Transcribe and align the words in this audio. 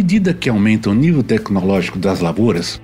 Medida 0.00 0.32
que 0.32 0.48
aumenta 0.48 0.88
o 0.88 0.94
nível 0.94 1.22
tecnológico 1.22 1.98
das 1.98 2.20
lavouras, 2.20 2.80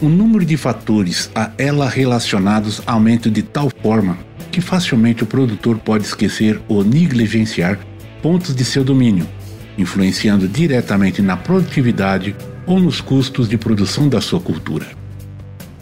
o 0.00 0.08
número 0.08 0.46
de 0.46 0.56
fatores 0.56 1.30
a 1.34 1.50
ela 1.58 1.86
relacionados 1.90 2.80
aumenta 2.86 3.30
de 3.30 3.42
tal 3.42 3.68
forma 3.82 4.16
que 4.50 4.62
facilmente 4.62 5.22
o 5.22 5.26
produtor 5.26 5.76
pode 5.76 6.04
esquecer 6.04 6.58
ou 6.66 6.82
negligenciar 6.82 7.78
pontos 8.22 8.56
de 8.56 8.64
seu 8.64 8.82
domínio, 8.82 9.28
influenciando 9.76 10.48
diretamente 10.48 11.20
na 11.20 11.36
produtividade 11.36 12.34
ou 12.66 12.80
nos 12.80 12.98
custos 12.98 13.46
de 13.46 13.58
produção 13.58 14.08
da 14.08 14.22
sua 14.22 14.40
cultura. 14.40 14.86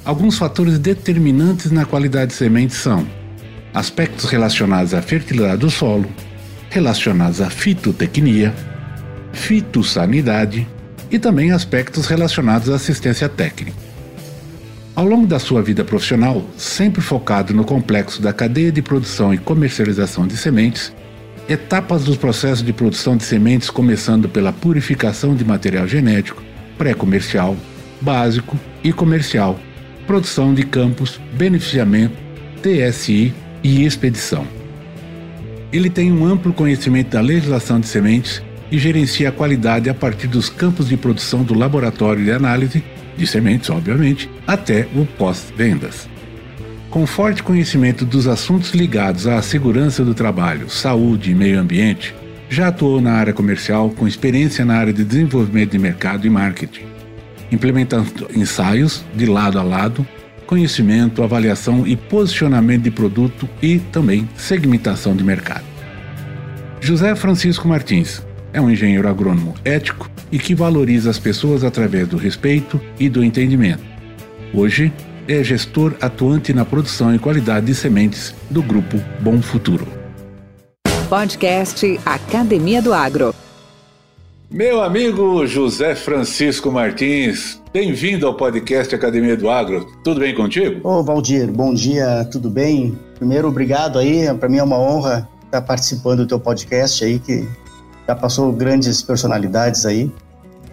Alguns 0.05 0.36
fatores 0.36 0.80
determinantes 0.80 1.70
na 1.70 1.84
qualidade 1.84 2.33
de 2.33 2.36
sementes 2.36 2.77
são 2.77 3.06
aspectos 3.72 4.24
relacionados 4.24 4.94
à 4.94 5.00
fertilidade 5.00 5.58
do 5.58 5.70
solo, 5.70 6.10
relacionados 6.70 7.41
à 7.41 7.48
fitotecnia, 7.48 8.52
fitossanidade 9.32 10.66
e 11.10 11.18
também 11.18 11.52
aspectos 11.52 12.06
relacionados 12.06 12.70
à 12.70 12.77
assistência 12.77 13.28
técnica. 13.28 13.77
Ao 14.95 15.06
longo 15.06 15.27
da 15.27 15.38
sua 15.38 15.62
vida 15.62 15.84
profissional, 15.84 16.44
sempre 16.56 17.00
focado 17.00 17.55
no 17.55 17.64
complexo 17.64 18.20
da 18.20 18.33
cadeia 18.33 18.70
de 18.70 18.83
produção 18.83 19.33
e 19.33 19.38
comercialização 19.38 20.27
de 20.27 20.36
sementes, 20.36 20.92
etapas 21.48 22.05
dos 22.05 22.16
processos 22.16 22.64
de 22.64 22.72
produção 22.72 23.16
de 23.16 23.25
sementes 23.25 23.70
começando 23.70 24.28
pela 24.28 24.53
purificação 24.53 25.34
de 25.34 25.44
material 25.44 25.88
genético, 25.88 26.42
pré-comercial, 26.77 27.56
básico 28.00 28.58
e 28.84 28.92
comercial, 28.92 29.58
produção 30.06 30.53
de 30.53 30.62
campos, 30.62 31.20
beneficiamento, 31.34 32.14
TSI 32.62 33.34
e 33.62 33.84
expedição. 33.84 34.47
Ele 35.72 35.88
tem 35.88 36.12
um 36.12 36.27
amplo 36.27 36.53
conhecimento 36.53 37.10
da 37.10 37.20
legislação 37.20 37.80
de 37.80 37.86
sementes 37.86 38.42
e 38.73 38.78
gerencia 38.78 39.28
a 39.28 39.33
qualidade 39.33 39.91
a 39.91 39.95
partir 39.95 40.27
dos 40.27 40.48
campos 40.48 40.89
de 40.89 40.97
produção 40.97 41.42
do 41.42 41.53
laboratório 41.53 42.25
de 42.25 42.33
análise, 42.33 42.83
de 43.15 43.27
sementes, 43.27 43.69
obviamente, 43.69 44.31
até 44.47 44.89
o 44.97 45.05
pós-vendas. 45.05 46.09
Com 46.89 47.06
forte 47.06 47.43
conhecimento 47.43 48.06
dos 48.06 48.27
assuntos 48.27 48.73
ligados 48.73 49.27
à 49.27 49.43
segurança 49.43 50.03
do 50.03 50.15
trabalho, 50.15 50.70
saúde 50.70 51.33
e 51.33 51.34
meio 51.34 51.61
ambiente, 51.61 52.15
já 52.48 52.69
atuou 52.69 52.98
na 52.98 53.12
área 53.12 53.34
comercial 53.34 53.91
com 53.91 54.09
experiência 54.09 54.65
na 54.65 54.77
área 54.77 54.93
de 54.93 55.05
desenvolvimento 55.05 55.73
de 55.73 55.78
mercado 55.78 56.27
e 56.27 56.31
marketing, 56.31 56.87
implementando 57.50 58.27
ensaios 58.34 59.05
de 59.15 59.27
lado 59.27 59.59
a 59.59 59.62
lado, 59.62 60.06
conhecimento, 60.47 61.23
avaliação 61.23 61.87
e 61.87 61.95
posicionamento 61.95 62.84
de 62.84 62.91
produto 62.91 63.47
e 63.61 63.78
também 63.78 64.27
segmentação 64.34 65.15
de 65.15 65.23
mercado. 65.23 65.65
José 66.81 67.15
Francisco 67.15 67.69
Martins, 67.69 68.23
é 68.53 68.61
um 68.61 68.70
engenheiro 68.70 69.08
agrônomo 69.08 69.55
ético 69.64 70.11
e 70.31 70.39
que 70.39 70.55
valoriza 70.55 71.11
as 71.11 71.19
pessoas 71.19 71.64
através 71.64 72.06
do 72.06 72.17
respeito 72.17 72.81
e 72.98 73.09
do 73.09 73.25
entendimento. 73.25 73.83
Hoje, 74.55 74.92
é 75.27 75.42
gestor 75.42 75.94
atuante 76.00 76.53
na 76.53 76.64
produção 76.64 77.14
e 77.14 77.19
qualidade 77.19 77.67
de 77.67 77.75
sementes 77.75 78.34
do 78.50 78.62
grupo 78.62 78.98
Bom 79.20 79.41
Futuro. 79.41 79.87
Podcast 81.09 82.00
Academia 82.04 82.82
do 82.82 82.93
Agro. 82.93 83.34
Meu 84.50 84.82
amigo 84.82 85.47
José 85.47 85.94
Francisco 85.94 86.71
Martins, 86.71 87.60
bem-vindo 87.72 88.26
ao 88.26 88.34
podcast 88.34 88.94
Academia 88.94 89.34
do 89.34 89.49
Agro. 89.49 89.87
Tudo 90.05 90.21
bem 90.21 90.34
contigo? 90.34 90.87
Ô, 90.87 91.03
Valdir, 91.03 91.50
bom 91.50 91.72
dia, 91.72 92.28
tudo 92.31 92.50
bem? 92.50 92.99
Primeiro, 93.15 93.49
obrigado 93.49 93.99
aí, 93.99 94.26
para 94.34 94.50
mim 94.50 94.59
é 94.59 94.62
uma 94.62 94.78
honra 94.78 95.26
estar 95.47 95.62
participando 95.62 96.19
do 96.19 96.26
teu 96.26 96.38
podcast 96.38 97.03
aí, 97.03 97.19
que 97.19 97.49
já 98.12 98.15
passou 98.15 98.53
grandes 98.53 99.03
personalidades 99.03 99.87
aí. 99.87 100.11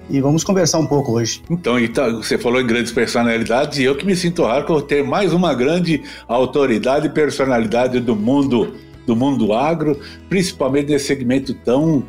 E 0.10 0.20
vamos 0.20 0.44
conversar 0.44 0.80
um 0.80 0.88
pouco 0.88 1.14
hoje. 1.14 1.42
Então, 1.50 1.76
você 2.16 2.38
falou 2.38 2.60
em 2.60 2.66
grandes 2.66 2.92
personalidades 2.92 3.78
e 3.78 3.84
eu 3.84 3.96
que 3.96 4.06
me 4.06 4.16
sinto 4.16 4.44
raro 4.44 4.66
por 4.66 4.82
ter 4.82 5.04
mais 5.04 5.34
uma 5.34 5.54
grande 5.54 6.02
autoridade 6.28 7.08
e 7.08 7.10
personalidade 7.10 8.00
do 8.00 8.16
mundo 8.16 8.74
do 9.06 9.16
mundo 9.16 9.54
agro, 9.54 10.00
principalmente 10.28 10.92
nesse 10.92 11.06
segmento 11.06 11.54
tão 11.54 12.04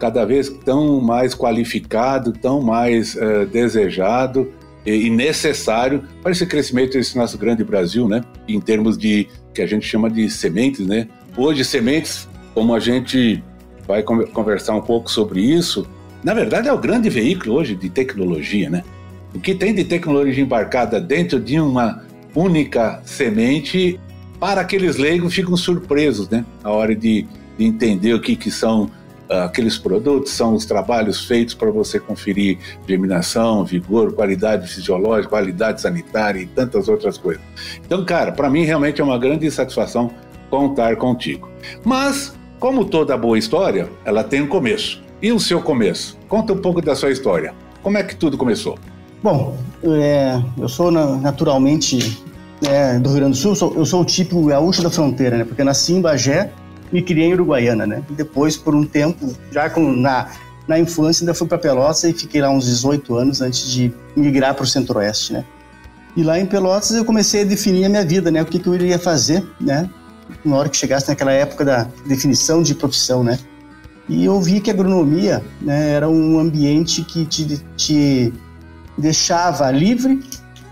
cada 0.00 0.24
vez 0.24 0.48
tão 0.64 1.00
mais 1.00 1.34
qualificado, 1.34 2.32
tão 2.32 2.60
mais 2.60 3.14
uh, 3.14 3.46
desejado 3.52 4.50
e, 4.84 5.06
e, 5.06 5.10
necessário 5.10 6.02
para 6.22 6.32
esse 6.32 6.46
crescimento 6.46 6.94
desse 6.94 7.16
nosso 7.16 7.36
grande 7.36 7.62
Brasil, 7.62 8.08
né? 8.08 8.22
Em 8.48 8.60
termos 8.60 8.96
de 8.96 9.28
que 9.54 9.62
a 9.62 9.66
gente 9.66 9.86
chama 9.86 10.10
de 10.10 10.28
sementes, 10.30 10.86
né? 10.86 11.06
Hoje 11.36 11.64
sementes, 11.64 12.28
como 12.54 12.74
a 12.74 12.80
gente 12.80 13.44
vai 13.90 14.02
conversar 14.02 14.74
um 14.74 14.80
pouco 14.80 15.10
sobre 15.10 15.40
isso. 15.40 15.86
Na 16.22 16.34
verdade, 16.34 16.68
é 16.68 16.72
o 16.72 16.78
grande 16.78 17.08
veículo 17.08 17.54
hoje 17.54 17.74
de 17.74 17.88
tecnologia, 17.88 18.68
né? 18.70 18.84
O 19.34 19.40
que 19.40 19.54
tem 19.54 19.74
de 19.74 19.84
tecnologia 19.84 20.42
embarcada 20.42 21.00
dentro 21.00 21.38
de 21.38 21.60
uma 21.60 22.02
única 22.34 23.00
semente, 23.04 23.98
para 24.38 24.60
aqueles 24.60 24.96
leigos 24.96 25.34
ficam 25.34 25.56
surpresos, 25.56 26.28
né? 26.28 26.44
A 26.62 26.70
hora 26.70 26.94
de, 26.94 27.26
de 27.58 27.64
entender 27.64 28.14
o 28.14 28.20
que, 28.20 28.36
que 28.36 28.50
são 28.50 28.84
uh, 29.28 29.44
aqueles 29.44 29.78
produtos, 29.78 30.32
são 30.32 30.54
os 30.54 30.64
trabalhos 30.64 31.26
feitos 31.26 31.54
para 31.54 31.70
você 31.70 32.00
conferir 32.00 32.58
germinação, 32.86 33.64
vigor, 33.64 34.12
qualidade 34.12 34.68
fisiológica, 34.68 35.30
qualidade 35.30 35.80
sanitária 35.80 36.40
e 36.40 36.46
tantas 36.46 36.88
outras 36.88 37.16
coisas. 37.18 37.42
Então, 37.84 38.04
cara, 38.04 38.32
para 38.32 38.50
mim 38.50 38.64
realmente 38.64 39.00
é 39.00 39.04
uma 39.04 39.18
grande 39.18 39.50
satisfação 39.50 40.10
contar 40.48 40.96
contigo. 40.96 41.48
Mas 41.84 42.34
como 42.60 42.84
toda 42.84 43.16
boa 43.16 43.38
história, 43.38 43.88
ela 44.04 44.22
tem 44.22 44.42
um 44.42 44.46
começo. 44.46 45.02
E 45.22 45.32
o 45.32 45.40
seu 45.40 45.62
começo? 45.62 46.16
Conta 46.28 46.52
um 46.52 46.58
pouco 46.58 46.82
da 46.82 46.94
sua 46.94 47.10
história. 47.10 47.54
Como 47.82 47.96
é 47.96 48.02
que 48.02 48.14
tudo 48.14 48.36
começou? 48.36 48.78
Bom, 49.22 49.56
é, 49.82 50.40
eu 50.58 50.68
sou 50.68 50.90
naturalmente 50.90 52.22
é, 52.68 52.98
do 52.98 53.08
Rio 53.08 53.18
Grande 53.18 53.32
do 53.32 53.36
Sul, 53.36 53.56
sou, 53.56 53.74
eu 53.74 53.86
sou 53.86 54.02
o 54.02 54.04
tipo 54.04 54.44
gaúcho 54.44 54.82
da 54.82 54.90
fronteira, 54.90 55.38
né? 55.38 55.44
Porque 55.44 55.64
nasci 55.64 55.94
em 55.94 56.02
Bagé 56.02 56.52
e 56.92 57.00
criei 57.00 57.28
em 57.28 57.32
Uruguaiana, 57.32 57.86
né? 57.86 58.02
Depois, 58.10 58.56
por 58.56 58.74
um 58.74 58.84
tempo, 58.84 59.34
já 59.50 59.70
com, 59.70 59.92
na, 59.92 60.28
na 60.68 60.78
infância, 60.78 61.24
ainda 61.24 61.32
fui 61.32 61.48
para 61.48 61.56
Pelotas 61.56 62.04
e 62.04 62.12
fiquei 62.12 62.42
lá 62.42 62.50
uns 62.50 62.66
18 62.66 63.14
anos 63.16 63.40
antes 63.40 63.70
de 63.70 63.92
migrar 64.14 64.54
para 64.54 64.64
o 64.64 64.66
Centro-Oeste, 64.66 65.32
né? 65.32 65.44
E 66.14 66.22
lá 66.22 66.38
em 66.38 66.44
Pelotas 66.44 66.90
eu 66.90 67.04
comecei 67.04 67.42
a 67.42 67.44
definir 67.44 67.86
a 67.86 67.88
minha 67.88 68.04
vida, 68.04 68.30
né? 68.30 68.42
O 68.42 68.46
que, 68.46 68.58
que 68.58 68.66
eu 68.66 68.74
iria 68.74 68.98
fazer, 68.98 69.46
né? 69.58 69.88
Na 70.44 70.56
hora 70.56 70.68
que 70.68 70.76
chegasse 70.76 71.08
naquela 71.08 71.32
época 71.32 71.64
da 71.64 71.86
definição 72.06 72.62
de 72.62 72.74
profissão, 72.74 73.22
né? 73.22 73.38
E 74.08 74.24
eu 74.24 74.40
vi 74.40 74.60
que 74.60 74.70
a 74.70 74.74
agronomia 74.74 75.42
né, 75.60 75.92
era 75.92 76.08
um 76.08 76.38
ambiente 76.38 77.04
que 77.04 77.24
te, 77.24 77.62
te 77.76 78.32
deixava 78.98 79.70
livre, 79.70 80.20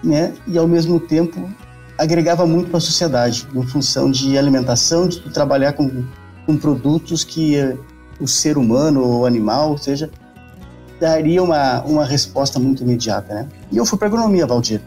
né? 0.02 0.34
E 0.46 0.58
ao 0.58 0.66
mesmo 0.66 0.98
tempo 0.98 1.48
agregava 1.96 2.46
muito 2.46 2.68
para 2.68 2.78
a 2.78 2.80
sociedade, 2.80 3.46
em 3.54 3.62
função 3.66 4.10
de 4.10 4.38
alimentação, 4.38 5.08
de 5.08 5.20
trabalhar 5.30 5.72
com, 5.72 6.04
com 6.46 6.56
produtos 6.56 7.24
que 7.24 7.56
eh, 7.56 7.76
o 8.20 8.26
ser 8.26 8.56
humano 8.56 9.02
ou 9.04 9.26
animal, 9.26 9.70
ou 9.70 9.78
seja, 9.78 10.10
daria 11.00 11.42
uma, 11.42 11.82
uma 11.82 12.04
resposta 12.04 12.58
muito 12.58 12.82
imediata, 12.82 13.34
né? 13.34 13.48
E 13.70 13.76
eu 13.76 13.84
fui 13.84 13.98
para 13.98 14.08
agronomia, 14.08 14.46
Valdir. 14.46 14.80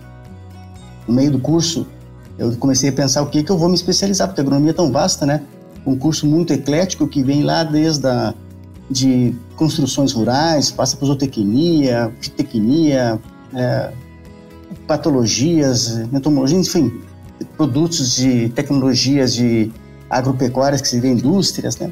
No 1.07 1.13
meio 1.13 1.31
do 1.31 1.39
curso, 1.39 1.87
eu 2.37 2.55
comecei 2.57 2.89
a 2.89 2.93
pensar 2.93 3.21
o 3.21 3.27
que, 3.27 3.43
que 3.43 3.51
eu 3.51 3.57
vou 3.57 3.69
me 3.69 3.75
especializar, 3.75 4.27
porque 4.27 4.41
a 4.41 4.43
agronomia 4.43 4.71
é 4.71 4.73
tão 4.73 4.91
vasta, 4.91 5.25
né? 5.25 5.41
Um 5.85 5.95
curso 5.95 6.25
muito 6.25 6.53
eclético 6.53 7.07
que 7.07 7.23
vem 7.23 7.43
lá 7.43 7.63
desde 7.63 8.07
a, 8.07 8.33
de 8.89 9.35
construções 9.55 10.13
rurais, 10.13 10.71
passa 10.71 10.97
por 10.97 11.05
zootecnia, 11.05 12.11
fitecnia, 12.21 13.19
é, 13.53 13.91
patologias, 14.87 15.99
entomologia, 16.13 16.57
enfim, 16.57 17.01
produtos 17.57 18.15
de 18.15 18.49
tecnologias 18.49 19.33
de 19.33 19.71
agropecuárias, 20.09 20.81
que 20.81 20.87
seriam 20.87 21.13
indústrias, 21.13 21.77
né? 21.77 21.91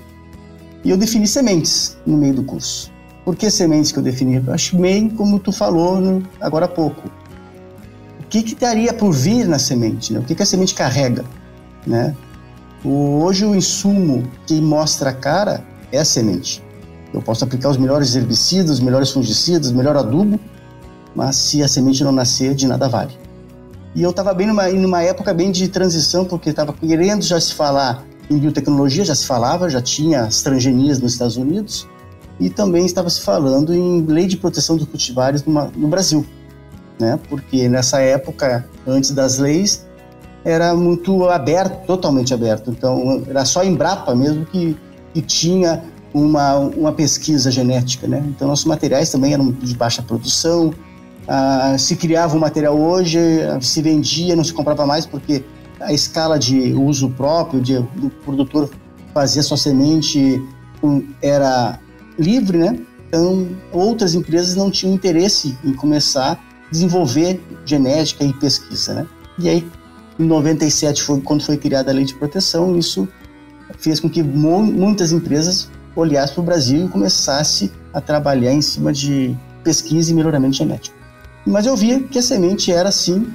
E 0.83 0.89
eu 0.89 0.97
defini 0.97 1.27
sementes 1.27 1.97
no 2.05 2.17
meio 2.17 2.33
do 2.33 2.43
curso. 2.43 2.91
Por 3.25 3.35
que 3.35 3.49
sementes 3.49 3.91
que 3.91 3.99
eu 3.99 4.03
defini? 4.03 4.41
Eu 4.45 4.53
acho 4.53 4.77
bem 4.77 5.09
como 5.09 5.39
tu 5.39 5.51
falou 5.51 5.99
no, 5.99 6.23
agora 6.39 6.65
há 6.65 6.69
pouco 6.69 7.09
que, 8.29 8.43
que 8.43 8.53
estaria 8.53 8.93
por 8.93 9.11
vir 9.11 9.47
na 9.47 9.57
semente, 9.57 10.13
né? 10.13 10.19
o 10.19 10.23
que, 10.23 10.35
que 10.35 10.43
a 10.43 10.45
semente 10.45 10.75
carrega. 10.75 11.25
Né? 11.85 12.15
O, 12.83 13.21
hoje 13.23 13.45
o 13.45 13.55
insumo 13.55 14.23
que 14.45 14.61
mostra 14.61 15.09
a 15.09 15.13
cara 15.13 15.63
é 15.91 15.99
a 15.99 16.05
semente. 16.05 16.63
Eu 17.13 17.21
posso 17.21 17.43
aplicar 17.43 17.69
os 17.69 17.77
melhores 17.77 18.15
herbicidas, 18.15 18.71
os 18.71 18.79
melhores 18.79 19.09
fungicidas, 19.09 19.71
o 19.71 19.75
melhor 19.75 19.97
adubo, 19.97 20.39
mas 21.15 21.35
se 21.35 21.63
a 21.63 21.67
semente 21.67 22.03
não 22.03 22.11
nascer, 22.11 22.53
de 22.53 22.67
nada 22.67 22.87
vale. 22.87 23.17
E 23.95 24.03
eu 24.03 24.11
estava 24.11 24.33
bem 24.33 24.45
numa, 24.45 24.67
numa 24.69 25.01
época 25.01 25.33
bem 25.33 25.51
de 25.51 25.67
transição, 25.67 26.23
porque 26.23 26.51
estava 26.51 26.71
querendo 26.71 27.23
já 27.23 27.41
se 27.41 27.53
falar 27.55 28.05
em 28.29 28.37
biotecnologia, 28.37 29.03
já 29.03 29.15
se 29.15 29.25
falava, 29.25 29.67
já 29.67 29.81
tinha 29.81 30.21
as 30.21 30.43
transgenias 30.43 30.99
nos 30.99 31.13
Estados 31.13 31.35
Unidos, 31.35 31.87
e 32.39 32.49
também 32.49 32.85
estava 32.85 33.09
se 33.09 33.21
falando 33.21 33.73
em 33.73 34.05
lei 34.05 34.27
de 34.27 34.37
proteção 34.37 34.77
dos 34.77 34.87
cultivares 34.87 35.43
no 35.43 35.87
Brasil, 35.87 36.23
né? 36.99 37.19
Porque 37.29 37.69
nessa 37.69 37.99
época, 38.01 38.67
antes 38.85 39.11
das 39.11 39.37
leis, 39.37 39.87
era 40.43 40.73
muito 40.75 41.27
aberto, 41.27 41.85
totalmente 41.85 42.33
aberto. 42.33 42.69
Então, 42.69 43.23
era 43.27 43.45
só 43.45 43.61
a 43.61 43.65
Embrapa 43.65 44.15
mesmo 44.15 44.45
que, 44.45 44.75
que 45.13 45.21
tinha 45.21 45.83
uma, 46.13 46.55
uma 46.57 46.91
pesquisa 46.91 47.51
genética, 47.51 48.07
né? 48.07 48.23
Então, 48.27 48.47
nossos 48.47 48.65
materiais 48.65 49.09
também 49.09 49.33
eram 49.33 49.51
de 49.51 49.75
baixa 49.75 50.01
produção. 50.01 50.73
Ah, 51.27 51.75
se 51.77 51.95
criava 51.95 52.35
um 52.35 52.39
material 52.39 52.77
hoje, 52.77 53.19
se 53.61 53.81
vendia, 53.81 54.35
não 54.35 54.43
se 54.43 54.53
comprava 54.53 54.85
mais 54.85 55.05
porque 55.05 55.43
a 55.79 55.93
escala 55.93 56.39
de 56.39 56.73
uso 56.73 57.09
próprio, 57.11 57.61
de, 57.61 57.79
do 57.79 58.09
produtor 58.25 58.69
fazer 59.13 59.43
sua 59.43 59.57
semente 59.57 60.41
era 61.21 61.79
livre, 62.17 62.57
né? 62.57 62.79
Então, 63.07 63.47
outras 63.71 64.13
empresas 64.13 64.55
não 64.55 64.69
tinham 64.69 64.93
interesse 64.93 65.57
em 65.63 65.73
começar 65.73 66.39
desenvolver 66.71 67.41
genética 67.65 68.23
e 68.23 68.33
pesquisa, 68.33 68.93
né? 68.93 69.07
E 69.37 69.49
aí, 69.49 69.67
em 70.19 70.25
97 70.25 71.01
foi 71.01 71.21
quando 71.21 71.43
foi 71.43 71.57
criada 71.57 71.91
a 71.91 71.93
lei 71.93 72.05
de 72.05 72.13
proteção, 72.13 72.77
isso 72.77 73.07
fez 73.77 73.99
com 73.99 74.09
que 74.09 74.21
muitas 74.21 75.11
empresas 75.11 75.69
olhassem 75.95 76.35
para 76.35 76.41
o 76.41 76.45
Brasil 76.45 76.85
e 76.85 76.89
começassem 76.89 77.71
a 77.93 78.01
trabalhar 78.01 78.51
em 78.51 78.61
cima 78.61 78.91
de 78.91 79.35
pesquisa 79.63 80.11
e 80.11 80.13
melhoramento 80.13 80.55
genético. 80.55 80.95
Mas 81.45 81.65
eu 81.65 81.75
via 81.75 82.01
que 82.01 82.19
a 82.19 82.21
semente 82.21 82.71
era 82.71 82.91
sim 82.91 83.27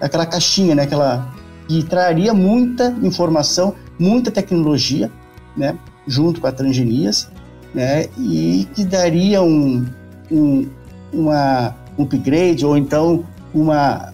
aquela 0.00 0.26
caixinha, 0.26 0.74
né, 0.74 0.82
aquela 0.82 1.32
que 1.68 1.82
traria 1.84 2.34
muita 2.34 2.94
informação, 3.02 3.74
muita 3.98 4.30
tecnologia, 4.30 5.10
né, 5.56 5.76
junto 6.06 6.40
com 6.40 6.46
a 6.46 6.52
transgenias, 6.52 7.28
né, 7.74 8.06
e 8.18 8.68
que 8.74 8.84
daria 8.84 9.42
um, 9.42 9.86
um 10.30 10.68
uma 11.12 11.68
um 11.68 11.81
upgrade 11.98 12.64
ou 12.64 12.76
então 12.76 13.24
uma 13.54 14.12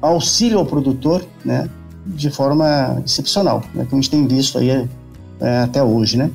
auxílio 0.00 0.58
ao 0.58 0.66
produtor, 0.66 1.24
né, 1.44 1.68
de 2.06 2.30
forma 2.30 3.02
excepcional, 3.04 3.62
né, 3.74 3.84
que 3.84 3.94
a 3.94 3.96
gente 3.96 4.10
tem 4.10 4.26
visto 4.26 4.58
aí 4.58 4.88
é, 5.40 5.58
até 5.58 5.82
hoje, 5.82 6.16
né. 6.16 6.30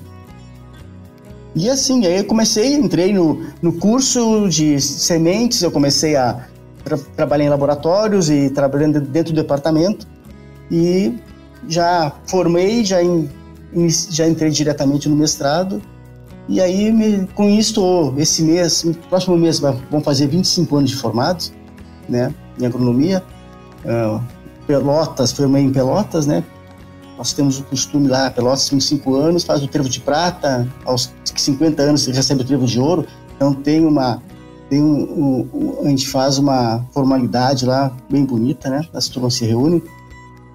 E 1.56 1.70
assim, 1.70 2.06
aí 2.06 2.18
eu 2.18 2.26
comecei, 2.26 2.74
entrei 2.74 3.14
no, 3.14 3.42
no 3.62 3.74
curso 3.74 4.48
de 4.50 4.80
sementes, 4.82 5.62
eu 5.62 5.72
comecei 5.72 6.16
a 6.16 6.46
tra 6.84 6.98
trabalhar 7.16 7.46
em 7.46 7.50
laboratórios 7.50 8.30
e 8.30 8.50
trabalhando 8.50 9.02
dentro 9.02 9.34
do 9.34 9.42
departamento 9.42 10.06
e 10.70 11.18
já 11.68 12.12
formei, 12.28 12.86
já, 12.86 13.02
in, 13.02 13.28
já 14.12 14.28
entrei 14.28 14.52
diretamente 14.52 15.10
no 15.10 15.16
mestrado 15.16 15.82
e 16.48 16.62
aí 16.62 16.92
me, 16.92 17.28
com 17.34 17.50
isso, 17.50 18.14
esse 18.18 18.44
mês, 18.44 18.86
próximo 19.10 19.38
mês 19.38 19.60
vão 19.60 20.02
fazer 20.02 20.28
25 20.28 20.78
anos 20.78 20.90
de 20.92 20.96
formado, 20.96 21.46
né, 22.08 22.34
em 22.60 22.66
agronomia, 22.66 23.24
uh, 23.84 24.22
Pelotas, 24.68 25.32
formei 25.32 25.64
em 25.64 25.72
Pelotas, 25.72 26.28
né, 26.28 26.44
nós 27.18 27.32
temos 27.34 27.60
o 27.60 27.64
costume 27.64 28.08
lá, 28.08 28.30
Pelotas, 28.30 28.70
25 28.70 29.16
anos, 29.16 29.44
faz 29.44 29.64
o 29.64 29.68
trevo 29.68 29.88
de 29.88 30.00
prata, 30.02 30.68
aos 30.84 31.12
50 31.24 31.82
anos 31.82 32.06
recebe 32.08 32.42
o 32.42 32.46
trevo 32.46 32.66
de 32.66 32.80
ouro. 32.80 33.06
Então 33.36 33.54
tem 33.54 33.86
uma. 33.86 34.22
Tem 34.70 34.82
um, 34.82 35.04
um, 35.04 35.50
um, 35.54 35.86
a 35.86 35.90
gente 35.90 36.08
faz 36.08 36.38
uma 36.38 36.84
formalidade 36.92 37.66
lá 37.66 37.96
bem 38.10 38.26
bonita, 38.26 38.70
né? 38.70 38.82
As 38.94 39.08
turmas 39.08 39.36
se 39.36 39.46
reúnem. 39.46 39.82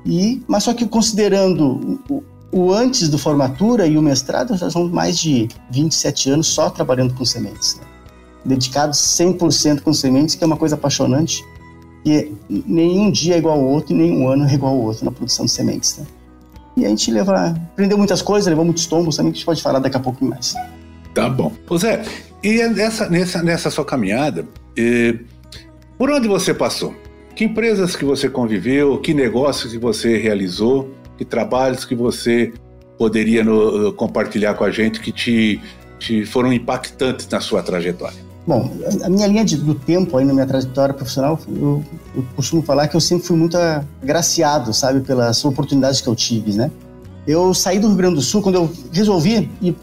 E, 0.04 0.42
mas 0.48 0.64
só 0.64 0.74
que 0.74 0.86
considerando 0.86 2.00
o, 2.08 2.22
o 2.52 2.72
antes 2.72 3.08
do 3.08 3.18
formatura 3.18 3.86
e 3.86 3.96
o 3.96 4.02
mestrado, 4.02 4.56
já 4.56 4.70
são 4.70 4.88
mais 4.88 5.18
de 5.18 5.48
27 5.70 6.30
anos 6.30 6.48
só 6.48 6.68
trabalhando 6.68 7.14
com 7.14 7.24
sementes. 7.24 7.76
Né? 7.76 7.82
Dedicados 8.44 8.98
100% 8.98 9.82
com 9.82 9.92
sementes, 9.92 10.34
que 10.34 10.42
é 10.42 10.46
uma 10.46 10.56
coisa 10.56 10.74
apaixonante. 10.74 11.44
E 12.04 12.32
nenhum 12.48 13.10
dia 13.10 13.34
é 13.34 13.38
igual 13.38 13.58
ao 13.58 13.64
outro 13.64 13.94
e 13.94 13.96
nenhum 13.96 14.28
ano 14.28 14.46
é 14.46 14.54
igual 14.54 14.72
ao 14.72 14.80
outro 14.80 15.04
na 15.04 15.10
produção 15.10 15.44
de 15.44 15.52
sementes. 15.52 15.98
Né? 15.98 16.06
E 16.76 16.86
a 16.86 16.88
gente 16.88 17.10
leva, 17.10 17.50
aprendeu 17.72 17.98
muitas 17.98 18.22
coisas, 18.22 18.48
levou 18.48 18.64
muitos 18.64 18.86
tombos 18.86 19.16
também, 19.16 19.32
que 19.32 19.36
a 19.36 19.38
gente 19.38 19.46
pode 19.46 19.62
falar 19.62 19.78
daqui 19.78 19.96
a 19.96 20.00
pouco 20.00 20.24
mais. 20.24 20.54
Tá 21.14 21.28
bom. 21.28 21.52
Ô 21.68 21.76
Zé, 21.76 22.02
e 22.42 22.66
nessa, 22.68 23.08
nessa, 23.08 23.42
nessa 23.42 23.70
sua 23.70 23.84
caminhada, 23.84 24.46
eh, 24.76 25.18
por 25.98 26.10
onde 26.10 26.26
você 26.26 26.54
passou? 26.54 26.94
Que 27.36 27.44
empresas 27.44 27.94
que 27.94 28.04
você 28.04 28.28
conviveu? 28.28 28.98
Que 28.98 29.12
negócios 29.12 29.72
que 29.72 29.78
você 29.78 30.16
realizou? 30.16 30.90
Que 31.20 31.24
trabalhos 31.26 31.84
que 31.84 31.94
você 31.94 32.50
poderia 32.96 33.44
no, 33.44 33.92
compartilhar 33.92 34.54
com 34.54 34.64
a 34.64 34.70
gente 34.70 35.00
que 35.00 35.12
te, 35.12 35.60
te 35.98 36.24
foram 36.24 36.50
impactantes 36.50 37.28
na 37.28 37.42
sua 37.42 37.62
trajetória? 37.62 38.16
Bom, 38.46 38.72
a 39.04 39.08
minha 39.10 39.26
linha 39.26 39.44
de, 39.44 39.58
do 39.58 39.74
tempo 39.74 40.16
aí 40.16 40.24
na 40.24 40.32
minha 40.32 40.46
trajetória 40.46 40.94
profissional, 40.94 41.38
eu, 41.46 41.84
eu, 42.16 42.24
costumo 42.34 42.62
falar 42.62 42.88
que 42.88 42.96
eu 42.96 43.02
sempre 43.02 43.26
fui 43.26 43.36
muito 43.36 43.54
agraciado, 44.02 44.72
sabe, 44.72 45.00
pelas 45.00 45.44
oportunidades 45.44 46.00
que 46.00 46.08
eu 46.08 46.16
tive, 46.16 46.54
né? 46.54 46.70
Eu 47.26 47.52
saí 47.52 47.78
do 47.78 47.88
Rio 47.88 47.96
Grande 47.98 48.14
do 48.14 48.22
Sul 48.22 48.40
quando 48.40 48.54
eu 48.54 48.72
resolvi 48.90 49.50
e, 49.60 49.76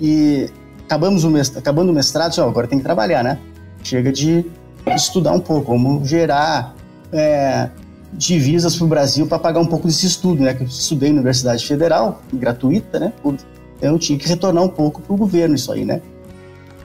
e 0.00 0.48
acabamos 0.84 1.24
o 1.24 1.28
mestrado, 1.28 1.58
acabando 1.60 1.90
o 1.90 1.92
mestrado, 1.92 2.28
disse, 2.28 2.40
oh, 2.40 2.44
agora 2.44 2.68
tem 2.68 2.78
que 2.78 2.84
trabalhar, 2.84 3.24
né? 3.24 3.36
Chega 3.82 4.12
de 4.12 4.46
estudar 4.94 5.32
um 5.32 5.40
pouco, 5.40 5.66
como 5.66 6.04
gerar 6.04 6.72
é, 7.12 7.68
divisas 8.16 8.76
para 8.76 8.84
o 8.84 8.88
Brasil 8.88 9.26
para 9.26 9.38
pagar 9.38 9.60
um 9.60 9.66
pouco 9.66 9.86
desse 9.86 10.06
estudo, 10.06 10.42
né? 10.42 10.54
Que 10.54 10.62
eu 10.62 10.66
estudei 10.66 11.10
na 11.10 11.16
Universidade 11.16 11.66
Federal, 11.66 12.22
gratuita, 12.32 12.98
né? 12.98 13.12
Então 13.24 13.92
eu 13.92 13.98
tinha 13.98 14.18
que 14.18 14.28
retornar 14.28 14.62
um 14.62 14.68
pouco 14.68 15.02
para 15.02 15.12
o 15.12 15.16
governo 15.16 15.54
isso 15.54 15.72
aí, 15.72 15.84
né? 15.84 16.00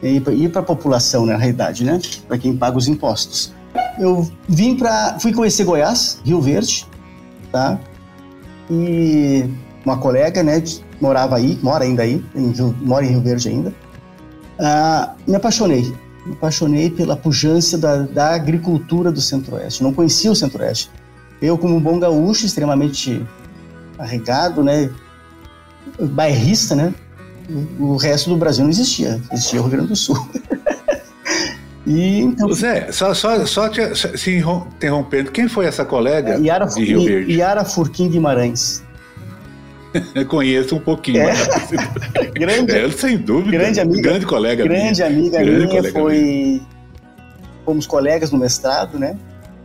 e 0.02 0.48
para 0.50 0.62
a 0.62 0.64
população, 0.64 1.26
na 1.26 1.36
realidade, 1.36 1.84
né? 1.84 2.00
Para 2.28 2.38
quem 2.38 2.56
paga 2.56 2.78
os 2.78 2.88
impostos. 2.88 3.54
Eu 4.00 4.30
vim 4.48 4.76
para, 4.76 5.20
fui 5.20 5.34
conhecer 5.34 5.66
Goiás, 5.66 6.20
Rio 6.24 6.42
Verde, 6.42 6.88
tá? 7.52 7.78
E 8.72 9.46
uma 9.86 9.98
colega, 9.98 10.42
né, 10.42 10.64
morava 11.02 11.36
aí, 11.36 11.60
mora 11.62 11.84
ainda 11.84 12.04
aí, 12.04 12.24
mora 12.82 13.06
em 13.06 13.10
Rio 13.10 13.22
Verde 13.22 13.50
ainda. 13.50 13.74
Ah, 14.58 15.16
me 15.28 15.36
apaixonei, 15.36 15.94
me 16.26 16.34
apaixonei 16.34 16.90
pela 16.90 17.16
pujança 17.16 17.78
da, 17.78 17.98
da 18.04 18.34
agricultura 18.36 19.12
do 19.12 19.22
Centro-Oeste. 19.22 19.84
Não 19.84 19.94
conhecia 19.94 20.32
o 20.32 20.36
Centro-Oeste. 20.36 20.90
Eu, 21.42 21.58
como 21.58 21.76
um 21.76 21.80
bom 21.80 22.00
gaúcho, 22.00 22.46
extremamente 22.46 23.26
arregado, 23.98 24.64
né, 24.64 24.90
bairrista, 26.00 26.76
né, 26.76 26.94
o 27.80 27.96
resto 27.96 28.30
do 28.30 28.38
Brasil 28.38 28.64
não 28.64 28.72
existia, 28.72 29.20
existia 29.32 29.60
o 29.60 29.64
Rio 29.64 29.72
Grande 29.72 29.88
do 29.88 29.96
Sul. 29.96 30.18
e, 31.88 32.20
então, 32.22 32.52
Zé, 32.54 32.92
só, 32.92 33.14
só, 33.14 33.46
só 33.46 33.70
te, 33.70 33.82
se 34.18 34.38
interrompendo, 34.38 35.32
quem 35.32 35.48
foi 35.48 35.66
essa 35.66 35.84
colega 35.86 36.38
Yara, 36.40 36.66
de 36.66 36.84
Rio 36.84 37.04
Verde? 37.04 37.34
Yara 37.34 37.66
Furquim 37.66 38.10
Guimarães. 38.10 38.84
Conheço 40.28 40.76
um 40.76 40.80
pouquinho. 40.80 41.22
É. 41.22 41.34
grande, 42.38 42.72
é, 42.72 42.92
sem 42.92 43.18
dúvida. 43.18 43.58
Grande 43.58 43.80
amiga. 43.80 44.02
Grande 44.02 44.26
colega 44.26 44.64
Grande 44.64 45.02
minha. 45.02 45.08
amiga 45.08 45.40
grande 45.40 45.66
minha, 45.66 45.68
colega 45.68 46.00
foi... 46.00 46.18
Minha. 46.18 46.62
Fomos 47.66 47.88
colegas 47.88 48.32
no 48.32 48.38
mestrado, 48.38 48.98
né? 48.98 49.16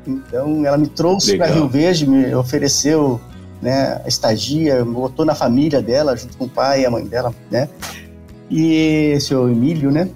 Então, 0.06 0.64
ela 0.66 0.76
me 0.76 0.86
trouxe 0.86 1.36
para 1.36 1.46
Rio 1.46 1.68
Verde, 1.68 2.08
me 2.08 2.34
ofereceu 2.34 3.20
né, 3.60 4.00
a 4.04 4.08
estadia, 4.08 4.84
botou 4.84 5.24
na 5.24 5.34
família 5.34 5.80
dela, 5.80 6.16
junto 6.16 6.36
com 6.36 6.44
o 6.44 6.48
pai 6.48 6.82
e 6.82 6.86
a 6.86 6.90
mãe 6.90 7.04
dela, 7.04 7.34
né? 7.50 7.68
E 8.50 9.18
seu 9.20 9.48
Emílio, 9.48 9.90
né? 9.90 10.08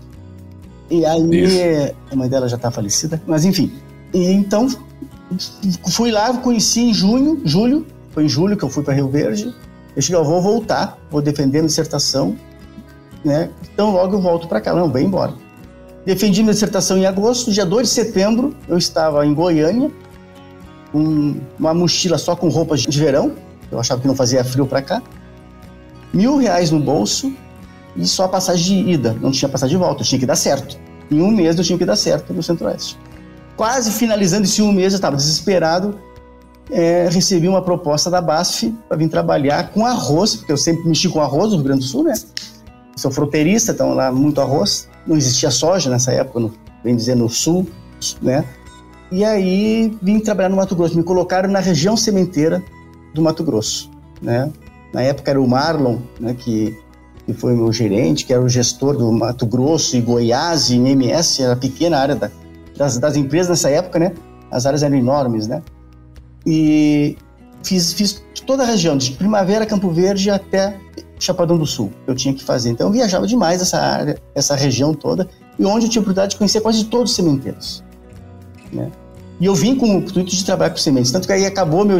E 0.91 1.05
aí, 1.05 1.45
Isso. 1.45 1.95
a 2.11 2.17
mãe 2.17 2.29
dela 2.29 2.49
já 2.49 2.57
está 2.57 2.71
falecida, 2.71 3.21
mas 3.27 3.45
enfim. 3.45 3.73
E 4.13 4.31
então, 4.31 4.69
fui 5.91 6.11
lá, 6.11 6.33
conheci 6.39 6.81
em 6.81 6.95
junho, 6.95 7.41
julho, 7.45 7.87
foi 8.11 8.25
em 8.25 8.29
julho 8.29 8.57
que 8.57 8.65
eu 8.65 8.71
fui 8.71 8.83
para 8.83 8.95
Rio 8.95 9.09
Verde. 9.09 9.55
Eu 9.97 10.03
cheguei, 10.03 10.21
eu 10.21 10.25
vou 10.25 10.41
voltar, 10.41 10.99
vou 11.11 11.21
defender 11.21 11.61
a 11.61 11.67
dissertação, 11.67 12.37
né? 13.25 13.51
Então 13.73 13.93
logo 13.93 14.17
eu 14.17 14.21
volto 14.21 14.47
para 14.47 14.61
cá, 14.61 14.75
não, 14.75 14.91
vem 14.91 15.07
embora. 15.07 15.35
Defendi 16.09 16.43
minha 16.43 16.55
dissertação 16.55 16.97
em 16.97 17.05
agosto, 17.05 17.53
dia 17.53 17.67
2 17.67 17.87
de 17.87 17.93
setembro, 17.93 18.57
eu 18.67 18.79
estava 18.79 19.27
em 19.27 19.35
Goiânia, 19.35 19.91
um, 20.95 21.39
uma 21.59 21.75
mochila 21.75 22.17
só 22.17 22.35
com 22.35 22.49
roupas 22.49 22.81
de 22.81 22.99
verão, 22.99 23.33
eu 23.71 23.79
achava 23.79 24.01
que 24.01 24.09
não 24.09 24.17
fazia 24.17 24.43
frio 24.43 24.67
para 24.67 24.81
cá, 24.81 25.03
mil 26.11 26.39
reais 26.39 26.71
no 26.71 26.81
bolso 26.81 27.31
e 27.95 28.07
só 28.07 28.25
a 28.25 28.29
passagem 28.29 28.85
de 28.85 28.91
ida, 28.93 29.19
não 29.21 29.31
tinha 29.31 29.51
passagem 29.51 29.77
de 29.77 29.85
volta, 29.85 30.03
tinha 30.03 30.19
que 30.19 30.25
dar 30.25 30.37
certo. 30.37 30.79
Em 31.11 31.21
um 31.21 31.31
mês 31.31 31.59
eu 31.59 31.63
tinha 31.63 31.77
que 31.77 31.85
dar 31.85 31.97
certo 31.97 32.33
no 32.33 32.43
Centro-Oeste. 32.43 32.99
Quase 33.55 33.91
finalizando 33.91 34.45
esse 34.45 34.63
um 34.63 34.73
mês, 34.73 34.95
eu 34.95 34.97
estava 34.97 35.15
desesperado, 35.15 35.95
é, 36.71 37.07
recebi 37.11 37.49
uma 37.49 37.61
proposta 37.61 38.11
da 38.11 38.23
BASF 38.23 38.75
para 38.89 38.97
vir 38.97 39.11
trabalhar 39.11 39.73
com 39.73 39.85
arroz, 39.85 40.37
porque 40.37 40.53
eu 40.53 40.57
sempre 40.57 40.89
mexi 40.89 41.07
com 41.11 41.21
arroz 41.21 41.51
no 41.51 41.57
Rio 41.57 41.65
Grande 41.65 41.81
do 41.81 41.87
Sul, 41.87 42.05
né? 42.05 42.15
Sou 42.97 43.11
fronteirista, 43.11 43.73
então 43.73 43.93
lá 43.93 44.11
muito 44.11 44.41
arroz. 44.41 44.89
Não 45.09 45.17
existia 45.17 45.51
soja 45.51 45.91
nessa 45.91 46.13
época, 46.13 46.39
no, 46.39 46.53
bem 46.85 46.95
dizer, 46.95 47.17
no 47.17 47.29
sul, 47.29 47.67
né? 48.23 48.45
E 49.11 49.25
aí 49.25 49.97
vim 50.03 50.21
trabalhar 50.21 50.51
no 50.51 50.57
Mato 50.57 50.77
Grosso. 50.77 50.97
Me 50.97 51.03
colocaram 51.03 51.49
na 51.49 51.61
região 51.61 51.97
sementeira 51.97 52.63
do 53.15 53.23
Mato 53.23 53.43
Grosso, 53.43 53.91
né? 54.21 54.53
Na 54.93 55.03
época 55.03 55.31
era 55.31 55.41
o 55.41 55.49
Marlon, 55.49 55.99
né, 56.21 56.35
que, 56.35 56.79
que 57.27 57.33
foi 57.33 57.55
meu 57.55 57.73
gerente, 57.73 58.25
que 58.25 58.33
era 58.33 58.43
o 58.43 58.49
gestor 58.49 58.97
do 58.97 59.11
Mato 59.11 59.47
Grosso 59.47 59.97
e 59.97 60.01
Goiás 60.01 60.71
e 60.71 60.77
MS, 60.77 61.43
era 61.43 61.55
a 61.55 61.57
pequena 61.57 61.99
área 61.99 62.15
da, 62.15 62.31
das, 62.77 62.99
das 62.99 63.17
empresas 63.17 63.49
nessa 63.49 63.71
época, 63.71 63.99
né? 63.99 64.13
As 64.51 64.67
áreas 64.67 64.83
eram 64.83 64.97
enormes, 64.97 65.47
né? 65.47 65.63
E 66.47 67.17
fiz, 67.63 67.93
fiz 67.93 68.23
toda 68.47 68.63
a 68.63 68.67
região, 68.67 68.97
de 68.97 69.13
Primavera, 69.13 69.67
Campo 69.67 69.91
Verde 69.91 70.31
até 70.31 70.79
Chapadão 71.25 71.57
do 71.57 71.67
Sul. 71.67 71.93
Eu 72.07 72.15
tinha 72.15 72.33
que 72.33 72.45
fazer. 72.45 72.71
Então 72.71 72.89
eu 72.89 72.93
viajava 72.93 73.27
demais 73.27 73.61
essa 73.61 73.79
área, 73.79 74.19
essa 74.35 74.55
região 74.55 74.95
toda, 74.95 75.29
e 75.59 75.65
onde 75.65 75.87
eu 75.87 75.91
tinha 75.91 76.01
a 76.01 76.03
oportunidade 76.03 76.33
de 76.33 76.37
conhecer 76.39 76.61
quase 76.61 76.85
todos 76.85 77.11
os 77.11 77.17
sementeiros. 77.17 77.83
Né? 78.73 78.91
E 79.41 79.47
eu 79.47 79.55
vim 79.55 79.77
com 79.77 79.87
o 79.87 79.99
intuito 79.99 80.31
de 80.31 80.45
trabalhar 80.45 80.71
com 80.71 80.77
sementes. 80.77 81.11
Tanto 81.11 81.27
que 81.27 81.33
aí 81.33 81.47
acabou 81.47 81.85
meu, 81.85 81.99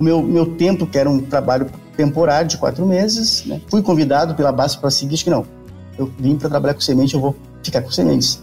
meu, 0.00 0.22
meu 0.22 0.46
tempo, 0.56 0.86
que 0.86 0.98
era 0.98 1.08
um 1.08 1.20
trabalho 1.20 1.70
temporário 1.96 2.48
de 2.48 2.56
quatro 2.56 2.84
meses. 2.86 3.44
Né? 3.44 3.60
Fui 3.68 3.82
convidado 3.82 4.34
pela 4.34 4.52
base 4.52 4.78
para 4.78 4.90
seguir, 4.90 5.14
acho 5.14 5.24
que 5.24 5.30
não. 5.30 5.46
Eu 5.98 6.10
vim 6.18 6.36
para 6.36 6.48
trabalhar 6.48 6.74
com 6.74 6.80
semente, 6.80 7.14
eu 7.14 7.20
vou 7.20 7.36
ficar 7.62 7.82
com 7.82 7.90
sementes. 7.90 8.42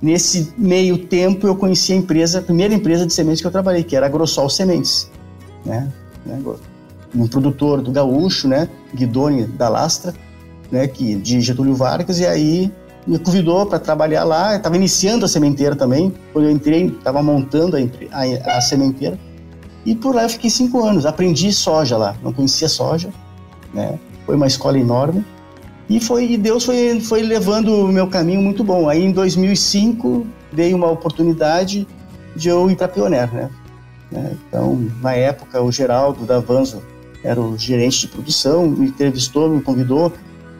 Nesse 0.00 0.52
meio 0.58 0.98
tempo, 1.06 1.46
eu 1.46 1.56
conheci 1.56 1.92
a 1.92 1.96
empresa, 1.96 2.40
a 2.40 2.42
primeira 2.42 2.74
empresa 2.74 3.06
de 3.06 3.12
sementes 3.12 3.40
que 3.40 3.46
eu 3.46 3.50
trabalhei, 3.50 3.82
que 3.82 3.96
era 3.96 4.06
a 4.06 4.08
Grossol 4.08 4.48
Sementes. 4.48 5.10
Né? 5.64 5.90
Um 7.16 7.26
produtor 7.26 7.80
do 7.80 7.90
Gaúcho, 7.90 8.46
né? 8.46 8.68
Guidoni 8.94 9.44
da 9.44 9.68
Lastra, 9.68 10.14
né? 10.70 10.86
Que, 10.86 11.14
de 11.16 11.40
Getúlio 11.40 11.74
Vargas, 11.74 12.20
e 12.20 12.26
aí 12.26 12.72
me 13.06 13.18
convidou 13.18 13.64
para 13.66 13.78
trabalhar 13.78 14.24
lá. 14.24 14.56
Estava 14.56 14.76
iniciando 14.76 15.24
a 15.24 15.28
sementeira 15.28 15.76
também. 15.76 16.12
Quando 16.32 16.46
eu 16.46 16.50
entrei, 16.50 16.86
estava 16.86 17.22
montando 17.22 17.76
a, 17.76 17.80
a, 18.12 18.58
a, 18.58 18.60
sementeira. 18.60 19.18
E 19.84 19.94
por 19.94 20.14
lá 20.14 20.24
eu 20.24 20.28
fiquei 20.28 20.50
cinco 20.50 20.84
anos. 20.84 21.06
Aprendi 21.06 21.52
soja 21.52 21.96
lá. 21.96 22.16
Não 22.22 22.32
conhecia 22.32 22.68
soja. 22.68 23.10
Né? 23.72 23.98
Foi 24.24 24.34
uma 24.34 24.46
escola 24.46 24.78
enorme. 24.78 25.24
E 25.88 26.00
foi 26.00 26.32
e 26.32 26.36
Deus 26.36 26.64
foi, 26.64 27.00
foi 27.00 27.22
levando 27.22 27.68
o 27.68 27.88
meu 27.88 28.08
caminho 28.08 28.42
muito 28.42 28.64
bom. 28.64 28.88
Aí 28.88 29.04
em 29.04 29.12
2005 29.12 30.26
veio 30.52 30.76
uma 30.76 30.90
oportunidade 30.90 31.86
de 32.34 32.48
eu 32.48 32.68
ir 32.68 32.76
para 32.76 32.88
Pioneer, 32.88 33.32
né? 33.32 33.50
né? 34.10 34.36
Então, 34.48 34.84
na 35.00 35.14
época, 35.14 35.62
o 35.62 35.70
Geraldo 35.70 36.24
da 36.24 36.40
Vanzo 36.40 36.82
era 37.26 37.40
o 37.40 37.58
gerente 37.58 38.02
de 38.02 38.08
produção, 38.08 38.68
me 38.68 38.86
entrevistou, 38.86 39.50
me 39.50 39.60
convidou. 39.60 40.12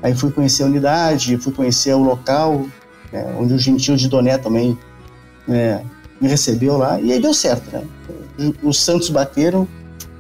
Aí 0.03 0.15
fui 0.15 0.31
conhecer 0.33 0.65
a 0.65 0.67
unidade, 0.67 1.37
fui 1.39 1.53
conhecer 1.53 1.95
o 1.95 2.03
local, 2.03 2.67
né? 3.13 3.35
onde 3.39 3.55
o 3.55 3.59
Gentil 3.59 3.97
de 3.97 4.09
Doné 4.09 4.37
também 4.37 4.77
né? 5.47 5.83
me 6.21 6.29
recebeu 6.29 6.77
lá. 6.77 7.01
E 7.01 7.13
aí 7.13 7.21
deu 7.21 7.33
certo, 7.33 7.71
né? 7.73 7.85
Os 8.63 8.83
Santos 8.83 9.09
bateram, 9.09 9.67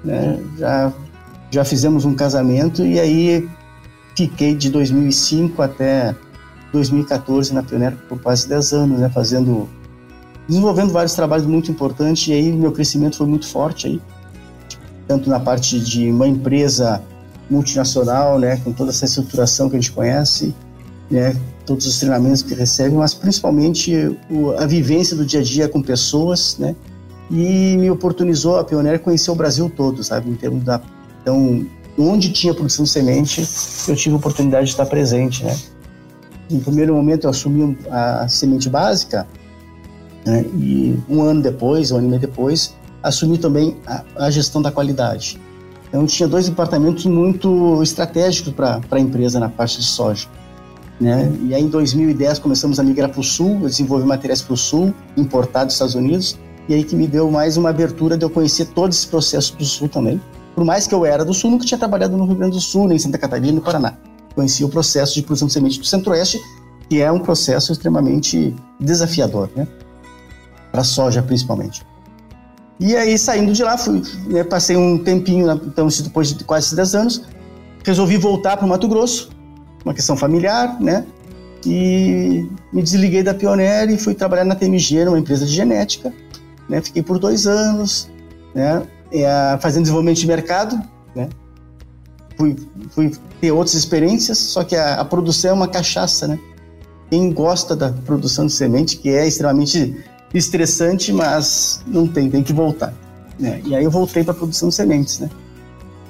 né? 0.04 0.40
já, 0.56 0.92
já 1.50 1.64
fizemos 1.64 2.04
um 2.04 2.14
casamento 2.14 2.86
e 2.86 2.98
aí 3.00 3.48
fiquei 4.16 4.54
de 4.54 4.70
2005 4.70 5.60
até 5.60 6.14
2014 6.72 7.52
na 7.52 7.62
Pioneira 7.62 7.96
por 8.08 8.20
quase 8.20 8.48
10 8.48 8.72
anos, 8.72 9.00
né, 9.00 9.10
fazendo 9.10 9.68
desenvolvendo 10.48 10.92
vários 10.92 11.14
trabalhos 11.14 11.46
muito 11.46 11.70
importantes 11.70 12.28
e 12.28 12.32
aí 12.32 12.52
meu 12.52 12.72
crescimento 12.72 13.16
foi 13.16 13.26
muito 13.26 13.46
forte 13.46 13.86
aí, 13.86 14.00
tanto 15.06 15.30
na 15.30 15.38
parte 15.38 15.78
de 15.78 16.10
uma 16.10 16.26
empresa 16.26 17.02
multinacional, 17.48 18.38
né, 18.38 18.56
com 18.58 18.72
toda 18.72 18.90
essa 18.90 19.04
estruturação 19.04 19.68
que 19.68 19.76
a 19.76 19.80
gente 19.80 19.92
conhece, 19.92 20.54
né, 21.10 21.36
todos 21.64 21.86
os 21.86 21.98
treinamentos 21.98 22.42
que 22.42 22.54
recebe, 22.54 22.94
mas 22.94 23.14
principalmente 23.14 24.18
o, 24.30 24.52
a 24.58 24.66
vivência 24.66 25.16
do 25.16 25.24
dia 25.24 25.40
a 25.40 25.42
dia 25.42 25.68
com 25.68 25.80
pessoas, 25.80 26.56
né, 26.58 26.74
e 27.30 27.76
me 27.76 27.90
oportunizou 27.90 28.58
a 28.58 28.64
Pioneer 28.64 29.00
conhecer 29.00 29.30
o 29.30 29.34
Brasil 29.34 29.70
todo, 29.74 30.02
sabe, 30.02 30.30
em 30.30 30.34
termos 30.34 30.64
da 30.64 30.80
então 31.22 31.66
onde 31.98 32.30
tinha 32.30 32.54
produção 32.54 32.84
de 32.84 32.90
semente, 32.90 33.46
eu 33.88 33.96
tive 33.96 34.14
a 34.14 34.18
oportunidade 34.18 34.66
de 34.66 34.72
estar 34.72 34.86
presente, 34.86 35.44
né? 35.44 35.56
No 36.50 36.60
primeiro 36.60 36.94
momento 36.94 37.24
eu 37.24 37.30
assumi 37.30 37.76
a 37.90 38.28
semente 38.28 38.68
básica, 38.68 39.26
né? 40.24 40.44
e 40.54 40.96
um 41.08 41.22
ano 41.22 41.42
depois, 41.42 41.90
um 41.90 41.96
ano 41.96 42.06
e 42.06 42.10
meio 42.10 42.20
depois, 42.20 42.74
assumi 43.02 43.38
também 43.38 43.76
a, 43.86 44.02
a 44.16 44.30
gestão 44.30 44.60
da 44.60 44.70
qualidade. 44.70 45.40
Então 45.88 46.04
tinha 46.06 46.28
dois 46.28 46.48
departamentos 46.48 47.06
muito 47.06 47.82
estratégicos 47.82 48.52
para 48.52 48.80
a 48.90 49.00
empresa 49.00 49.38
na 49.38 49.48
parte 49.48 49.78
de 49.78 49.84
soja. 49.84 50.28
Né? 51.00 51.32
E 51.44 51.54
aí 51.54 51.62
em 51.62 51.68
2010 51.68 52.38
começamos 52.38 52.80
a 52.80 52.82
migrar 52.82 53.10
para 53.10 53.20
o 53.20 53.24
sul, 53.24 53.58
eu 53.62 53.68
desenvolvi 53.68 54.06
materiais 54.06 54.40
para 54.42 54.54
o 54.54 54.56
sul, 54.56 54.94
importados 55.16 55.66
dos 55.66 55.74
Estados 55.74 55.94
Unidos, 55.94 56.38
e 56.68 56.74
aí 56.74 56.82
que 56.82 56.96
me 56.96 57.06
deu 57.06 57.30
mais 57.30 57.56
uma 57.56 57.70
abertura 57.70 58.16
de 58.16 58.24
eu 58.24 58.30
conhecer 58.30 58.66
todo 58.66 58.90
esse 58.90 59.06
processo 59.06 59.56
do 59.56 59.64
sul 59.64 59.88
também. 59.88 60.20
Por 60.56 60.64
mais 60.64 60.86
que 60.86 60.94
eu 60.94 61.04
era 61.04 61.22
do 61.22 61.34
Sul, 61.34 61.50
nunca 61.50 61.66
tinha 61.66 61.76
trabalhado 61.76 62.16
no 62.16 62.24
Rio 62.24 62.34
Grande 62.34 62.54
do 62.54 62.60
Sul, 62.62 62.88
nem 62.88 62.96
em 62.96 62.98
Santa 62.98 63.18
Catarina, 63.18 63.52
no 63.52 63.60
Paraná. 63.60 63.92
Conhecia 64.34 64.64
o 64.64 64.70
processo 64.70 65.14
de 65.14 65.22
produção 65.22 65.46
de 65.46 65.52
semente 65.52 65.78
do 65.78 65.84
Centro-Oeste, 65.84 66.40
que 66.88 67.02
é 67.02 67.12
um 67.12 67.18
processo 67.18 67.72
extremamente 67.72 68.56
desafiador, 68.80 69.50
né? 69.54 69.68
Para 70.72 70.82
soja, 70.82 71.22
principalmente. 71.22 71.84
E 72.78 72.94
aí, 72.94 73.18
saindo 73.18 73.52
de 73.52 73.62
lá, 73.62 73.78
fui, 73.78 74.02
né, 74.26 74.44
passei 74.44 74.76
um 74.76 74.98
tempinho, 74.98 75.50
então, 75.64 75.88
depois 75.88 76.34
de 76.34 76.44
quase 76.44 76.76
10 76.76 76.94
anos, 76.94 77.22
resolvi 77.84 78.16
voltar 78.16 78.56
para 78.56 78.66
o 78.66 78.68
Mato 78.68 78.86
Grosso, 78.86 79.30
uma 79.84 79.94
questão 79.94 80.16
familiar, 80.16 80.80
né? 80.80 81.06
E 81.64 82.46
me 82.72 82.82
desliguei 82.82 83.22
da 83.22 83.32
Pioneer 83.32 83.90
e 83.90 83.96
fui 83.96 84.14
trabalhar 84.14 84.44
na 84.44 84.54
TMG, 84.54 85.04
numa 85.04 85.18
empresa 85.18 85.46
de 85.46 85.52
genética. 85.52 86.12
Né? 86.68 86.80
Fiquei 86.82 87.02
por 87.02 87.18
dois 87.18 87.46
anos, 87.46 88.08
né? 88.54 88.82
é, 89.10 89.58
fazendo 89.60 89.82
desenvolvimento 89.82 90.18
de 90.18 90.26
mercado, 90.26 90.80
né? 91.14 91.28
Fui, 92.36 92.56
fui 92.90 93.12
ter 93.40 93.50
outras 93.50 93.74
experiências, 93.74 94.38
só 94.38 94.62
que 94.62 94.76
a, 94.76 95.00
a, 95.00 95.04
produção 95.04 95.52
é 95.52 95.54
uma 95.54 95.68
cachaça, 95.68 96.28
né? 96.28 96.38
Quem 97.08 97.32
gosta 97.32 97.74
da 97.74 97.90
produção 97.90 98.46
de 98.46 98.52
semente, 98.52 98.96
que 98.98 99.08
é 99.08 99.26
extremamente 99.26 100.04
estressante, 100.38 101.12
mas 101.12 101.80
não 101.86 102.06
tem, 102.06 102.30
tem 102.30 102.42
que 102.42 102.52
voltar. 102.52 102.92
Né? 103.38 103.60
E 103.64 103.74
aí 103.74 103.84
eu 103.84 103.90
voltei 103.90 104.24
para 104.24 104.32
a 104.32 104.36
produção 104.36 104.68
de 104.68 104.74
sementes, 104.74 105.18
né? 105.18 105.30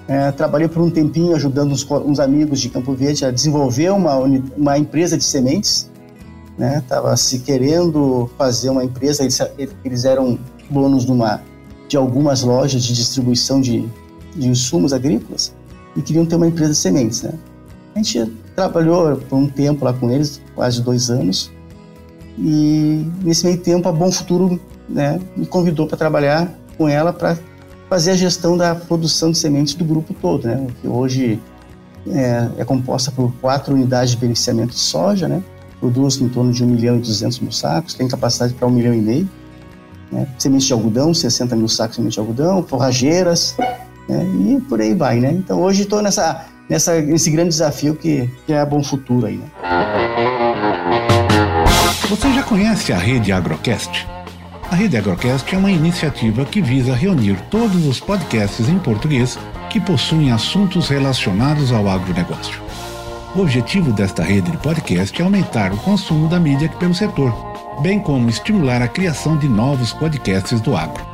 É, 0.08 0.30
trabalhei 0.30 0.68
por 0.68 0.80
um 0.80 0.88
tempinho 0.88 1.34
ajudando 1.34 1.72
uns, 1.72 1.84
uns, 1.90 2.20
amigos 2.20 2.60
de 2.60 2.68
Campo 2.68 2.94
Verde 2.94 3.24
a 3.24 3.30
desenvolver 3.32 3.90
uma, 3.90 4.16
uma 4.56 4.78
empresa 4.78 5.18
de 5.18 5.24
sementes. 5.24 5.90
Né? 6.56 6.82
Tava 6.88 7.16
se 7.16 7.40
querendo 7.40 8.30
fazer 8.38 8.70
uma 8.70 8.84
empresa, 8.84 9.24
eles, 9.24 9.40
eles 9.84 10.04
eram 10.04 10.38
donos 10.70 11.04
de 11.04 11.10
uma 11.10 11.42
de 11.88 11.96
algumas 11.96 12.42
lojas 12.42 12.82
de 12.82 12.94
distribuição 12.94 13.60
de, 13.60 13.88
de 14.34 14.48
insumos 14.48 14.92
agrícolas 14.92 15.54
e 15.96 16.02
queriam 16.02 16.26
ter 16.26 16.36
uma 16.36 16.46
empresa 16.46 16.72
de 16.72 16.78
sementes, 16.78 17.22
né? 17.22 17.32
A 17.94 17.98
gente 17.98 18.32
trabalhou 18.54 19.16
por 19.16 19.36
um 19.36 19.48
tempo 19.48 19.84
lá 19.84 19.92
com 19.92 20.10
eles, 20.10 20.40
quase 20.54 20.82
dois 20.82 21.10
anos, 21.10 21.50
e 22.38 23.06
nesse 23.22 23.44
meio 23.44 23.58
tempo 23.58 23.88
a 23.88 23.92
Bom 23.92 24.10
Futuro 24.12 24.60
né, 24.88 25.20
me 25.36 25.46
convidou 25.46 25.86
para 25.86 25.96
trabalhar 25.96 26.52
com 26.76 26.88
ela 26.88 27.12
para 27.12 27.36
fazer 27.88 28.12
a 28.12 28.16
gestão 28.16 28.56
da 28.56 28.74
produção 28.74 29.30
de 29.30 29.38
sementes 29.38 29.74
do 29.74 29.84
grupo 29.84 30.14
todo, 30.14 30.46
né? 30.46 30.66
Que 30.80 30.88
hoje 30.88 31.40
é, 32.08 32.48
é 32.58 32.64
composta 32.64 33.10
por 33.10 33.32
quatro 33.40 33.74
unidades 33.74 34.10
de 34.10 34.16
beneficiamento 34.16 34.72
de 34.72 34.80
soja, 34.80 35.28
né? 35.28 35.42
Produz 35.80 36.20
em 36.20 36.28
torno 36.28 36.52
de 36.52 36.64
1 36.64 36.66
milhão 36.66 36.96
e 36.96 37.00
200 37.00 37.40
mil 37.40 37.52
sacos, 37.52 37.94
tem 37.94 38.08
capacidade 38.08 38.54
para 38.54 38.66
1 38.66 38.70
milhão 38.70 38.94
e 38.94 39.00
meio 39.00 39.28
né? 40.10 40.26
de 40.38 40.72
algodão, 40.72 41.12
60 41.12 41.56
mil 41.56 41.68
sacos 41.68 41.92
de 41.92 41.96
semente 41.96 42.14
de 42.14 42.20
algodão, 42.20 42.62
forrageiras, 42.62 43.56
né? 44.08 44.24
e 44.24 44.60
por 44.62 44.80
aí 44.80 44.94
vai, 44.94 45.20
né? 45.20 45.32
Então 45.32 45.60
hoje 45.60 45.82
estou 45.82 46.02
nessa, 46.02 46.46
nessa, 46.68 47.00
nesse 47.00 47.30
grande 47.30 47.50
desafio 47.50 47.94
que, 47.94 48.30
que 48.46 48.52
é 48.52 48.60
a 48.60 48.66
Bom 48.66 48.82
Futuro 48.82 49.26
aí, 49.26 49.36
né? 49.36 51.05
Você 52.08 52.32
já 52.32 52.42
conhece 52.42 52.92
a 52.92 52.98
Rede 52.98 53.32
Agrocast? 53.32 54.06
A 54.70 54.74
Rede 54.74 54.96
Agrocast 54.96 55.54
é 55.54 55.58
uma 55.58 55.70
iniciativa 55.70 56.44
que 56.44 56.62
visa 56.62 56.94
reunir 56.94 57.36
todos 57.50 57.84
os 57.86 58.00
podcasts 58.00 58.68
em 58.68 58.78
português 58.78 59.38
que 59.70 59.80
possuem 59.80 60.30
assuntos 60.30 60.88
relacionados 60.88 61.72
ao 61.72 61.88
agronegócio. 61.88 62.62
O 63.34 63.40
objetivo 63.40 63.92
desta 63.92 64.22
rede 64.22 64.50
de 64.50 64.56
podcast 64.58 65.20
é 65.20 65.24
aumentar 65.24 65.72
o 65.72 65.76
consumo 65.78 66.28
da 66.28 66.40
mídia 66.40 66.68
pelo 66.78 66.94
setor 66.94 67.56
bem 67.80 68.00
como 68.00 68.28
estimular 68.28 68.82
a 68.82 68.88
criação 68.88 69.36
de 69.36 69.48
novos 69.48 69.92
podcasts 69.92 70.60
do 70.60 70.76
agro. 70.76 71.04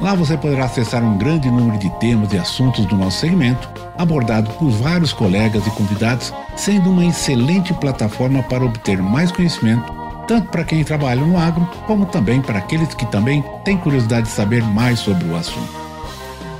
Lá 0.00 0.14
você 0.14 0.36
poderá 0.36 0.64
acessar 0.64 1.04
um 1.04 1.16
grande 1.16 1.48
número 1.48 1.78
de 1.78 1.88
temas 2.00 2.32
e 2.32 2.38
assuntos 2.38 2.84
do 2.86 2.96
nosso 2.96 3.20
segmento, 3.20 3.68
abordado 3.96 4.50
por 4.52 4.68
vários 4.70 5.12
colegas 5.12 5.64
e 5.66 5.70
convidados, 5.70 6.32
sendo 6.56 6.90
uma 6.90 7.04
excelente 7.04 7.72
plataforma 7.74 8.42
para 8.42 8.64
obter 8.64 9.00
mais 9.00 9.30
conhecimento, 9.30 10.01
tanto 10.26 10.48
para 10.48 10.64
quem 10.64 10.82
trabalha 10.84 11.20
no 11.20 11.38
agro, 11.38 11.68
como 11.86 12.06
também 12.06 12.40
para 12.40 12.58
aqueles 12.58 12.94
que 12.94 13.04
também 13.06 13.44
têm 13.64 13.76
curiosidade 13.76 14.26
de 14.26 14.32
saber 14.32 14.62
mais 14.62 14.98
sobre 15.00 15.28
o 15.28 15.36
assunto. 15.36 15.82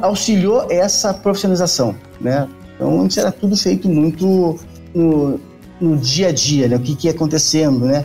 auxiliou 0.02 0.68
essa 0.70 1.14
profissionalização, 1.14 1.96
né? 2.20 2.50
Então 2.76 3.00
antes 3.00 3.18
era 3.18 3.32
tudo 3.32 3.56
feito 3.56 3.88
muito 3.88 4.60
no, 4.94 5.40
no 5.80 5.96
dia 5.96 6.28
a 6.28 6.32
dia, 6.34 6.68
né? 6.68 6.76
O 6.76 6.82
que 6.82 6.94
que 6.94 7.08
ia 7.08 7.14
acontecendo, 7.14 7.86
né? 7.86 8.04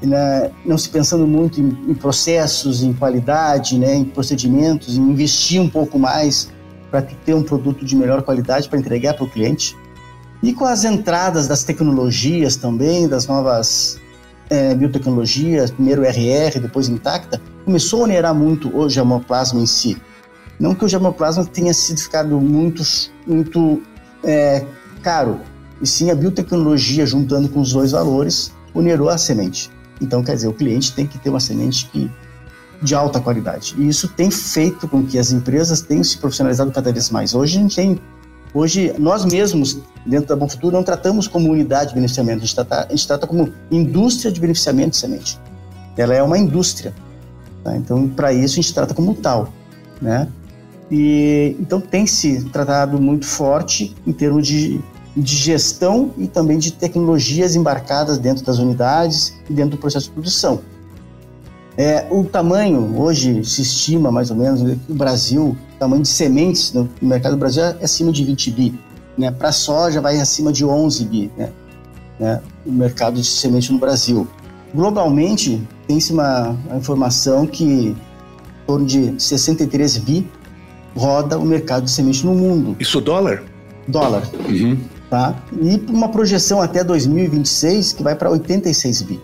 né, 0.00 0.50
não 0.64 0.78
se 0.78 0.88
pensando 0.88 1.26
muito 1.26 1.60
em, 1.60 1.68
em, 1.86 1.92
processos, 1.92 2.82
em 2.82 2.94
qualidade, 2.94 3.78
né, 3.78 3.94
em 3.94 4.04
procedimentos, 4.04 4.96
em 4.96 5.02
investir 5.02 5.60
um 5.60 5.68
pouco 5.68 5.98
mais 5.98 6.50
para 6.90 7.02
ter 7.02 7.34
um 7.34 7.42
produto 7.42 7.84
de 7.84 7.94
melhor 7.94 8.22
qualidade 8.22 8.70
para 8.70 8.78
entregar 8.78 9.12
para 9.12 9.24
o 9.24 9.28
cliente. 9.28 9.76
E 10.42 10.52
com 10.52 10.64
as 10.64 10.84
entradas 10.84 11.46
das 11.46 11.64
tecnologias 11.64 12.56
também, 12.56 13.06
das 13.06 13.26
novas 13.26 14.00
é, 14.48 14.74
biotecnologias, 14.74 15.70
primeiro 15.70 16.02
RR, 16.02 16.60
depois 16.60 16.88
intacta, 16.88 17.40
começou 17.64 18.00
a 18.00 18.04
onerar 18.04 18.34
muito 18.34 18.74
o 18.76 18.88
germoplasma 18.88 19.60
em 19.60 19.66
si. 19.66 19.96
Não 20.58 20.74
que 20.74 20.84
o 20.84 20.88
germoplasma 20.88 21.44
tenha 21.44 21.72
sido 21.72 22.00
ficado 22.00 22.40
muito, 22.40 22.82
muito 23.26 23.82
é, 24.24 24.64
caro, 25.02 25.40
e 25.80 25.86
sim 25.86 26.10
a 26.10 26.14
biotecnologia 26.14 27.06
juntando 27.06 27.48
com 27.48 27.60
os 27.60 27.72
dois 27.72 27.92
valores 27.92 28.52
onerou 28.74 29.08
a 29.08 29.16
semente. 29.16 29.70
Então, 30.00 30.22
quer 30.22 30.34
dizer, 30.34 30.48
o 30.48 30.52
cliente 30.52 30.92
tem 30.92 31.06
que 31.06 31.18
ter 31.18 31.30
uma 31.30 31.40
semente 31.40 31.86
que, 31.86 32.10
de 32.82 32.94
alta 32.94 33.20
qualidade. 33.20 33.74
E 33.78 33.88
isso 33.88 34.08
tem 34.08 34.30
feito 34.30 34.88
com 34.88 35.04
que 35.04 35.18
as 35.18 35.32
empresas 35.32 35.80
tenham 35.80 36.04
se 36.04 36.18
profissionalizado 36.18 36.70
cada 36.72 36.92
vez 36.92 37.10
mais. 37.10 37.34
Hoje 37.34 37.58
a 37.58 37.60
gente 37.62 37.76
tem, 37.76 38.00
hoje 38.54 38.94
nós 38.98 39.24
mesmos, 39.24 39.78
dentro 40.04 40.28
da 40.28 40.36
Bom 40.36 40.48
Futuro, 40.48 40.74
não 40.74 40.82
tratamos 40.82 41.26
como 41.26 41.50
unidade 41.50 41.90
de 41.90 41.94
beneficiamento, 41.94 42.38
a 42.38 42.40
gente 42.40 42.54
trata, 42.54 42.86
a 42.86 42.90
gente 42.90 43.06
trata 43.06 43.26
como 43.26 43.52
indústria 43.70 44.30
de 44.30 44.40
beneficiamento 44.40 44.90
de 44.90 44.96
semente. 44.96 45.38
Ela 45.96 46.14
é 46.14 46.22
uma 46.22 46.38
indústria. 46.38 46.94
Tá? 47.62 47.76
Então, 47.76 48.08
para 48.08 48.32
isso, 48.32 48.54
a 48.54 48.62
gente 48.62 48.72
trata 48.72 48.94
como 48.94 49.14
tal. 49.14 49.52
Né? 50.00 50.26
E, 50.90 51.56
então, 51.60 51.80
tem 51.80 52.06
se 52.06 52.42
tratado 52.44 53.00
muito 53.00 53.26
forte 53.26 53.94
em 54.06 54.12
termos 54.12 54.46
de 54.46 54.80
de 55.16 55.36
gestão 55.36 56.12
e 56.16 56.26
também 56.26 56.58
de 56.58 56.72
tecnologias 56.72 57.56
embarcadas 57.56 58.18
dentro 58.18 58.44
das 58.44 58.58
unidades 58.58 59.34
e 59.48 59.52
dentro 59.52 59.72
do 59.72 59.76
processo 59.78 60.06
de 60.06 60.12
produção. 60.12 60.60
É, 61.76 62.06
o 62.10 62.24
tamanho, 62.24 62.98
hoje 62.98 63.44
se 63.44 63.62
estima 63.62 64.10
mais 64.10 64.30
ou 64.30 64.36
menos, 64.36 64.60
no 64.60 64.94
Brasil, 64.94 65.56
o 65.74 65.78
tamanho 65.78 66.02
de 66.02 66.08
sementes 66.08 66.72
no 66.72 66.88
mercado 67.00 67.32
do 67.32 67.38
Brasil 67.38 67.62
é 67.62 67.84
acima 67.84 68.12
de 68.12 68.24
20 68.24 68.50
bi. 68.50 68.74
Né? 69.16 69.30
Para 69.30 69.52
soja 69.52 70.00
vai 70.00 70.18
acima 70.18 70.52
de 70.52 70.64
11 70.64 71.04
bi, 71.04 71.30
né? 71.36 71.50
né? 72.18 72.40
o 72.66 72.72
mercado 72.72 73.16
de 73.16 73.24
semente 73.24 73.72
no 73.72 73.78
Brasil. 73.78 74.26
Globalmente, 74.74 75.66
tem-se 75.86 76.12
uma, 76.12 76.56
uma 76.66 76.76
informação 76.76 77.46
que 77.46 77.64
em 77.64 77.96
torno 78.66 78.86
de 78.86 79.14
63 79.20 79.96
bi 79.98 80.28
roda 80.96 81.38
o 81.38 81.44
mercado 81.44 81.84
de 81.84 81.90
semente 81.90 82.24
no 82.24 82.34
mundo. 82.34 82.76
Isso 82.78 83.00
dólar? 83.00 83.42
Dólar. 83.88 84.22
Uhum 84.48 84.78
tá? 85.10 85.34
E 85.60 85.84
uma 85.90 86.08
projeção 86.08 86.62
até 86.62 86.84
2026 86.84 87.92
que 87.92 88.02
vai 88.02 88.14
para 88.14 88.30
86 88.30 89.02
bi, 89.02 89.20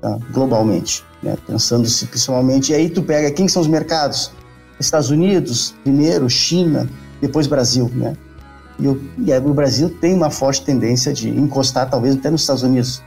tá? 0.00 0.18
globalmente, 0.32 1.04
né? 1.24 1.36
Pensando-se 1.46 2.06
principalmente, 2.06 2.72
e 2.72 2.74
aí 2.74 2.90
tu 2.90 3.02
pega 3.02 3.30
quem 3.30 3.48
são 3.48 3.62
os 3.62 3.68
mercados? 3.68 4.30
Estados 4.78 5.10
Unidos, 5.10 5.74
primeiro, 5.82 6.28
China, 6.28 6.88
depois 7.20 7.46
Brasil, 7.46 7.90
né? 7.94 8.14
E 8.78 8.86
o, 8.86 9.00
e 9.18 9.32
o 9.32 9.54
Brasil 9.54 9.88
tem 9.88 10.14
uma 10.14 10.30
forte 10.30 10.62
tendência 10.62 11.12
de 11.12 11.28
encostar, 11.30 11.88
talvez 11.88 12.16
até 12.16 12.28
nos 12.28 12.40
Estados 12.42 12.62
Unidos. 12.62 13.02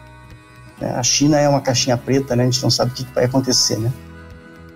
Né? 0.80 0.90
A 0.96 1.04
China 1.04 1.38
é 1.38 1.48
uma 1.48 1.62
caixinha 1.62 1.98
preta, 1.98 2.36
né? 2.36 2.44
A 2.44 2.46
gente 2.46 2.64
não 2.64 2.72
sabe 2.72 2.92
o 2.92 2.94
que 2.94 3.06
vai 3.14 3.26
acontecer, 3.26 3.78
né? 3.78 3.92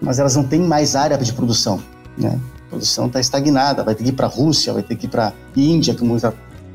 Mas 0.01 0.19
elas 0.19 0.35
não 0.35 0.43
têm 0.43 0.59
mais 0.59 0.95
área 0.95 1.17
de 1.17 1.33
produção, 1.33 1.81
né? 2.17 2.37
A 2.67 2.69
produção 2.69 3.07
está 3.07 3.19
estagnada, 3.19 3.83
vai 3.83 3.95
ter 3.95 4.03
que 4.03 4.09
ir 4.09 4.13
para 4.13 4.27
a 4.27 4.29
Rússia, 4.29 4.73
vai 4.73 4.83
ter 4.83 4.95
que 4.95 5.05
ir 5.05 5.09
para 5.09 5.27
a 5.27 5.33
Índia, 5.55 5.95
como 5.95 6.19
já 6.19 6.33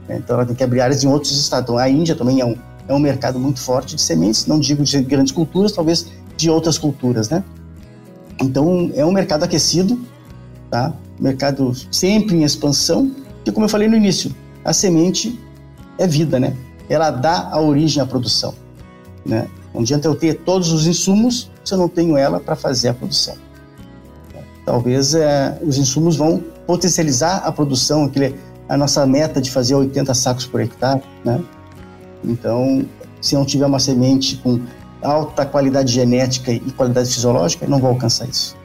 né? 0.09 0.19
Então 0.19 0.37
ela 0.37 0.47
tem 0.47 0.55
que 0.55 0.65
abrir 0.65 0.81
áreas 0.81 1.03
em 1.05 1.09
outros 1.09 1.37
estados. 1.39 1.65
Então, 1.65 1.79
a 1.79 1.89
Índia 1.89 2.15
também 2.15 2.41
é 2.41 2.45
um, 2.45 2.57
é 2.89 2.95
um 2.95 2.99
mercado 2.99 3.39
muito 3.39 3.61
forte 3.61 3.97
de 3.97 4.03
sementes, 4.03 4.47
não 4.47 4.59
digo 4.59 4.83
de 4.83 5.03
grandes 5.03 5.33
culturas, 5.33 5.73
talvez 5.73 6.07
de 6.37 6.51
outras 6.51 6.79
culturas, 6.79 7.29
né? 7.29 7.43
Então 8.41 8.91
é 8.95 9.05
um 9.05 9.13
mercado 9.13 9.45
aquecido, 9.45 9.99
tá? 10.71 10.93
Mercado 11.19 11.73
sempre 11.91 12.37
em 12.37 12.45
expansão, 12.45 13.11
que 13.45 13.51
como 13.51 13.65
eu 13.65 13.71
falei 13.71 13.89
no 13.89 13.97
início, 13.97 14.35
a 14.65 14.73
semente 14.73 15.39
é 15.99 16.07
vida, 16.07 16.39
né? 16.39 16.55
Ela 16.89 17.11
dá 17.11 17.49
a 17.51 17.61
origem 17.61 18.03
à 18.03 18.07
produção, 18.07 18.55
né? 19.25 19.49
Não 19.73 19.81
adianta 19.81 20.09
eu 20.09 20.15
ter 20.15 20.35
todos 20.35 20.73
os 20.73 20.87
insumos 20.87 21.51
se 21.65 21.75
eu 21.75 21.79
não 21.79 21.89
tenho 21.89 22.17
ela 22.17 22.39
para 22.41 22.55
fazer 22.55 22.89
a 22.89 22.95
produção. 22.95 23.35
Talvez 24.65 25.15
é, 25.15 25.59
os 25.63 25.79
insumos 25.79 26.17
vão 26.17 26.43
potencializar 26.67 27.39
a 27.39 27.53
produção, 27.53 28.05
aquele, 28.05 28.35
a 28.69 28.77
nossa 28.77 29.07
meta 29.07 29.41
de 29.41 29.51
fazer 29.51 29.75
80 29.75 30.13
sacos 30.13 30.45
por 30.45 30.61
hectare, 30.61 31.01
né? 31.25 31.41
Então, 32.25 32.85
se 33.21 33.35
não 33.35 33.45
tiver 33.45 33.67
uma 33.67 33.79
semente 33.79 34.37
com 34.37 34.61
alta 35.07 35.47
qualidade 35.47 35.93
genética 35.93 36.53
e 36.53 36.61
qualidade 36.61 37.13
fisiológica, 37.13 37.67
não 37.67 37.79
vou 37.79 37.91
alcançar 37.91 38.29
isso. 38.29 38.57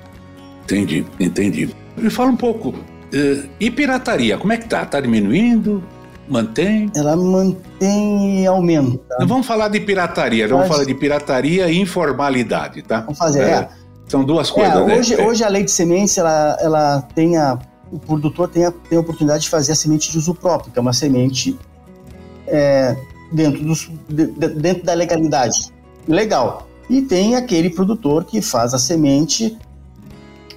Entendi, 0.64 1.06
entendi. 1.20 1.70
Me 1.98 2.10
fala 2.10 2.32
um 2.32 2.36
pouco, 2.36 2.70
uh, 2.70 3.50
e 3.60 3.70
pirataria, 3.70 4.38
como 4.38 4.54
é 4.54 4.58
que 4.58 4.68
tá? 4.68 4.86
Tá 4.86 5.00
diminuindo? 5.00 5.84
Mantém? 6.28 6.90
Ela 6.96 7.16
mantém 7.16 8.42
e 8.42 8.48
aumenta. 8.48 9.18
Vamos 9.26 9.46
falar 9.46 9.68
de 9.68 9.80
pirataria, 9.82 10.48
vamos 10.48 10.68
falar 10.68 10.86
de 10.86 10.96
pirataria 10.96 11.70
e 11.70 11.80
informalidade, 11.80 12.82
tá? 12.84 13.02
Vamos 13.02 13.18
fazer, 13.18 13.44
é. 13.44 13.52
é. 13.52 13.70
São 14.08 14.24
duas 14.24 14.50
coisas, 14.50 14.76
é, 14.76 14.82
hoje, 14.82 15.16
né? 15.16 15.26
Hoje 15.26 15.44
a 15.44 15.50
lei 15.50 15.64
de 15.64 15.72
sementes, 15.72 16.18
ela, 16.18 16.58
ela 16.62 17.02
tem 17.14 17.38
a 17.38 17.58
o 17.92 18.00
produtor 18.00 18.48
tem 18.48 18.66
a, 18.66 18.72
tem 18.72 18.98
a 18.98 19.02
oportunidade 19.02 19.44
de 19.44 19.50
fazer 19.50 19.74
a 19.74 19.76
semente 19.76 20.10
de 20.10 20.18
uso 20.18 20.34
próprio, 20.34 20.72
que 20.72 20.80
é 20.80 20.82
uma 20.82 20.94
semente 20.94 21.58
é, 22.48 22.96
dentro, 23.32 23.64
dos, 23.64 23.92
de, 24.08 24.28
dentro 24.28 24.84
da 24.84 24.94
legalidade. 24.94 25.74
Legal. 26.08 26.68
E 26.90 27.02
tem 27.02 27.36
aquele 27.36 27.70
produtor 27.70 28.26
que 28.26 28.42
faz 28.42 28.74
a 28.74 28.80
semente 28.80 29.58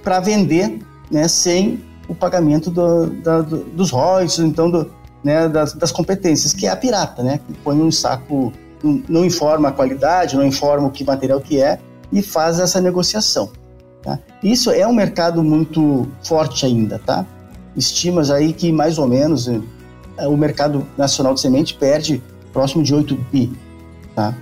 para 0.03 0.19
vender 0.19 0.79
né, 1.09 1.27
sem 1.27 1.81
o 2.07 2.13
pagamento 2.13 2.69
do, 2.69 3.07
da, 3.07 3.41
do, 3.41 3.57
dos 3.57 3.89
royalties, 3.89 4.39
então 4.39 4.69
do, 4.69 4.91
né, 5.23 5.47
das, 5.47 5.73
das, 5.73 5.91
competências, 5.91 6.53
que 6.53 6.67
é 6.67 6.69
a 6.69 6.75
pirata, 6.75 7.23
né, 7.23 7.39
que 7.39 7.53
põe 7.63 7.77
um 7.77 7.91
saco, 7.91 8.53
não, 8.83 9.25
informa 9.25 9.69
a 9.69 9.71
qualidade, 9.71 10.35
não 10.35 10.45
informa 10.45 10.87
o 10.87 10.91
que 10.91 11.03
material 11.03 11.41
que 11.41 11.59
é 11.59 11.79
e 12.11 12.21
faz 12.21 12.59
essa 12.59 12.79
negociação. 12.79 13.49
Tá? 14.03 14.19
Isso 14.43 14.69
é 14.69 14.85
um 14.85 14.93
mercado 14.93 15.43
muito 15.43 16.07
forte 16.23 16.65
ainda, 16.65 16.99
tá? 16.99 17.25
Estimas 17.75 18.29
aí 18.29 18.53
que 18.53 18.71
mais 18.71 18.99
ou 18.99 19.07
menos 19.07 19.47
eh, 19.47 20.27
o 20.27 20.37
mercado 20.37 20.85
nacional 20.95 21.33
de 21.33 21.41
semente 21.41 21.73
perde 21.73 22.21
próximo 22.53 22.83
de 22.83 22.93
8 22.93 23.15
bi, 23.31 23.51
tá? 24.15 24.35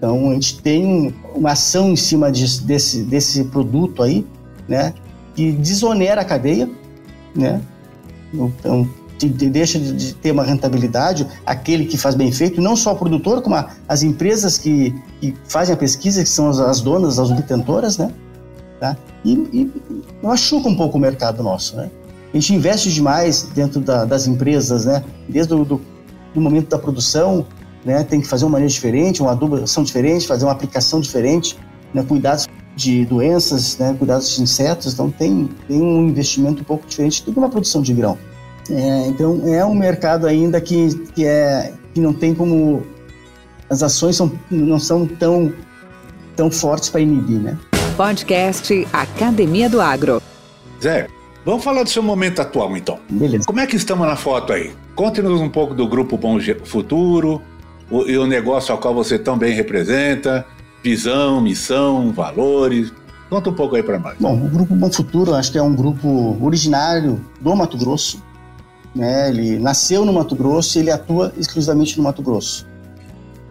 Então 0.00 0.30
a 0.30 0.32
gente 0.32 0.62
tem 0.62 1.14
uma 1.34 1.52
ação 1.52 1.90
em 1.90 1.96
cima 1.96 2.32
de, 2.32 2.62
desse, 2.62 3.02
desse 3.02 3.44
produto 3.44 4.02
aí, 4.02 4.26
né? 4.66 4.94
Que 5.34 5.52
desonera 5.52 6.22
a 6.22 6.24
cadeia, 6.24 6.70
né? 7.36 7.60
Então 8.32 8.88
deixa 9.22 9.78
de 9.78 10.14
ter 10.14 10.30
uma 10.30 10.42
rentabilidade 10.42 11.26
aquele 11.44 11.84
que 11.84 11.98
faz 11.98 12.14
bem 12.14 12.32
feito, 12.32 12.62
não 12.62 12.74
só 12.74 12.92
o 12.92 12.96
produtor, 12.96 13.42
como 13.42 13.62
as 13.86 14.02
empresas 14.02 14.56
que, 14.56 14.94
que, 15.20 15.34
fazem 15.46 15.74
a 15.74 15.76
pesquisa, 15.76 16.22
que 16.22 16.28
são 16.30 16.48
as, 16.48 16.58
as 16.58 16.80
donas, 16.80 17.18
as 17.18 17.30
obtentoras, 17.30 17.98
né? 17.98 18.10
Tá? 18.80 18.96
E, 19.22 19.32
e 19.52 19.70
machuca 20.22 20.66
um 20.66 20.74
pouco 20.74 20.96
o 20.96 21.00
mercado 21.00 21.42
nosso, 21.42 21.76
né? 21.76 21.90
A 22.32 22.36
gente 22.38 22.54
investe 22.54 22.90
demais 22.90 23.42
dentro 23.54 23.82
da, 23.82 24.06
das 24.06 24.26
empresas, 24.26 24.86
né? 24.86 25.04
Desde 25.28 25.52
o 25.52 25.64
do, 25.66 25.80
do 26.32 26.40
momento 26.40 26.70
da 26.70 26.78
produção, 26.78 27.44
né? 27.84 28.04
Tem 28.04 28.20
que 28.20 28.28
fazer 28.28 28.44
uma 28.44 28.52
maneira 28.52 28.72
diferente, 28.72 29.22
uma 29.22 29.32
adubação 29.32 29.82
diferente, 29.82 30.26
fazer 30.26 30.44
uma 30.44 30.52
aplicação 30.52 31.00
diferente, 31.00 31.56
né? 31.94 32.04
Cuidados 32.06 32.48
de 32.76 33.04
doenças, 33.04 33.76
né? 33.78 33.94
Cuidados 33.98 34.34
de 34.34 34.42
insetos, 34.42 34.92
então 34.92 35.10
tem, 35.10 35.48
tem 35.66 35.80
um 35.80 36.08
investimento 36.08 36.62
um 36.62 36.64
pouco 36.64 36.86
diferente 36.86 37.24
do 37.24 37.32
que 37.32 37.38
uma 37.38 37.48
produção 37.48 37.82
de 37.82 37.92
grão. 37.92 38.18
É, 38.70 39.06
então 39.08 39.42
é 39.46 39.64
um 39.64 39.74
mercado 39.74 40.26
ainda 40.26 40.60
que, 40.60 40.94
que, 41.14 41.24
é, 41.24 41.72
que 41.92 42.00
não 42.00 42.12
tem 42.12 42.34
como 42.34 42.82
as 43.68 43.82
ações 43.82 44.16
são, 44.16 44.30
não 44.50 44.78
são 44.78 45.06
tão, 45.06 45.52
tão 46.36 46.50
fortes 46.50 46.88
para 46.88 47.00
inibir, 47.00 47.38
né? 47.38 47.58
Podcast 47.96 48.86
Academia 48.92 49.68
do 49.68 49.80
Agro. 49.80 50.22
Zé, 50.82 51.08
vamos 51.44 51.62
falar 51.62 51.82
do 51.82 51.90
seu 51.90 52.02
momento 52.02 52.40
atual 52.40 52.76
então. 52.76 52.98
Beleza. 53.08 53.44
Como 53.46 53.60
é 53.60 53.66
que 53.66 53.76
estamos 53.76 54.06
na 54.06 54.16
foto 54.16 54.52
aí? 54.52 54.72
Conte-nos 54.94 55.40
um 55.40 55.48
pouco 55.48 55.74
do 55.74 55.86
Grupo 55.88 56.16
Bom 56.16 56.38
Futuro 56.64 57.40
o, 57.90 58.08
e 58.08 58.16
o 58.16 58.26
negócio 58.26 58.72
ao 58.72 58.78
qual 58.78 58.94
você 58.94 59.18
tão 59.18 59.36
bem 59.36 59.54
representa, 59.54 60.46
visão, 60.82 61.40
missão, 61.40 62.12
valores. 62.12 62.92
Conta 63.28 63.50
um 63.50 63.54
pouco 63.54 63.76
aí 63.76 63.82
para 63.82 63.98
nós. 63.98 64.16
Bom, 64.18 64.34
o 64.34 64.48
Grupo 64.48 64.74
Bom 64.74 64.90
Futuro 64.90 65.34
acho 65.34 65.52
que 65.52 65.58
é 65.58 65.62
um 65.62 65.74
grupo 65.74 66.36
originário 66.44 67.20
do 67.40 67.54
Mato 67.54 67.76
Grosso, 67.76 68.22
né? 68.94 69.28
Ele 69.28 69.58
nasceu 69.58 70.04
no 70.04 70.12
Mato 70.12 70.34
Grosso 70.34 70.78
e 70.78 70.82
ele 70.82 70.90
atua 70.90 71.32
exclusivamente 71.36 71.96
no 71.96 72.04
Mato 72.04 72.22
Grosso. 72.22 72.66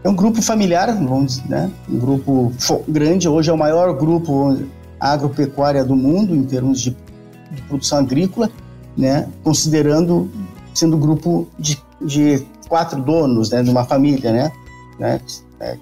É 0.04 0.10
um 0.10 0.16
grupo 0.16 0.42
familiar, 0.42 0.94
vamos 0.94 1.36
dizer, 1.36 1.50
né? 1.50 1.72
Um 1.90 2.00
grupo 2.00 2.54
grande, 2.88 3.28
hoje 3.28 3.50
é 3.50 3.54
o 3.54 3.58
maior 3.58 3.94
grupo 3.94 4.58
agropecuária 5.00 5.84
do 5.84 5.96
mundo 5.96 6.36
em 6.36 6.44
termos 6.44 6.82
de, 6.82 6.96
de 7.52 7.62
produção 7.64 8.00
agrícola, 8.00 8.50
né? 8.98 9.28
Considerando 9.44 10.30
sendo 10.74 10.98
grupo 10.98 11.48
de, 11.58 11.82
de 12.02 12.46
quatro 12.70 13.02
donos, 13.02 13.50
né? 13.50 13.62
De 13.62 13.70
uma 13.70 13.84
família, 13.84 14.32
né? 14.32 14.52
né? 15.00 15.20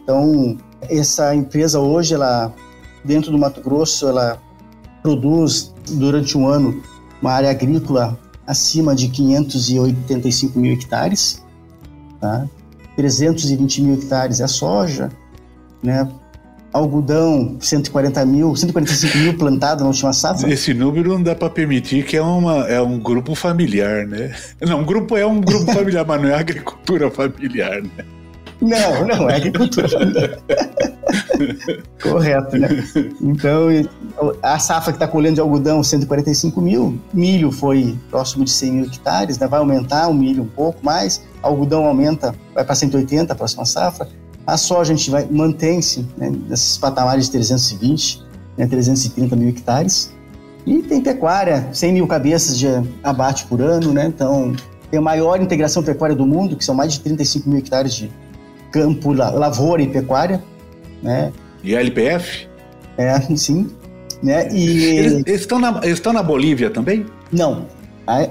Então, 0.01 0.57
essa 0.89 1.35
empresa 1.35 1.79
hoje, 1.79 2.15
ela 2.15 2.51
dentro 3.03 3.31
do 3.31 3.37
Mato 3.37 3.61
Grosso, 3.61 4.07
ela 4.07 4.41
produz 5.03 5.73
durante 5.91 6.37
um 6.37 6.47
ano 6.47 6.81
uma 7.21 7.31
área 7.31 7.49
agrícola 7.49 8.17
acima 8.45 8.95
de 8.95 9.09
585 9.09 10.57
mil 10.57 10.73
hectares, 10.73 11.43
tá? 12.19 12.47
320 12.95 13.81
mil 13.81 13.93
hectares 13.95 14.39
é 14.39 14.47
soja, 14.47 15.11
né? 15.83 16.09
Algodão 16.71 17.57
140 17.59 18.25
mil, 18.25 18.55
145 18.55 19.17
mil 19.17 19.37
plantado 19.37 19.81
na 19.81 19.87
última 19.87 20.13
safra. 20.13 20.51
Esse 20.51 20.73
número 20.73 21.09
não 21.09 21.23
dá 21.23 21.35
para 21.35 21.49
permitir 21.49 22.05
que 22.05 22.17
é, 22.17 22.21
uma, 22.21 22.67
é 22.67 22.81
um 22.81 22.99
grupo 22.99 23.35
familiar, 23.35 24.05
né? 24.05 24.35
Não, 24.61 24.81
um 24.81 24.85
grupo 24.85 25.15
é 25.17 25.25
um 25.25 25.39
grupo 25.39 25.71
familiar, 25.71 26.05
mas 26.05 26.21
não 26.21 26.29
é 26.29 26.35
agricultura 26.35 27.09
familiar, 27.11 27.81
né? 27.81 28.05
Não, 28.59 29.05
não 29.05 29.29
é 29.29 29.35
agricultura 29.35 29.87
familiar. 29.87 30.39
Correto, 32.01 32.57
né? 32.57 32.69
Então, 33.21 33.67
a 34.41 34.57
safra 34.57 34.91
que 34.91 34.97
está 34.97 35.07
colhendo 35.07 35.35
de 35.35 35.41
algodão, 35.41 35.83
145 35.83 36.59
mil, 36.59 36.99
milho 37.13 37.51
foi 37.51 37.95
próximo 38.09 38.43
de 38.43 38.51
100 38.51 38.71
mil 38.71 38.85
hectares, 38.85 39.37
né? 39.37 39.47
vai 39.47 39.59
aumentar 39.59 40.07
o 40.07 40.13
milho 40.13 40.43
um 40.43 40.47
pouco 40.47 40.83
mais, 40.83 41.23
algodão 41.41 41.85
aumenta, 41.85 42.33
vai 42.53 42.63
para 42.65 42.75
180 42.75 43.31
a 43.31 43.35
próxima 43.35 43.65
safra, 43.65 44.07
a 44.47 44.55
soja 44.55 44.93
a 44.93 44.95
gente 44.95 45.11
vai 45.11 45.27
mantém-se 45.29 46.07
né, 46.17 46.31
nesses 46.47 46.77
patamares 46.77 47.25
de 47.25 47.31
320, 47.31 48.23
né, 48.57 48.65
330 48.65 49.35
mil 49.35 49.49
hectares, 49.49 50.13
e 50.65 50.81
tem 50.81 51.01
pecuária, 51.01 51.67
100 51.73 51.93
mil 51.93 52.07
cabeças 52.07 52.57
de 52.57 52.67
abate 53.03 53.45
por 53.45 53.61
ano, 53.61 53.91
né? 53.93 54.05
Então, 54.05 54.53
tem 54.89 54.99
a 54.99 55.01
maior 55.01 55.41
integração 55.41 55.83
pecuária 55.83 56.15
do 56.15 56.25
mundo, 56.25 56.55
que 56.55 56.63
são 56.63 56.75
mais 56.75 56.93
de 56.93 57.01
35 57.01 57.49
mil 57.49 57.59
hectares 57.59 57.93
de 57.93 58.11
campo, 58.71 59.13
lavoura 59.13 59.81
e 59.81 59.87
pecuária, 59.87 60.43
né? 61.01 61.31
E 61.63 61.75
a 61.75 61.79
LPF? 61.79 62.47
É, 62.97 63.19
sim. 63.35 63.69
Né? 64.23 64.49
E... 64.51 64.83
Eles, 64.83 65.13
eles, 65.25 65.41
estão 65.41 65.59
na, 65.59 65.79
eles 65.83 65.99
estão 65.99 66.11
na 66.11 66.23
Bolívia 66.23 66.69
também? 66.69 67.05
Não. 67.31 67.65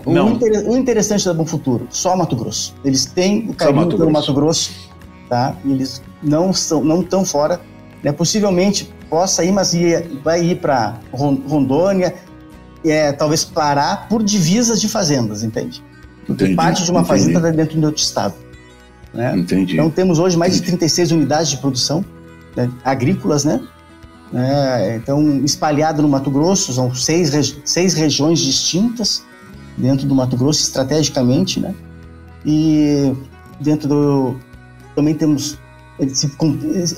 O, 0.07 0.12
Não. 0.12 0.33
Inter, 0.33 0.66
o 0.66 0.76
interessante 0.76 1.24
da 1.26 1.35
Bom 1.35 1.44
Futuro, 1.44 1.87
só 1.90 2.16
Mato 2.16 2.35
Grosso. 2.35 2.74
Eles 2.83 3.05
têm 3.05 3.46
o 3.50 3.55
carinho 3.55 3.88
pelo 3.88 4.11
Mato 4.11 4.33
Grosso, 4.33 4.72
tá? 5.29 5.55
E 5.65 5.73
eles 5.73 6.03
não 6.23 6.51
estão 6.51 6.85
não 6.85 7.03
tão 7.03 7.25
fora. 7.25 7.61
Né? 8.03 8.12
Possivelmente 8.12 8.93
possa 9.09 9.45
ir, 9.45 9.53
mas 9.53 9.75
ia, 9.75 10.09
vai 10.23 10.43
ir 10.43 10.57
para 10.57 10.99
Rondônia, 11.12 12.15
é, 12.85 13.12
talvez 13.12 13.45
Pará, 13.45 14.07
por 14.09 14.23
divisas 14.23 14.81
de 14.81 14.89
fazendas, 14.89 15.43
entende? 15.43 15.83
Entendi, 16.29 16.55
parte 16.55 16.85
de 16.85 16.91
uma 16.91 17.01
entendi. 17.01 17.21
fazenda 17.21 17.39
está 17.39 17.51
dentro 17.51 17.79
de 17.79 17.87
outro 17.87 18.03
estado. 18.03 18.35
Né? 19.15 19.37
Entendi. 19.37 19.75
Então 19.75 19.89
temos 19.91 20.19
hoje 20.19 20.37
mais 20.37 20.55
entendi. 20.55 20.73
de 20.73 20.79
36 20.79 21.12
unidades 21.12 21.51
de 21.51 21.57
produção 21.59 22.05
né, 22.57 22.71
agrícolas, 22.85 23.45
né? 23.45 23.61
É, 24.35 24.97
então, 24.97 25.45
espalhado 25.45 26.03
no 26.03 26.09
Mato 26.09 26.31
Grosso, 26.31 26.73
são 26.73 26.93
seis, 26.95 27.31
regi 27.31 27.61
seis 27.65 27.95
regiões 27.95 28.41
distintas 28.41 29.25
dentro 29.77 30.07
do 30.07 30.15
Mato 30.15 30.37
Grosso, 30.37 30.62
estrategicamente, 30.62 31.61
né? 31.61 31.75
E 32.45 33.15
dentro 33.61 33.89
do. 33.89 34.37
Também 34.97 35.15
temos. 35.15 35.59
Se, 36.13 36.27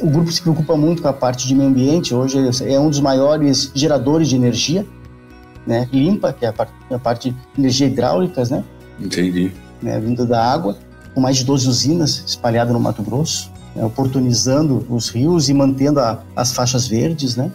o 0.02 0.10
grupo 0.10 0.32
se 0.32 0.40
preocupa 0.40 0.76
muito 0.76 1.02
com 1.02 1.08
a 1.08 1.12
parte 1.12 1.46
de 1.46 1.54
meio 1.54 1.68
ambiente, 1.68 2.14
hoje 2.14 2.38
é 2.64 2.80
um 2.80 2.88
dos 2.88 3.00
maiores 3.00 3.70
geradores 3.74 4.28
de 4.28 4.34
energia 4.34 4.84
né, 5.68 5.86
limpa, 5.92 6.32
que 6.32 6.46
é 6.46 6.48
a 6.48 6.52
parte, 6.52 6.72
a 6.90 6.98
parte 6.98 7.30
de 7.30 7.36
energia 7.58 7.86
hidráulicas, 7.86 8.50
né? 8.50 8.64
Entendi. 8.98 9.52
Né, 9.82 10.00
vindo 10.00 10.26
da 10.26 10.42
água, 10.42 10.78
com 11.14 11.20
mais 11.20 11.36
de 11.36 11.44
12 11.44 11.68
usinas 11.68 12.24
espalhadas 12.26 12.72
no 12.72 12.80
Mato 12.80 13.02
Grosso 13.02 13.52
né, 13.76 13.84
oportunizando 13.84 14.84
os 14.88 15.10
rios 15.10 15.48
e 15.48 15.54
mantendo 15.54 16.00
a, 16.00 16.22
as 16.34 16.52
faixas 16.52 16.88
verdes, 16.88 17.36
né? 17.36 17.52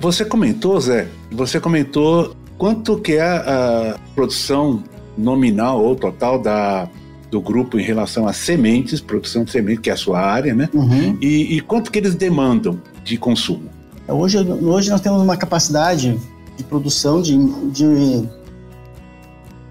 Você 0.00 0.24
comentou, 0.24 0.80
Zé, 0.80 1.08
você 1.30 1.60
comentou 1.60 2.34
quanto 2.56 2.96
que 2.96 3.14
é 3.14 3.22
a 3.22 3.98
produção 4.14 4.82
nominal 5.18 5.84
ou 5.84 5.94
total 5.94 6.40
da, 6.40 6.88
do 7.30 7.40
grupo 7.40 7.78
em 7.78 7.82
relação 7.82 8.26
a 8.26 8.32
sementes, 8.32 9.00
produção 9.00 9.44
de 9.44 9.52
sementes, 9.52 9.80
que 9.80 9.90
é 9.90 9.92
a 9.92 9.96
sua 9.96 10.20
área, 10.20 10.54
né? 10.54 10.68
Uhum. 10.74 11.16
E, 11.20 11.56
e, 11.56 11.60
quanto 11.60 11.90
que 11.90 11.98
eles 11.98 12.14
demandam 12.14 12.80
de 13.04 13.16
consumo? 13.16 13.70
Hoje, 14.08 14.38
hoje 14.38 14.90
nós 14.90 15.00
temos 15.00 15.22
uma 15.22 15.36
capacidade 15.36 16.18
de 16.56 16.64
produção 16.64 17.22
de, 17.22 17.36
de 17.70 18.28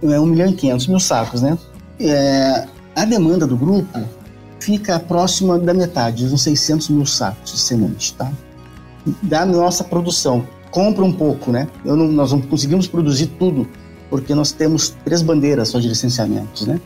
é, 0.02 0.20
1 0.20 0.26
milhão 0.26 0.50
e 0.50 0.54
500 0.54 0.88
mil 0.88 1.00
sacos, 1.00 1.42
né? 1.42 1.58
É, 2.00 2.66
a 2.96 3.04
demanda 3.04 3.46
do 3.46 3.58
grupo 3.58 4.00
fica 4.60 4.98
próxima 5.00 5.60
da 5.60 5.74
metade, 5.74 6.26
uns 6.26 6.42
600 6.42 6.90
mil 6.90 7.06
sacos 7.06 7.52
de 7.54 7.60
semente, 7.60 8.14
tá? 8.14 8.32
Da 9.22 9.46
nossa 9.46 9.84
produção. 9.84 10.48
Compra 10.72 11.04
um 11.04 11.12
pouco, 11.12 11.52
né? 11.52 11.68
Não, 11.84 11.98
nós 11.98 12.32
não 12.32 12.40
conseguimos 12.42 12.88
produzir 12.88 13.28
tudo, 13.28 13.68
porque 14.10 14.34
nós 14.34 14.52
temos 14.52 14.96
três 15.04 15.22
bandeiras 15.22 15.70
só 15.70 15.80
de 15.80 15.90
licenciamentos, 15.90 16.66
né? 16.66 16.80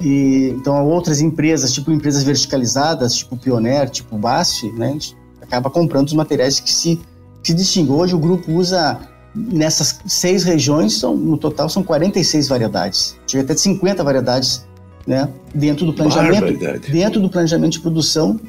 E, 0.00 0.54
então, 0.56 0.82
outras 0.86 1.20
empresas, 1.20 1.72
tipo 1.72 1.90
empresas 1.92 2.22
verticalizadas, 2.22 3.14
tipo 3.16 3.36
Pioneer, 3.36 3.88
tipo 3.90 4.16
BASF, 4.16 4.70
né? 4.72 4.88
A 4.88 4.92
gente 4.92 5.16
acaba 5.42 5.68
comprando 5.68 6.06
os 6.06 6.14
materiais 6.14 6.58
que 6.58 6.72
se, 6.72 7.00
se 7.42 7.52
distinguem. 7.52 7.94
Hoje 7.94 8.14
o 8.14 8.18
grupo 8.18 8.50
usa, 8.52 8.98
nessas 9.34 10.00
seis 10.06 10.42
regiões, 10.42 10.98
são, 10.98 11.16
no 11.16 11.36
total 11.36 11.68
são 11.68 11.82
46 11.82 12.48
variedades. 12.48 13.16
Chega 13.26 13.44
até 13.44 13.56
50 13.56 14.02
variedades 14.02 14.64
né, 15.06 15.28
dentro 15.54 15.84
do 15.84 15.92
planejamento, 15.92 16.58
dentro 16.90 17.20
do 17.20 17.28
planejamento 17.28 17.72
de 17.72 17.80
produção 17.80 18.40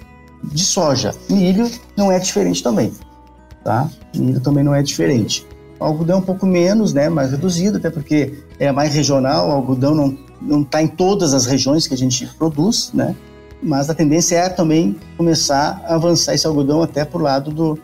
de 0.43 0.63
soja. 0.63 1.13
Milho 1.29 1.69
não 1.97 2.11
é 2.11 2.17
diferente 2.17 2.63
também, 2.63 2.91
tá? 3.63 3.89
Milho 4.15 4.39
também 4.39 4.63
não 4.63 4.73
é 4.73 4.81
diferente. 4.81 5.45
O 5.79 5.83
algodão 5.83 6.17
é 6.17 6.19
um 6.19 6.23
pouco 6.23 6.45
menos, 6.45 6.93
né, 6.93 7.09
mais 7.09 7.31
reduzido, 7.31 7.77
até 7.77 7.89
porque 7.89 8.33
é 8.59 8.71
mais 8.71 8.93
regional, 8.93 9.49
o 9.49 9.51
algodão 9.51 9.95
não 9.95 10.17
não 10.41 10.61
está 10.61 10.81
em 10.81 10.87
todas 10.87 11.33
as 11.33 11.45
regiões 11.45 11.87
que 11.87 11.93
a 11.93 11.97
gente 11.97 12.25
produz, 12.37 12.91
né? 12.93 13.15
Mas 13.61 13.89
a 13.89 13.93
tendência 13.93 14.37
é 14.37 14.49
também 14.49 14.95
começar 15.15 15.83
a 15.85 15.95
avançar 15.95 16.33
esse 16.33 16.47
algodão 16.47 16.81
até 16.81 17.05
para 17.05 17.19
o 17.19 17.21
lado 17.21 17.51
do 17.51 17.79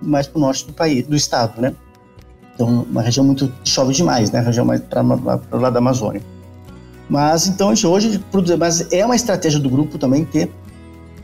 mais 0.00 0.26
para 0.26 0.38
o 0.38 0.40
norte 0.40 0.64
do 0.64 0.72
país, 0.72 1.06
do 1.06 1.16
estado, 1.16 1.60
né? 1.60 1.74
Então, 2.54 2.86
uma 2.90 3.02
região 3.02 3.24
muito 3.24 3.52
chove 3.64 3.92
demais, 3.92 4.30
né? 4.30 4.38
A 4.38 4.42
região 4.42 4.64
mais 4.64 4.80
para 4.80 5.02
o 5.02 5.60
lado 5.60 5.72
da 5.72 5.78
Amazônia. 5.78 6.22
Mas 7.08 7.46
então 7.46 7.68
hoje 7.68 8.18
produz, 8.30 8.58
mas 8.58 8.92
é 8.92 9.04
uma 9.04 9.16
estratégia 9.16 9.58
do 9.58 9.68
grupo 9.70 9.98
também 9.98 10.24
ter 10.24 10.50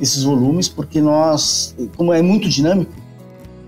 esses 0.00 0.22
volumes, 0.22 0.68
porque 0.68 1.00
nós, 1.00 1.74
como 1.96 2.12
é 2.12 2.22
muito 2.22 2.48
dinâmico, 2.48 2.92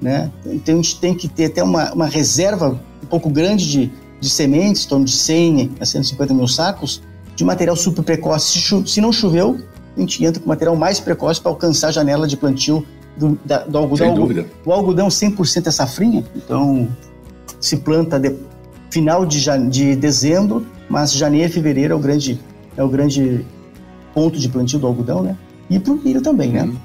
né? 0.01 0.31
Então 0.47 0.75
a 0.75 0.77
gente 0.79 0.99
tem 1.01 1.15
que 1.15 1.29
ter 1.29 1.47
até 1.47 1.63
uma, 1.63 1.93
uma 1.93 2.07
reserva 2.07 2.81
um 3.03 3.07
pouco 3.07 3.29
grande 3.29 3.71
de, 3.71 3.93
de 4.21 4.31
sementes, 4.31 4.85
em 4.85 4.89
torno 4.89 5.05
de 5.05 5.13
100 5.13 5.73
a 5.81 5.87
150 5.87 6.35
mil 6.35 6.49
sacos, 6.49 7.03
de 7.35 7.45
material 7.45 7.77
super 7.77 8.03
precoce. 8.03 8.61
Se, 8.61 8.87
se 8.87 9.01
não 9.01 9.13
choveu, 9.13 9.59
a 9.97 10.01
gente 10.01 10.25
entra 10.25 10.41
com 10.41 10.49
material 10.49 10.77
mais 10.77 11.01
precoce 11.01 11.41
para 11.41 11.51
alcançar 11.51 11.89
a 11.89 11.93
janela 11.93 12.27
de 12.27 12.37
plantio 12.37 12.85
do, 13.17 13.39
da, 13.45 13.59
do 13.65 13.79
algodão. 13.79 14.07
Sem 14.07 14.15
dúvida. 14.15 14.47
O 14.65 14.73
algodão 14.73 15.09
100% 15.09 15.67
é 15.67 15.71
safrinha, 15.71 16.25
então 16.35 16.89
se 17.61 17.79
planta 17.79 18.19
de 18.19 18.35
final 18.91 19.27
de, 19.27 19.45
de 19.69 19.97
dezembro, 19.97 20.67
mas 20.89 21.13
janeiro 21.13 21.51
e 21.51 21.53
fevereiro 21.53 21.95
é 21.95 21.97
o 21.97 21.99
grande, 21.99 22.41
é 22.77 22.83
o 22.83 22.89
grande 22.89 23.45
ponto 24.15 24.39
de 24.39 24.49
plantio 24.49 24.79
do 24.79 24.87
algodão, 24.87 25.23
né? 25.23 25.37
E 25.69 25.79
para 25.79 25.93
o 25.93 25.97
milho 25.97 26.23
também, 26.23 26.51
né? 26.53 26.63
Uhum. 26.63 26.77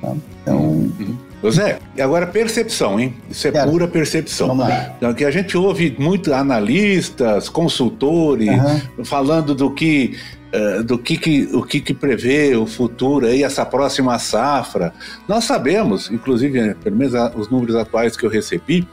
Tá? 0.00 0.14
Então. 0.42 0.58
Uhum. 0.58 1.16
Zé, 1.50 1.78
e 1.96 2.00
agora 2.00 2.26
percepção, 2.26 3.00
hein? 3.00 3.14
Isso 3.28 3.48
é 3.48 3.64
pura 3.64 3.88
percepção. 3.88 4.48
Vamos 4.48 4.68
lá. 4.68 4.94
Então, 4.96 5.12
que 5.12 5.24
a 5.24 5.30
gente 5.30 5.56
ouve 5.56 5.94
muito 5.98 6.32
analistas, 6.32 7.48
consultores, 7.48 8.48
uhum. 8.48 9.04
falando 9.04 9.54
do 9.54 9.70
que 9.70 10.16
Uh, 10.54 10.84
do 10.84 10.98
que, 10.98 11.16
que, 11.16 11.48
o 11.54 11.62
que, 11.62 11.80
que 11.80 11.94
prevê 11.94 12.54
o 12.54 12.66
futuro 12.66 13.24
aí, 13.24 13.42
essa 13.42 13.64
próxima 13.64 14.18
safra. 14.18 14.92
Nós 15.26 15.44
sabemos, 15.44 16.10
inclusive, 16.10 16.74
pelo 16.74 16.94
menos 16.94 17.14
os 17.34 17.48
números 17.48 17.74
atuais 17.74 18.18
que 18.18 18.26
eu 18.26 18.28
recebi, 18.28 18.86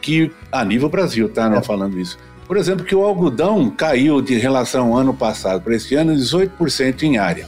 que 0.00 0.32
a 0.50 0.64
nível 0.64 0.88
Brasil, 0.88 1.28
tá? 1.28 1.50
Não 1.50 1.58
é. 1.58 1.62
falando 1.62 2.00
isso. 2.00 2.16
Por 2.46 2.56
exemplo, 2.56 2.84
que 2.84 2.94
o 2.94 3.04
algodão 3.04 3.68
caiu 3.68 4.22
de 4.22 4.38
relação 4.38 4.88
ao 4.88 4.96
ano 4.96 5.12
passado 5.12 5.60
para 5.60 5.74
esse 5.74 5.94
ano 5.94 6.14
18% 6.14 7.02
em 7.02 7.18
área. 7.18 7.46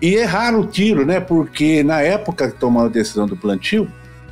E 0.00 0.14
erraram 0.14 0.60
o 0.60 0.66
tiro, 0.66 1.04
né? 1.04 1.20
Porque 1.20 1.82
na 1.82 2.00
época 2.00 2.50
que 2.50 2.58
tomaram 2.58 2.86
a 2.86 2.92
decisão 2.92 3.26
do 3.26 3.36
plantio, 3.36 3.88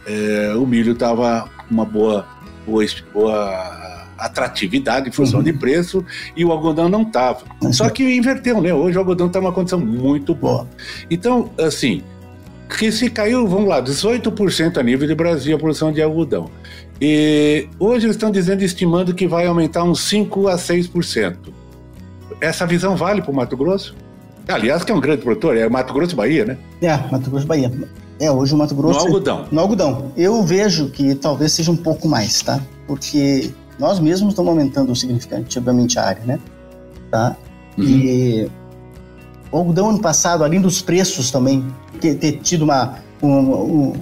é, 0.06 0.54
o 0.56 0.66
milho 0.66 0.92
estava 0.92 1.48
uma 1.70 1.84
boa, 1.84 2.26
boa, 2.64 2.84
boa 3.12 3.96
atratividade 4.18 5.08
em 5.08 5.12
função 5.12 5.40
uhum. 5.40 5.44
de 5.44 5.52
preço 5.52 6.04
e 6.36 6.44
o 6.44 6.52
algodão 6.52 6.88
não 6.88 7.02
estava. 7.02 7.44
Só 7.72 7.88
que 7.90 8.16
inverteu, 8.16 8.60
né? 8.60 8.72
Hoje 8.72 8.96
o 8.96 9.00
algodão 9.00 9.26
está 9.26 9.40
uma 9.40 9.52
condição 9.52 9.78
muito 9.78 10.34
boa. 10.34 10.68
Então, 11.10 11.50
assim, 11.58 12.02
que 12.78 12.90
se 12.90 13.10
caiu, 13.10 13.46
vamos 13.46 13.68
lá, 13.68 13.82
18% 13.82 14.78
a 14.78 14.82
nível 14.82 15.06
de 15.06 15.14
Brasil 15.14 15.56
a 15.56 15.58
produção 15.58 15.92
de 15.92 16.02
algodão. 16.02 16.50
E 17.00 17.68
hoje 17.78 18.06
eles 18.06 18.16
estão 18.16 18.30
dizendo, 18.30 18.62
estimando 18.62 19.14
que 19.14 19.26
vai 19.26 19.46
aumentar 19.46 19.84
uns 19.84 20.00
5 20.02 20.48
a 20.48 20.56
6%. 20.56 21.36
Essa 22.40 22.66
visão 22.66 22.96
vale 22.96 23.22
para 23.22 23.30
o 23.30 23.34
Mato 23.34 23.56
Grosso? 23.56 23.94
Aliás, 24.48 24.84
que 24.84 24.92
é 24.92 24.94
um 24.94 25.00
grande 25.00 25.22
produtor, 25.22 25.56
é 25.56 25.68
Mato 25.68 25.92
Grosso 25.92 26.14
Bahia, 26.14 26.44
né? 26.44 26.58
É, 26.80 26.96
Mato 27.10 27.30
Grosso 27.30 27.46
Bahia. 27.46 27.70
É, 28.20 28.30
hoje 28.30 28.54
o 28.54 28.56
Mato 28.56 28.74
Grosso. 28.74 29.00
No 29.00 29.06
algodão. 29.06 29.46
No 29.50 29.60
algodão. 29.60 30.12
Eu 30.16 30.42
vejo 30.42 30.88
que 30.90 31.14
talvez 31.16 31.52
seja 31.52 31.70
um 31.70 31.76
pouco 31.76 32.08
mais, 32.08 32.42
tá? 32.42 32.60
Porque 32.86 33.50
nós 33.78 33.98
mesmos 33.98 34.30
estamos 34.30 34.48
aumentando 34.48 34.94
significativamente 34.94 35.98
a 35.98 36.04
área, 36.04 36.22
né? 36.24 36.38
Tá? 37.10 37.36
Uhum. 37.76 37.84
E 37.84 38.50
o 39.50 39.58
algodão 39.58 39.90
ano 39.90 40.00
passado, 40.00 40.44
além 40.44 40.60
dos 40.60 40.80
preços 40.80 41.30
também, 41.30 41.66
ter, 42.00 42.14
ter 42.14 42.38
tido 42.38 42.62
uma, 42.62 42.94
uma, 43.20 43.56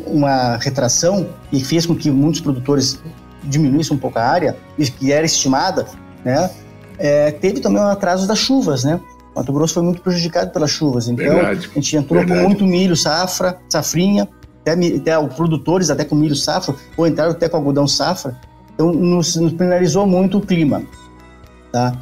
uma, 0.07 0.57
retração 0.57 1.27
e 1.51 1.63
fez 1.65 1.87
com 1.87 1.95
que 1.95 2.11
muitos 2.11 2.41
produtores 2.41 3.01
diminuíssem 3.43 3.97
um 3.97 4.01
pouco 4.01 4.19
a 4.19 4.25
área, 4.25 4.57
que 4.99 5.11
era 5.11 5.25
estimada, 5.25 5.87
né? 6.25 6.51
É, 6.99 7.33
teve 7.33 7.61
também 7.61 7.83
um 7.83 7.87
atraso 7.89 8.29
das 8.29 8.39
chuvas, 8.39 8.85
né? 8.85 9.01
Mato 9.35 9.53
Grosso 9.53 9.75
foi 9.75 9.83
muito 9.83 10.01
prejudicado 10.01 10.51
pelas 10.53 10.71
chuvas, 10.71 11.09
então 11.09 11.25
verdade, 11.25 11.71
a 11.71 11.75
gente 11.75 11.97
entrou 11.97 12.21
verdade. 12.21 12.41
com 12.41 12.47
muito 12.47 12.67
milho 12.67 12.97
safra, 12.97 13.59
safrinha, 13.69 14.29
até, 14.61 14.73
até 14.73 15.19
os 15.19 15.35
produtores 15.35 15.91
até 15.91 16.05
com 16.05 16.15
milho 16.15 16.37
safra, 16.37 16.75
ou 16.97 17.07
entraram 17.07 17.33
até 17.33 17.49
com 17.49 17.57
algodão 17.57 17.87
safra, 17.87 18.39
então 18.75 18.93
nos, 18.93 19.37
nos 19.37 19.53
penalizou 19.53 20.07
muito 20.07 20.39
o 20.39 20.41
clima, 20.41 20.83
tá? 21.73 21.97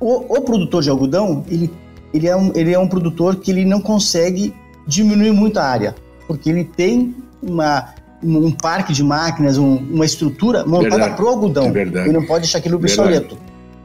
O, 0.00 0.36
o 0.36 0.40
produtor 0.40 0.82
de 0.82 0.90
algodão, 0.90 1.44
ele, 1.48 1.70
ele, 2.14 2.28
é 2.28 2.36
um, 2.36 2.52
ele 2.54 2.72
é 2.72 2.78
um 2.78 2.88
produtor 2.88 3.36
que 3.36 3.50
ele 3.50 3.64
não 3.64 3.80
consegue 3.80 4.54
diminuir 4.86 5.32
muito 5.32 5.58
a 5.58 5.64
área, 5.64 5.94
porque 6.26 6.48
ele 6.48 6.64
tem 6.64 7.14
uma, 7.42 7.92
um 8.22 8.50
parque 8.50 8.92
de 8.92 9.02
máquinas, 9.02 9.58
um, 9.58 9.76
uma 9.76 10.04
estrutura 10.04 10.64
montada 10.64 11.10
para 11.10 11.24
o 11.24 11.28
algodão. 11.28 11.72
É 11.74 11.82
ele 11.82 12.12
não 12.12 12.24
pode 12.26 12.42
deixar 12.42 12.58
aquilo 12.58 12.76
obsoleto. 12.76 13.36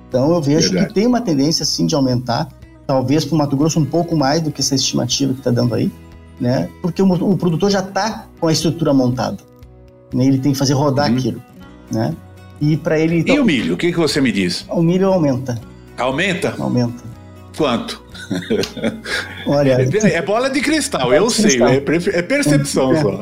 Então 0.07 0.31
eu 0.31 0.41
vejo 0.41 0.69
verdade. 0.69 0.87
que 0.87 0.93
tem 0.93 1.07
uma 1.07 1.21
tendência 1.21 1.65
sim 1.65 1.85
de 1.85 1.95
aumentar, 1.95 2.47
talvez 2.85 3.25
para 3.25 3.35
o 3.35 3.37
Mato 3.37 3.55
Grosso 3.55 3.79
um 3.79 3.85
pouco 3.85 4.15
mais 4.15 4.41
do 4.41 4.51
que 4.51 4.61
essa 4.61 4.75
estimativa 4.75 5.33
que 5.33 5.39
está 5.39 5.51
dando 5.51 5.75
aí, 5.75 5.91
né? 6.39 6.69
Porque 6.81 7.01
o, 7.01 7.11
o 7.11 7.37
produtor 7.37 7.69
já 7.69 7.79
está 7.79 8.27
com 8.39 8.47
a 8.47 8.51
estrutura 8.51 8.93
montada, 8.93 9.37
né? 10.13 10.25
ele 10.25 10.37
tem 10.37 10.51
que 10.51 10.57
fazer 10.57 10.73
rodar 10.73 11.09
uhum. 11.09 11.17
aquilo, 11.17 11.43
né? 11.91 12.15
E 12.61 12.77
para 12.77 12.99
ele. 12.99 13.19
Então, 13.19 13.35
e 13.35 13.39
o 13.39 13.45
milho? 13.45 13.73
O 13.73 13.77
que, 13.77 13.91
que 13.91 13.97
você 13.97 14.21
me 14.21 14.31
diz? 14.31 14.65
O 14.69 14.81
milho 14.81 15.07
aumenta. 15.07 15.59
Aumenta? 15.97 16.55
Aumenta. 16.59 17.03
Quanto? 17.57 18.03
Olha. 19.45 19.77
É, 20.03 20.15
é 20.15 20.21
bola 20.21 20.49
de 20.49 20.61
cristal, 20.61 21.13
é 21.13 21.19
eu 21.19 21.29
sei, 21.29 21.61
é, 21.61 21.75
é, 21.75 22.21
percepção 22.21 22.93
é. 22.93 23.01
só. 23.01 23.19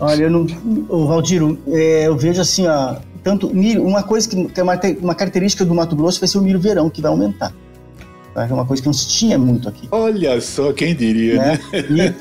Olha, 0.00 0.24
eu 0.24 0.30
não, 0.30 0.46
o 0.88 1.06
Valdir, 1.06 1.42
é, 1.68 2.06
eu 2.06 2.16
vejo 2.16 2.40
assim, 2.40 2.66
ó, 2.66 2.96
tanto 3.22 3.54
milho, 3.54 3.84
uma 3.84 4.02
coisa 4.02 4.28
que, 4.28 4.44
que 4.46 4.60
é 4.60 4.62
uma, 4.62 4.78
uma, 5.00 5.14
característica 5.14 5.64
do 5.64 5.74
Mato 5.74 5.94
Grosso 5.94 6.18
vai 6.18 6.28
ser 6.28 6.38
o 6.38 6.42
milho 6.42 6.58
verão, 6.58 6.88
que 6.88 7.02
vai 7.02 7.10
aumentar. 7.10 7.52
Tá? 8.40 8.46
É 8.48 8.54
uma 8.54 8.64
coisa 8.64 8.82
que 8.82 8.88
não 8.88 8.92
se 8.92 9.08
tinha 9.08 9.38
muito 9.38 9.68
aqui. 9.68 9.88
Olha 9.90 10.40
só, 10.40 10.72
quem 10.72 10.94
diria, 10.94 11.36
né? 11.36 11.60
né? 11.72 12.14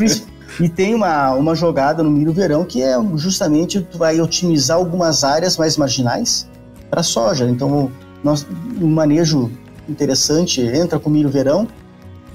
E, 0.59 0.65
e, 0.65 0.69
tem 0.69 0.93
uma, 0.93 1.31
uma 1.33 1.55
jogada 1.55 2.03
no 2.03 2.09
milho 2.09 2.33
verão 2.33 2.65
que 2.65 2.81
é 2.81 2.95
justamente 3.15 3.79
tu 3.81 3.97
vai 3.97 4.19
otimizar 4.19 4.77
algumas 4.77 5.23
áreas 5.23 5.57
mais 5.57 5.77
marginais 5.77 6.49
para 6.89 7.03
soja. 7.03 7.45
Então, 7.45 7.91
nós, 8.23 8.45
um 8.81 8.89
manejo 8.89 9.51
interessante 9.87 10.61
entra 10.61 10.99
com 10.99 11.09
milho 11.09 11.29
verão, 11.29 11.67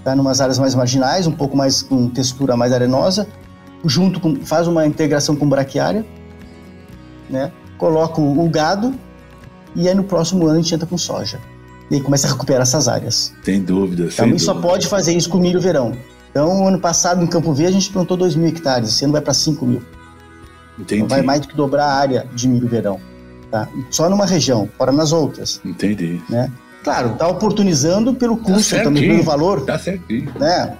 tá? 0.02 0.14
Numas 0.14 0.40
áreas 0.40 0.58
mais 0.58 0.74
marginais, 0.74 1.26
um 1.26 1.32
pouco 1.32 1.56
mais 1.56 1.82
com 1.82 2.08
textura 2.08 2.56
mais 2.56 2.72
arenosa, 2.72 3.26
junto 3.84 4.18
com 4.18 4.36
faz 4.36 4.66
uma 4.66 4.86
integração 4.86 5.36
com 5.36 5.48
braquiária, 5.48 6.06
né? 7.28 7.52
Coloca 7.76 8.20
o, 8.20 8.48
gado 8.48 8.94
e 9.74 9.88
aí 9.88 9.94
no 9.94 10.04
próximo 10.04 10.46
ano 10.46 10.58
a 10.58 10.62
gente 10.62 10.74
entra 10.74 10.86
com 10.86 10.96
soja. 10.96 11.38
E 11.90 11.96
aí 11.96 12.00
começa 12.00 12.26
a 12.26 12.30
recuperar 12.30 12.62
essas 12.62 12.88
áreas. 12.88 13.32
Tem 13.44 13.60
dúvida. 13.60 14.08
Também 14.16 14.38
só 14.38 14.54
pode 14.54 14.86
fazer 14.86 15.14
isso 15.14 15.28
com 15.28 15.38
milho 15.38 15.60
verão. 15.60 15.92
Então, 16.30 16.66
ano 16.66 16.80
passado 16.80 17.22
em 17.22 17.26
Campo 17.26 17.52
Verde 17.52 17.76
a 17.76 17.80
gente 17.80 17.92
plantou 17.92 18.16
2 18.16 18.34
mil 18.34 18.48
hectares, 18.48 18.88
esse 18.88 19.04
ano 19.04 19.12
vai 19.12 19.22
para 19.22 19.32
5 19.34 19.64
mil. 19.64 19.82
Entendi. 20.78 21.02
Então 21.02 21.08
vai 21.08 21.22
mais 21.22 21.40
do 21.42 21.48
que 21.48 21.56
dobrar 21.56 21.86
a 21.86 21.94
área 21.94 22.26
de 22.34 22.48
milho 22.48 22.66
verão. 22.66 23.00
Tá? 23.50 23.68
Só 23.90 24.10
numa 24.10 24.26
região, 24.26 24.68
fora 24.76 24.90
nas 24.90 25.12
outras. 25.12 25.60
Entendi. 25.64 26.20
Né? 26.28 26.50
Claro, 26.82 27.12
está 27.12 27.28
oportunizando 27.28 28.14
pelo 28.14 28.36
tá 28.36 28.42
custo, 28.44 28.74
tá 28.74 28.82
também 28.82 29.08
pelo 29.08 29.22
valor. 29.22 29.64
Tá 29.64 29.78
certinho. 29.78 30.32
Né? 30.38 30.76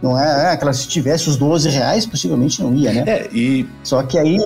Não 0.00 0.18
é, 0.18 0.54
é 0.54 0.56
claro, 0.56 0.76
se 0.76 0.86
tivesse 0.86 1.28
os 1.28 1.36
12 1.36 1.68
reais, 1.68 2.06
possivelmente 2.06 2.62
não 2.62 2.74
ia, 2.74 2.92
né? 2.92 3.04
É, 3.06 3.28
e. 3.32 3.68
Só 3.82 4.02
que 4.02 4.18
aí. 4.18 4.38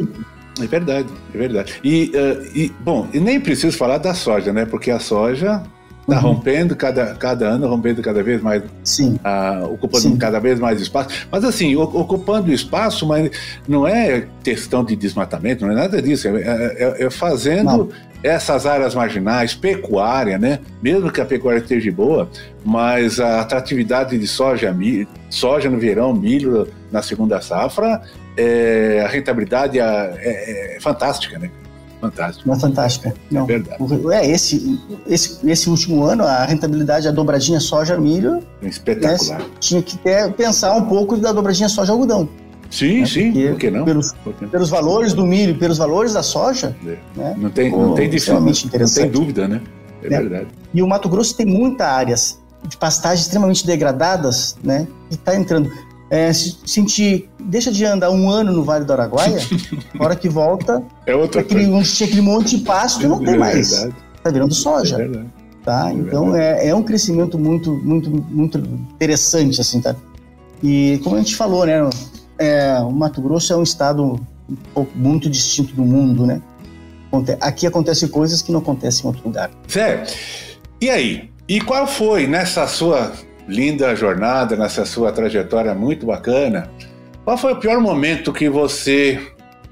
É 0.61 0.67
verdade, 0.67 1.09
é 1.35 1.39
verdade. 1.39 1.75
E, 1.85 2.13
uh, 2.15 2.57
e 2.57 2.73
bom, 2.81 3.09
e 3.13 3.21
nem 3.21 3.39
preciso 3.39 3.77
falar 3.77 3.99
da 3.99 4.15
soja, 4.15 4.53
né? 4.53 4.65
Porque 4.65 4.91
a 4.91 4.99
soja 4.99 5.63
Está 6.09 6.21
uhum. 6.25 6.35
rompendo 6.35 6.77
cada, 6.77 7.15
cada 7.17 7.49
ano, 7.49 7.67
rompendo 7.67 8.01
cada 8.01 8.23
vez 8.23 8.41
mais, 8.41 8.63
Sim. 8.85 9.19
Uh, 9.25 9.75
ocupando 9.75 10.03
Sim. 10.03 10.17
cada 10.17 10.39
vez 10.39 10.61
mais 10.61 10.81
espaço. 10.81 11.27
Mas 11.31 11.45
assim, 11.45 11.75
ocupando 11.75 12.53
espaço, 12.53 13.05
mas 13.05 13.29
não 13.67 13.87
é 13.87 14.27
questão 14.45 14.85
de 14.85 14.95
desmatamento, 14.95 15.65
não 15.65 15.73
é 15.73 15.75
nada 15.75 16.01
disso. 16.01 16.29
É, 16.29 16.33
é, 16.33 17.07
é 17.07 17.11
fazendo 17.11 17.65
não. 17.65 17.89
essas 18.23 18.67
áreas 18.67 18.95
marginais, 18.95 19.53
pecuária, 19.53 20.39
né? 20.39 20.61
Mesmo 20.81 21.11
que 21.11 21.21
a 21.21 21.25
pecuária 21.25 21.59
esteja 21.59 21.91
boa, 21.91 22.31
mas 22.65 23.19
a 23.19 23.41
atratividade 23.41 24.17
de 24.17 24.29
soja, 24.29 24.73
milho, 24.73 25.09
soja 25.29 25.69
no 25.69 25.79
verão, 25.79 26.15
milho 26.15 26.69
na 26.93 27.03
segunda 27.03 27.41
safra, 27.41 28.01
é, 28.37 29.03
a 29.05 29.09
rentabilidade 29.09 29.81
é, 29.81 29.83
é, 29.83 30.77
é 30.77 30.81
fantástica, 30.81 31.37
né? 31.37 31.51
Fantástico. 32.11 32.49
Não 32.49 32.55
é 32.55 32.59
fantástica. 32.61 33.09
É 33.09 33.35
não. 33.35 33.45
É 33.45 33.47
verdade. 33.47 33.85
É, 34.13 34.31
esse, 34.31 34.81
esse, 35.07 35.51
esse 35.51 35.71
último 35.71 36.05
ano, 36.05 36.25
a 36.25 36.45
rentabilidade, 36.45 37.09
a 37.09 37.11
dobradinha 37.11 37.61
soja-milho. 37.61 38.41
Espetacular. 38.63 39.39
Né, 39.39 39.47
tinha 39.61 39.83
que 39.83 39.99
ter, 39.99 40.33
pensar 40.33 40.75
um 40.75 40.87
pouco 40.87 41.17
da 41.17 41.33
dobradinha 41.33 41.69
soja-algodão. 41.69 42.29
Sim, 42.71 43.01
né? 43.01 43.07
sim, 43.07 43.33
Porque 43.33 43.49
por 43.49 43.59
que 43.59 43.71
não? 43.71 43.85
Pelos, 43.85 44.15
pelos 44.51 44.71
valores 44.71 45.13
do 45.13 45.25
milho, 45.25 45.57
pelos 45.57 45.79
valores 45.79 46.13
da 46.13 46.23
soja. 46.23 46.77
É. 46.85 46.97
Né? 47.17 47.35
Não 47.39 47.51
tem, 47.51 47.71
não 47.71 47.95
tem 47.95 48.07
interessante. 48.07 48.67
Não 48.79 48.89
tem 48.89 49.11
dúvida, 49.11 49.49
né? 49.49 49.61
É, 50.03 50.07
é 50.07 50.11
verdade. 50.11 50.47
E 50.75 50.83
o 50.83 50.89
Mato 50.89 51.09
Grosso 51.09 51.37
tem 51.37 51.47
muitas 51.47 51.87
áreas 51.87 52.41
de 52.67 52.77
pastagens 52.77 53.23
extremamente 53.23 53.67
degradadas, 53.67 54.57
né? 54.63 54.87
E 55.11 55.15
está 55.15 55.37
entrando. 55.37 55.71
É, 56.09 56.33
se, 56.33 56.57
se 56.65 57.29
deixa 57.41 57.73
de 57.73 57.85
andar 57.85 58.11
um 58.11 58.31
ano 58.31 58.53
no 58.53 58.63
Vale 58.63 58.85
do 58.85 58.93
Araguaia, 58.93 59.39
na 59.95 60.05
hora 60.05 60.17
que 60.17 60.29
volta, 60.29 60.83
é 61.05 61.15
outra 61.15 61.41
aquele, 61.41 61.65
tinha 61.83 62.07
aquele 62.07 62.23
monte 62.23 62.57
de 62.57 62.65
pasto, 62.65 63.09
não 63.09 63.19
tem 63.19 63.35
é 63.35 63.39
mais. 63.39 63.73
Está 63.73 64.31
virando 64.31 64.55
soja. 64.55 64.97
É 64.97 64.99
verdade. 64.99 65.27
Tá? 65.65 65.91
É 65.91 65.93
então 65.95 66.37
é, 66.37 66.69
é 66.69 66.75
um 66.75 66.83
crescimento 66.83 67.37
muito, 67.37 67.73
muito, 67.73 68.09
muito 68.09 68.59
interessante, 68.95 69.61
assim, 69.61 69.81
tá? 69.81 69.97
E 70.63 71.01
como 71.03 71.17
a 71.17 71.19
gente 71.19 71.35
falou, 71.35 71.67
né? 71.67 71.89
É, 72.39 72.79
o 72.81 72.93
Mato 72.93 73.21
Grosso 73.21 73.53
é 73.53 73.57
um 73.57 73.63
estado 73.63 74.21
muito 74.95 75.29
distinto 75.29 75.75
do 75.75 75.83
mundo, 75.83 76.25
né? 76.25 76.41
Aqui 77.41 77.67
acontecem 77.67 78.09
coisas 78.09 78.43
que 78.43 78.53
não 78.53 78.61
acontecem 78.61 79.05
em 79.05 79.07
outro 79.09 79.25
lugar. 79.25 79.51
Certo. 79.67 80.15
E 80.81 80.89
aí? 80.89 81.31
E 81.49 81.61
qual 81.61 81.87
foi 81.87 82.27
nessa 82.27 82.67
sua 82.67 83.13
linda 83.49 83.95
jornada, 83.95 84.57
nessa 84.57 84.85
sua 84.85 85.13
trajetória 85.13 85.75
muito 85.75 86.07
bacana, 86.07 86.71
qual 87.25 87.37
foi 87.37 87.53
o 87.53 87.57
pior 87.57 87.81
momento 87.81 88.33
que 88.33 88.49
você 88.49 89.21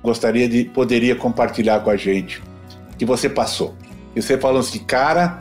gostaria 0.03 0.49
de 0.49 0.65
poderia 0.65 1.15
compartilhar 1.15 1.81
com 1.81 1.91
a 1.91 1.97
gente? 1.97 2.43
Que 2.99 3.05
você 3.05 3.29
passou? 3.29 3.75
E 4.15 4.23
você 4.23 4.39
falou 4.39 4.61
assim, 4.61 4.79
cara, 4.81 5.41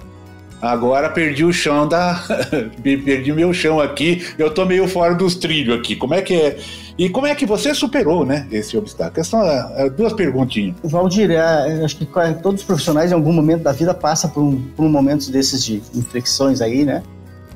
agora 0.61 1.09
perdi 1.09 1.43
o 1.43 1.53
chão 1.53 1.87
da. 1.87 2.23
perdi 2.81 3.31
meu 3.31 3.53
chão 3.53 3.79
aqui, 3.79 4.25
eu 4.37 4.51
tô 4.51 4.65
meio 4.65 4.87
fora 4.87 5.13
dos 5.13 5.35
trilhos 5.35 5.77
aqui. 5.77 5.95
Como 5.95 6.13
é 6.13 6.21
que 6.21 6.33
é? 6.33 6.57
E 6.97 7.09
como 7.09 7.25
é 7.25 7.33
que 7.33 7.45
você 7.45 7.73
superou, 7.73 8.23
né, 8.23 8.47
esse 8.51 8.77
obstáculo? 8.77 9.25
São 9.25 9.43
é, 9.43 9.89
duas 9.89 10.13
perguntinhas. 10.13 10.75
Valdir, 10.83 11.31
é, 11.31 11.83
acho 11.83 11.97
que 11.97 12.07
todos 12.41 12.61
os 12.61 12.67
profissionais 12.67 13.11
em 13.11 13.15
algum 13.15 13.33
momento 13.33 13.63
da 13.63 13.71
vida 13.71 13.93
passam 13.93 14.29
por 14.29 14.43
um, 14.43 14.61
por 14.75 14.85
um 14.85 14.89
momento 14.89 15.31
desses 15.31 15.65
de 15.65 15.81
inflexões 15.95 16.61
aí, 16.61 16.85
né? 16.85 17.01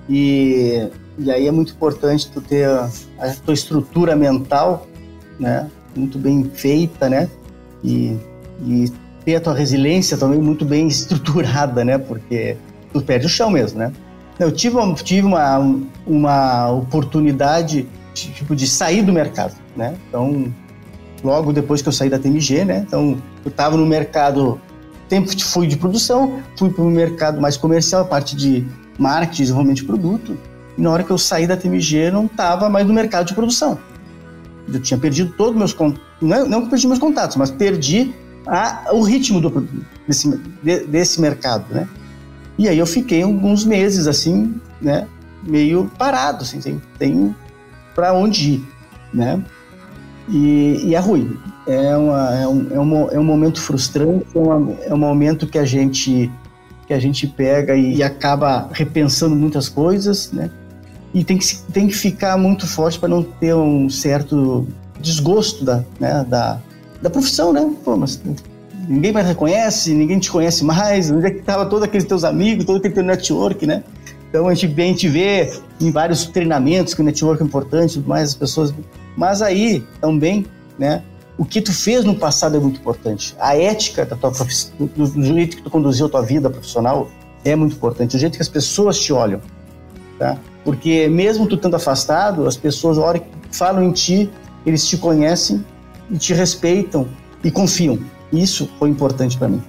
E, 0.10 0.88
e 1.18 1.32
aí 1.32 1.48
é 1.48 1.52
muito 1.52 1.74
importante 1.74 2.30
tu 2.32 2.42
ter 2.42 2.68
a, 2.68 2.90
a 3.20 3.30
tua 3.34 3.54
estrutura 3.54 4.16
mental, 4.16 4.88
né? 5.40 5.70
Muito 5.96 6.18
bem 6.18 6.50
feita, 6.54 7.10
né? 7.10 7.30
E, 7.84 8.18
e 8.66 8.92
ter 9.26 9.36
a 9.36 9.42
tua 9.42 9.54
resiliência 9.54 10.18
também 10.18 10.40
muito 10.40 10.66
bem 10.66 10.88
estruturada, 10.90 11.84
né? 11.84 11.98
Porque 11.98 12.58
tu 12.94 13.02
perde 13.02 13.26
o 13.26 13.30
chão 13.30 13.50
mesmo, 13.50 13.80
né? 13.80 13.92
Eu 14.40 14.52
tive, 14.52 14.78
tive 15.04 15.26
uma, 15.26 15.58
uma 16.06 16.72
oportunidade 16.72 17.88
tipo 18.14 18.56
de 18.56 18.68
sair 18.68 19.02
do 19.02 19.14
mercado, 19.14 19.56
né? 19.76 19.96
Então, 20.08 20.52
logo 21.24 21.54
depois 21.54 21.82
que 21.82 21.88
eu 21.88 21.94
saí 21.94 22.10
da 22.10 22.18
TMG, 22.18 22.66
né? 22.66 22.84
Então, 22.88 23.18
eu 23.44 23.50
estava 23.50 23.78
no 23.78 23.86
mercado, 23.86 24.60
sempre 25.10 25.40
fui 25.42 25.68
de 25.68 25.78
produção, 25.78 26.40
fui 26.58 26.70
para 26.70 26.84
o 26.84 26.90
mercado 26.90 27.40
mais 27.40 27.58
comercial, 27.58 28.02
a 28.02 28.06
parte 28.06 28.36
de 28.36 28.66
marketing, 28.98 29.44
desenvolvimento 29.44 29.78
de 29.78 29.86
produto. 29.86 30.38
E 30.78 30.82
na 30.82 30.92
hora 30.92 31.04
que 31.04 31.12
eu 31.12 31.18
saí 31.18 31.48
da 31.48 31.58
TMG, 31.58 32.12
não 32.12 32.26
estava 32.26 32.70
mais 32.70 32.86
no 32.86 32.94
mercado 32.94 33.26
de 33.26 33.34
produção. 33.34 33.80
Eu 34.72 34.82
tinha 34.82 34.98
perdido 34.98 35.34
todos 35.38 35.56
meus 35.56 35.74
contatos, 35.74 36.06
não, 36.22 36.36
é, 36.36 36.48
não 36.48 36.68
perdi 36.68 36.88
meus 36.88 37.00
contatos, 37.00 37.38
mas 37.38 37.50
perdi 37.50 38.14
a, 38.46 38.90
o 38.92 39.02
ritmo 39.02 39.40
do, 39.40 39.68
desse, 40.08 40.30
de, 40.62 40.80
desse 40.82 41.22
mercado, 41.22 41.66
né? 41.74 41.88
E 42.58 42.68
aí 42.68 42.78
eu 42.78 42.88
fiquei 42.88 43.22
alguns 43.22 43.64
meses 43.64 44.08
assim, 44.08 44.56
né? 44.82 45.08
Meio 45.44 45.90
parado, 45.98 46.44
assim, 46.44 46.60
sem, 46.60 46.82
sem 46.98 47.36
para 47.96 48.14
onde 48.14 48.54
ir, 48.54 48.68
né? 49.14 49.42
E, 50.28 50.82
e, 50.84 50.96
é 50.96 51.00
ruim. 51.00 51.38
É, 51.66 51.96
uma, 51.96 52.36
é, 52.36 52.48
um, 52.48 52.68
é, 52.72 52.80
um, 52.80 53.12
é 53.12 53.20
um 53.20 53.24
momento 53.24 53.62
frustrante, 53.62 54.26
é, 54.36 54.40
uma, 54.40 54.74
é 54.82 54.94
um 54.94 54.98
momento 54.98 55.48
que 55.48 55.58
a 55.58 55.66
gente 55.66 56.32
que 56.88 56.94
a 56.94 57.00
gente 57.00 57.28
pega 57.28 57.76
e, 57.76 58.02
acaba 58.02 58.70
repensando 58.72 59.36
muitas 59.36 59.68
coisas, 59.68 60.32
né? 60.32 60.50
E 61.14 61.24
tem 61.24 61.38
que, 61.38 61.58
tem 61.74 61.88
que 61.88 61.94
ficar 61.94 62.38
muito 62.38 62.66
forte 62.66 62.98
para 62.98 63.10
não 63.10 63.22
ter 63.22 63.54
um 63.54 63.90
certo 63.90 64.66
desgosto 65.00 65.66
da, 65.66 65.84
né, 66.00 66.26
da, 66.28 66.60
da 67.02 67.10
profissão, 67.10 67.52
né? 67.52 67.70
Pô, 67.84 67.98
mas 67.98 68.22
ninguém 68.88 69.12
mais 69.12 69.28
reconhece, 69.28 69.94
ninguém 69.94 70.18
te 70.18 70.32
conhece 70.32 70.64
mais, 70.64 71.12
onde 71.12 71.26
é 71.26 71.32
que 71.32 71.40
estavam 71.40 71.68
todos 71.68 71.84
aqueles 71.84 72.06
teus 72.06 72.24
amigos, 72.24 72.66
todo 72.66 72.78
aquele 72.78 72.94
teu 72.94 73.04
network, 73.04 73.68
né? 73.68 73.84
Então 74.30 74.48
a 74.48 74.54
gente, 74.54 74.80
a 74.80 74.86
gente 74.86 75.08
vê 75.10 75.52
em 75.82 75.92
vários 75.92 76.26
treinamentos 76.26 76.94
que 76.94 77.02
o 77.02 77.04
network 77.04 77.42
é 77.42 77.46
importante, 77.46 78.00
mais 78.00 78.30
as 78.30 78.36
pessoas. 78.36 78.74
Mas 79.16 79.42
aí 79.42 79.84
também, 80.00 80.46
né? 80.80 81.04
O 81.38 81.46
que 81.46 81.62
tu 81.62 81.72
fez 81.72 82.04
no 82.04 82.16
passado 82.16 82.58
é 82.58 82.60
muito 82.60 82.80
importante. 82.80 83.36
A 83.40 83.56
ética 83.56 84.06
da 84.06 84.16
tua 84.16 84.32
do, 84.32 84.88
do 84.88 85.24
jeito 85.24 85.58
que 85.58 85.64
tu 85.64 85.70
conduziu 85.70 86.08
a 86.08 86.10
tua 86.10 86.22
vida 86.22 86.50
profissional 86.50 87.10
é 87.46 87.56
muito 87.56 87.76
importante. 87.76 88.16
O 88.16 88.20
jeito 88.20 88.36
que 88.36 88.42
as 88.42 88.50
pessoas 88.50 89.00
te 89.00 89.14
olham, 89.14 89.40
tá? 90.18 90.38
Porque 90.64 91.08
mesmo 91.08 91.48
tu 91.48 91.56
estando 91.56 91.76
afastado, 91.76 92.48
as 92.48 92.58
pessoas, 92.58 92.98
a 92.98 93.02
hora 93.02 93.20
que 93.20 93.28
falam 93.52 93.84
em 93.84 93.92
ti, 93.92 94.30
eles 94.66 94.86
te 94.88 94.98
conhecem 94.98 95.64
e 96.10 96.18
te 96.18 96.34
respeitam 96.34 97.08
e 97.44 97.52
confiam. 97.52 98.00
Isso 98.34 98.70
foi 98.80 98.90
importante 98.90 99.38
para 99.38 99.48
mim. 99.48 99.62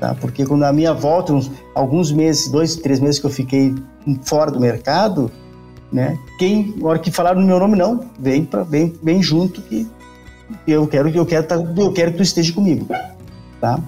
Tá? 0.00 0.14
Porque 0.14 0.46
quando 0.46 0.64
a 0.64 0.72
minha 0.72 0.94
volta, 0.94 1.32
uns, 1.32 1.50
alguns 1.74 2.10
meses, 2.10 2.48
dois, 2.48 2.74
três 2.76 2.98
meses 2.98 3.20
que 3.20 3.26
eu 3.26 3.30
fiquei 3.30 3.74
fora 4.22 4.50
do 4.50 4.58
mercado, 4.58 5.30
né? 5.92 6.18
Quem, 6.38 6.74
na 6.78 6.88
hora 6.88 6.98
que 6.98 7.10
falaram 7.10 7.40
no 7.40 7.46
meu 7.46 7.58
nome, 7.58 7.76
não, 7.76 8.08
vem 8.18 8.44
para 8.44 8.62
vem, 8.62 8.94
vem 9.02 9.22
junto 9.22 9.60
que 9.60 9.86
eu 10.66 10.86
quero 10.86 11.08
eu 11.08 11.26
quero 11.26 11.46
tá, 11.46 11.54
eu 11.54 11.92
quero 11.92 12.12
que 12.12 12.18
tu 12.18 12.22
esteja 12.22 12.52
comigo, 12.52 12.86
tá? 13.60 13.80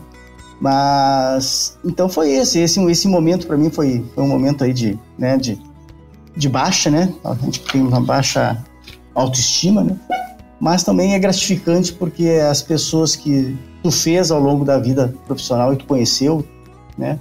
Mas 0.60 1.78
então 1.84 2.08
foi 2.08 2.30
esse 2.30 2.60
esse 2.60 2.80
esse 2.84 3.08
momento 3.08 3.46
para 3.46 3.56
mim 3.56 3.70
foi, 3.70 4.04
foi 4.14 4.24
um 4.24 4.28
momento 4.28 4.64
aí 4.64 4.72
de 4.72 4.98
né 5.18 5.36
de, 5.36 5.60
de 6.36 6.48
baixa, 6.48 6.90
né? 6.90 7.12
A 7.24 7.34
gente 7.34 7.60
tem 7.60 7.80
uma 7.80 8.00
baixa 8.00 8.62
autoestima, 9.14 9.82
né? 9.82 9.96
Mas 10.60 10.84
também 10.84 11.14
é 11.14 11.18
gratificante 11.18 11.92
porque 11.92 12.28
as 12.48 12.62
pessoas 12.62 13.16
que 13.16 13.58
tu 13.82 13.90
fez 13.90 14.30
ao 14.30 14.38
longo 14.38 14.64
da 14.64 14.78
vida 14.78 15.12
profissional 15.26 15.72
e 15.72 15.76
tu 15.76 15.84
conheceu, 15.84 16.46
né? 16.96 17.18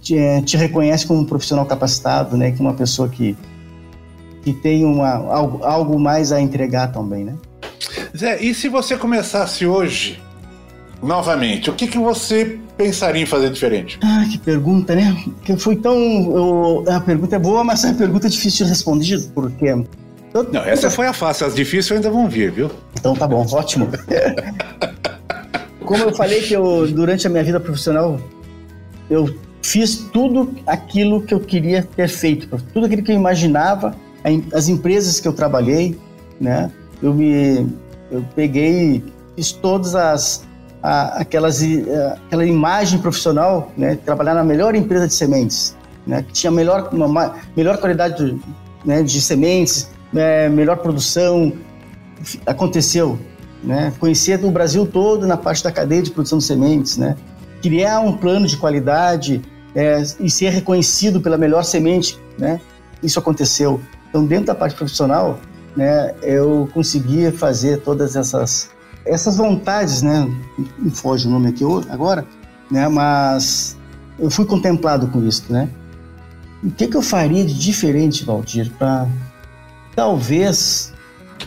Te, 0.00 0.18
é, 0.18 0.42
te 0.42 0.56
reconhece 0.56 1.06
como 1.06 1.20
um 1.20 1.24
profissional 1.24 1.64
capacitado, 1.64 2.36
né? 2.36 2.50
Como 2.50 2.68
uma 2.68 2.74
pessoa 2.74 3.08
que, 3.08 3.36
que 4.42 4.52
tem 4.52 4.84
uma, 4.84 5.10
algo, 5.10 5.64
algo 5.64 5.98
mais 5.98 6.32
a 6.32 6.40
entregar 6.40 6.88
também, 6.88 7.24
né? 7.24 7.34
Zé, 8.16 8.42
e 8.42 8.54
se 8.54 8.68
você 8.68 8.96
começasse 8.96 9.66
hoje, 9.66 10.22
novamente, 11.02 11.68
o 11.68 11.74
que, 11.74 11.86
que 11.86 11.98
você 11.98 12.58
pensaria 12.76 13.22
em 13.22 13.26
fazer 13.26 13.50
diferente? 13.50 13.98
Ah, 14.02 14.24
que 14.30 14.38
pergunta, 14.38 14.94
né? 14.94 15.16
Que 15.42 15.56
foi 15.56 15.76
tão. 15.76 15.94
Eu, 15.94 16.84
a 16.88 17.00
pergunta 17.00 17.36
é 17.36 17.38
boa, 17.38 17.62
mas 17.62 17.84
a 17.84 17.92
pergunta 17.92 18.26
é 18.26 18.30
difícil 18.30 18.64
de 18.64 18.70
responder, 18.70 19.20
porque. 19.34 19.74
Não, 20.52 20.62
essa 20.64 20.90
foi 20.90 21.06
a 21.06 21.12
fácil, 21.12 21.46
as 21.46 21.54
difíceis 21.54 21.92
ainda 21.92 22.10
vão 22.10 22.28
vir, 22.28 22.50
viu? 22.50 22.70
Então 22.98 23.14
tá 23.14 23.26
bom, 23.26 23.46
ótimo. 23.52 23.88
Como 25.84 26.02
eu 26.02 26.14
falei 26.14 26.42
que 26.42 26.52
eu, 26.52 26.86
durante 26.88 27.26
a 27.26 27.30
minha 27.30 27.44
vida 27.44 27.60
profissional, 27.60 28.20
eu 29.08 29.34
fiz 29.62 29.96
tudo 30.12 30.54
aquilo 30.66 31.22
que 31.22 31.32
eu 31.32 31.40
queria 31.40 31.82
ter 31.82 32.08
feito, 32.08 32.60
tudo 32.72 32.86
aquilo 32.86 33.02
que 33.02 33.12
eu 33.12 33.16
imaginava, 33.16 33.94
as 34.52 34.68
empresas 34.68 35.20
que 35.20 35.28
eu 35.28 35.32
trabalhei, 35.32 35.98
né? 36.40 36.70
Eu 37.02 37.14
me, 37.14 37.66
eu 38.10 38.24
peguei, 38.34 39.04
fiz 39.34 39.52
todas 39.52 39.94
as 39.94 40.44
a, 40.82 41.20
aquelas 41.20 41.60
aquela 42.26 42.44
imagem 42.44 42.98
profissional, 43.00 43.72
né? 43.76 43.98
Trabalhar 44.04 44.34
na 44.34 44.44
melhor 44.44 44.74
empresa 44.74 45.06
de 45.06 45.14
sementes, 45.14 45.76
né? 46.06 46.22
Que 46.22 46.32
tinha 46.32 46.50
melhor 46.50 46.90
uma, 46.92 47.34
melhor 47.56 47.78
qualidade 47.78 48.24
de, 48.24 48.40
né, 48.84 49.02
de 49.02 49.20
sementes, 49.20 49.90
né, 50.12 50.48
melhor 50.48 50.76
produção, 50.78 51.52
aconteceu 52.46 53.18
né? 53.62 53.92
Conhecer 53.98 54.42
o 54.44 54.50
Brasil 54.50 54.86
todo 54.86 55.26
na 55.26 55.36
parte 55.36 55.62
da 55.62 55.72
cadeia 55.72 56.02
de 56.02 56.10
produção 56.10 56.38
de 56.38 56.44
sementes, 56.44 56.96
né? 56.96 57.16
Criar 57.60 58.00
um 58.00 58.16
plano 58.16 58.46
de 58.46 58.56
qualidade 58.56 59.42
é, 59.74 60.02
e 60.20 60.30
ser 60.30 60.50
reconhecido 60.50 61.20
pela 61.20 61.36
melhor 61.36 61.64
semente, 61.64 62.18
né? 62.38 62.60
Isso 63.02 63.18
aconteceu. 63.18 63.80
Então, 64.08 64.24
dentro 64.24 64.46
da 64.46 64.54
parte 64.54 64.76
profissional, 64.76 65.38
né, 65.76 66.14
eu 66.22 66.68
conseguia 66.72 67.32
fazer 67.32 67.80
todas 67.80 68.16
essas 68.16 68.70
essas 69.04 69.36
vontades, 69.36 70.02
né? 70.02 70.28
Me 70.76 70.90
foge 70.90 71.28
o 71.28 71.30
nome 71.30 71.48
aqui 71.50 71.62
agora, 71.88 72.26
né? 72.68 72.88
Mas 72.88 73.76
eu 74.18 74.28
fui 74.28 74.44
contemplado 74.44 75.06
com 75.06 75.24
isso, 75.24 75.44
né? 75.48 75.68
O 76.64 76.70
que, 76.70 76.88
que 76.88 76.96
eu 76.96 77.02
faria 77.02 77.44
de 77.44 77.54
diferente, 77.54 78.24
Valdir, 78.24 78.72
para 78.76 79.06
talvez 79.94 80.92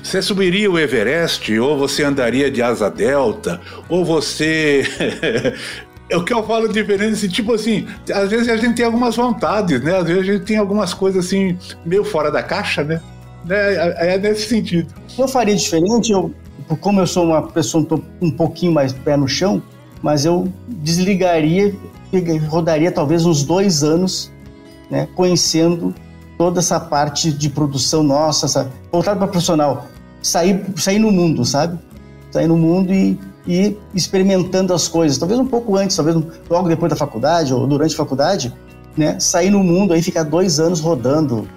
você 0.02 0.22
subiria 0.22 0.72
o 0.72 0.80
Everest, 0.80 1.58
ou 1.60 1.78
você 1.78 2.04
andaria 2.04 2.50
de 2.50 2.62
asa 2.62 2.90
delta, 2.90 3.60
ou 3.88 4.06
você. 4.06 4.84
É 6.12 6.18
o 6.18 6.24
que 6.24 6.34
eu 6.34 6.44
falo 6.44 6.68
diferente, 6.68 7.14
assim, 7.14 7.28
tipo 7.28 7.54
assim, 7.54 7.88
às 8.12 8.32
vezes 8.32 8.50
a 8.50 8.58
gente 8.58 8.74
tem 8.74 8.84
algumas 8.84 9.16
vontades, 9.16 9.80
né? 9.80 9.96
Às 9.96 10.08
vezes 10.08 10.22
a 10.28 10.34
gente 10.34 10.44
tem 10.44 10.58
algumas 10.58 10.92
coisas 10.92 11.24
assim, 11.24 11.56
meio 11.86 12.04
fora 12.04 12.32
da 12.32 12.42
caixa, 12.42 12.84
né? 12.84 13.00
É, 13.50 14.14
é 14.16 14.18
nesse 14.18 14.48
sentido. 14.48 14.94
Eu 15.18 15.28
faria 15.28 15.56
diferente, 15.56 16.12
eu, 16.12 16.34
como 16.82 17.00
eu 17.00 17.08
sou 17.08 17.26
uma 17.26 17.42
pessoa 17.42 17.86
um 18.22 18.32
pouquinho 18.32 18.72
mais 18.72 18.92
pé 18.92 19.16
no 19.16 19.28
chão, 19.28 19.62
mas 20.02 20.26
eu 20.26 20.52
desligaria, 20.68 21.76
rodaria 22.48 22.92
talvez 22.92 23.26
uns 23.26 23.44
dois 23.44 23.84
anos, 23.84 24.32
né, 24.90 25.08
conhecendo 25.16 25.94
toda 26.38 26.60
essa 26.60 26.80
parte 26.80 27.32
de 27.32 27.50
produção 27.50 28.02
nossa, 28.02 28.46
essa, 28.46 28.72
voltado 28.92 29.20
para 29.20 29.28
profissional, 29.28 29.88
sair, 30.22 30.64
sair 30.78 31.00
no 31.00 31.12
mundo, 31.12 31.44
sabe? 31.44 31.78
Sair 32.32 32.48
no 32.48 32.58
mundo 32.58 32.94
e, 32.94 33.20
e 33.46 33.78
experimentando 33.94 34.74
as 34.74 34.88
coisas, 34.88 35.18
talvez 35.18 35.40
um 35.40 35.46
pouco 35.46 35.76
antes, 35.76 35.96
talvez 35.98 36.16
logo 36.50 36.70
depois 36.70 36.90
da 36.90 36.96
faculdade 36.96 37.54
ou 37.54 37.68
durante 37.68 37.94
a 37.94 37.98
faculdade, 37.98 38.54
né? 38.96 39.20
Sair 39.20 39.50
no 39.50 39.64
mundo 39.64 39.94
aí 39.94 40.02
ficar 40.02 40.24
dois 40.24 40.60
anos 40.60 40.80
rodando 40.80 41.48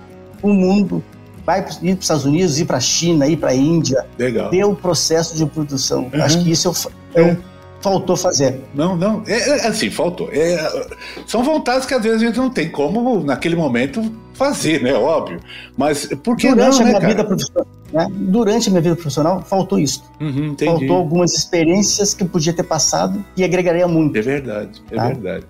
o 0.42 0.52
mundo, 0.52 1.02
vai 1.44 1.60
ir 1.60 1.62
para 1.62 1.70
os 1.72 1.82
Estados 1.82 2.24
Unidos, 2.24 2.58
ir 2.58 2.64
para 2.64 2.76
a 2.76 2.80
China, 2.80 3.26
ir 3.26 3.36
para 3.36 3.50
a 3.50 3.54
Índia, 3.54 4.06
Legal. 4.18 4.50
ver 4.50 4.64
o 4.64 4.74
processo 4.74 5.36
de 5.36 5.44
produção. 5.46 6.10
Uhum. 6.12 6.22
Acho 6.22 6.42
que 6.42 6.50
isso 6.50 6.68
eu, 6.68 7.22
eu 7.22 7.26
é 7.26 7.36
faltou 7.82 8.16
fazer. 8.16 8.60
Não, 8.74 8.96
não. 8.96 9.22
É, 9.26 9.64
é 9.64 9.66
assim, 9.66 9.90
faltou. 9.90 10.30
É, 10.32 10.86
são 11.26 11.42
vontades 11.42 11.84
que 11.84 11.92
às 11.92 12.02
vezes 12.02 12.22
a 12.22 12.26
gente 12.26 12.36
não 12.36 12.48
tem 12.48 12.70
como, 12.70 13.22
naquele 13.24 13.56
momento, 13.56 14.00
fazer, 14.32 14.80
né? 14.82 14.94
Óbvio. 14.94 15.40
Mas 15.76 16.06
por 16.22 16.36
que 16.36 16.48
Durante 16.48 16.78
não, 16.78 16.80
a 16.80 16.84
né, 16.84 16.88
minha 16.90 17.00
cara? 17.00 17.12
vida 17.12 17.24
profissional, 17.24 17.66
né? 17.92 18.06
Durante 18.10 18.68
a 18.68 18.70
minha 18.70 18.82
vida 18.82 18.94
profissional, 18.94 19.42
faltou 19.42 19.78
isso. 19.78 20.02
Uhum, 20.20 20.56
faltou 20.64 20.96
algumas 20.96 21.34
experiências 21.34 22.14
que 22.14 22.22
eu 22.22 22.28
podia 22.28 22.52
ter 22.52 22.62
passado 22.62 23.22
e 23.36 23.44
agregaria 23.44 23.86
muito. 23.88 24.16
É 24.16 24.22
verdade, 24.22 24.82
é 24.90 24.96
tá? 24.96 25.08
verdade. 25.08 25.46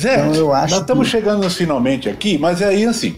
Zé, 0.00 0.28
então, 0.28 0.46
nós 0.46 0.70
estamos 0.70 1.06
que... 1.06 1.10
chegando 1.10 1.50
finalmente 1.50 2.08
aqui, 2.08 2.38
mas 2.38 2.62
aí 2.62 2.86
assim, 2.86 3.16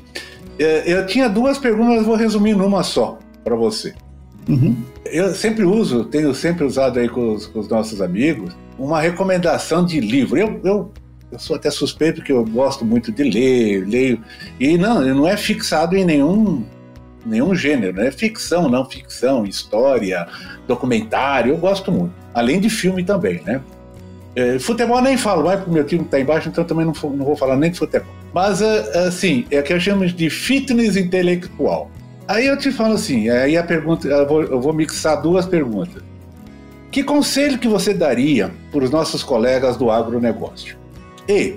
eu 0.65 1.07
tinha 1.07 1.29
duas 1.29 1.59
perguntas, 1.59 1.97
mas 1.97 2.07
vou 2.07 2.17
resumir 2.17 2.55
numa 2.55 2.83
só 2.83 3.19
para 3.43 3.57
você. 3.57 3.95
Uhum. 4.49 4.77
Eu 5.07 5.35
sempre 5.35 5.65
uso, 5.65 6.05
tenho 6.05 6.35
sempre 6.35 6.65
usado 6.65 6.99
aí 6.99 7.09
com 7.09 7.35
os, 7.35 7.47
com 7.47 7.61
os 7.61 7.69
nossos 7.69 8.03
amigos, 8.03 8.55
uma 8.79 9.01
recomendação 9.01 9.85
de 9.85 10.01
livro. 10.01 10.37
Eu, 10.37 10.61
eu, 10.65 10.93
eu, 11.33 11.39
sou 11.39 11.57
até 11.57 11.71
suspeito 11.71 12.23
que 12.23 12.33
eu 12.33 12.45
gosto 12.45 12.85
muito 12.85 13.11
de 13.11 13.23
ler, 13.25 13.87
leio. 13.87 14.23
E 14.59 14.77
não, 14.77 15.01
não 15.01 15.27
é 15.27 15.37
fixado 15.37 15.97
em 15.97 16.05
nenhum, 16.05 16.65
nenhum 17.25 17.55
gênero, 17.55 17.97
não 17.97 18.03
é 18.03 18.11
ficção, 18.11 18.69
não 18.69 18.85
ficção, 18.85 19.47
história, 19.47 20.27
documentário, 20.67 21.55
eu 21.55 21.59
gosto 21.59 21.91
muito. 21.91 22.13
Além 22.35 22.61
de 22.61 22.69
filme 22.69 23.03
também, 23.05 23.41
né? 23.45 23.61
É, 24.37 24.59
futebol 24.59 25.01
nem 25.01 25.17
falo, 25.17 25.43
vai 25.43 25.61
pro 25.61 25.73
meu 25.73 25.85
time 25.85 26.05
que 26.05 26.11
tá 26.11 26.21
embaixo, 26.21 26.49
então 26.49 26.65
também 26.65 26.87
não, 26.87 26.93
não 27.11 27.25
vou 27.25 27.37
falar 27.37 27.57
nem 27.57 27.71
de 27.71 27.79
futebol. 27.79 28.20
Mas, 28.33 28.63
é, 28.63 29.07
assim, 29.07 29.45
é 29.51 29.61
que 29.63 29.73
eu 29.73 29.81
chamo 29.81 30.07
de 30.07 30.31
fitness 30.31 30.97
intelectual. 30.97 31.91
Aí 32.29 32.47
eu 32.47 32.57
te 32.57 32.71
falo 32.71 32.95
assim, 32.95 33.29
aí 33.29 33.57
a 33.57 33.65
pergunta, 33.65 34.07
eu 34.07 34.27
vou, 34.27 34.43
eu 34.43 34.61
vou 34.61 34.73
mixar 34.73 35.21
duas 35.21 35.47
perguntas. 35.47 36.03
Que 36.91 37.03
conselho 37.03 37.59
que 37.59 37.67
você 37.67 37.93
daria 37.93 38.51
para 38.71 38.85
os 38.85 38.91
nossos 38.91 39.23
colegas 39.23 39.77
do 39.77 39.91
agronegócio? 39.91 40.77
E, 41.29 41.57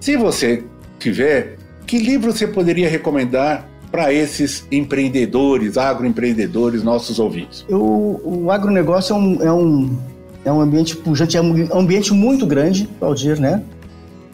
se 0.00 0.16
você 0.16 0.64
tiver, 0.98 1.56
que 1.86 1.98
livro 1.98 2.32
você 2.32 2.46
poderia 2.46 2.88
recomendar 2.88 3.68
para 3.90 4.12
esses 4.12 4.66
empreendedores, 4.70 5.78
agroempreendedores, 5.78 6.82
nossos 6.82 7.18
ouvintes? 7.18 7.64
O, 7.68 8.20
o 8.24 8.50
agronegócio 8.50 9.14
é 9.14 9.18
um, 9.18 9.42
é, 9.42 9.52
um, 9.52 9.98
é 10.44 10.52
um 10.52 10.60
ambiente 10.60 10.96
pujante, 10.96 11.36
é 11.36 11.40
um 11.40 11.78
ambiente 11.78 12.12
muito 12.12 12.46
grande, 12.46 12.88
Valdir, 13.00 13.40
né? 13.40 13.62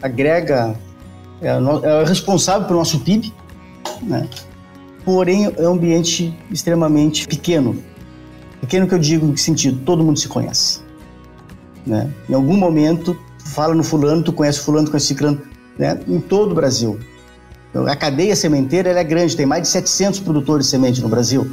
Agrega, 0.01 0.75
é, 1.45 2.01
é 2.01 2.03
responsável 2.05 2.67
pelo 2.67 2.79
nosso 2.79 2.99
PIB, 2.99 3.33
né? 4.01 4.27
porém 5.03 5.45
é 5.45 5.69
um 5.69 5.73
ambiente 5.73 6.37
extremamente 6.51 7.27
pequeno. 7.27 7.77
Pequeno 8.59 8.87
que 8.87 8.95
eu 8.95 8.99
digo 8.99 9.27
em 9.27 9.33
que 9.33 9.41
sentido? 9.41 9.79
Todo 9.85 10.03
mundo 10.03 10.17
se 10.17 10.27
conhece. 10.27 10.81
Né? 11.85 12.11
Em 12.27 12.33
algum 12.33 12.57
momento, 12.57 13.15
fala 13.37 13.75
no 13.75 13.83
fulano, 13.83 14.23
tu 14.23 14.33
conhece 14.33 14.59
fulano, 14.59 14.87
tu 14.87 14.91
conhece 14.91 15.07
ciclano, 15.07 15.39
né? 15.77 15.99
em 16.07 16.19
todo 16.19 16.51
o 16.51 16.55
Brasil. 16.55 16.99
Então, 17.69 17.85
a 17.85 17.95
cadeia 17.95 18.35
sementeira 18.35 18.89
é 18.89 19.03
grande, 19.03 19.35
tem 19.35 19.45
mais 19.45 19.63
de 19.63 19.67
700 19.67 20.21
produtores 20.21 20.65
de 20.65 20.71
semente 20.71 21.01
no 21.01 21.09
Brasil. 21.09 21.47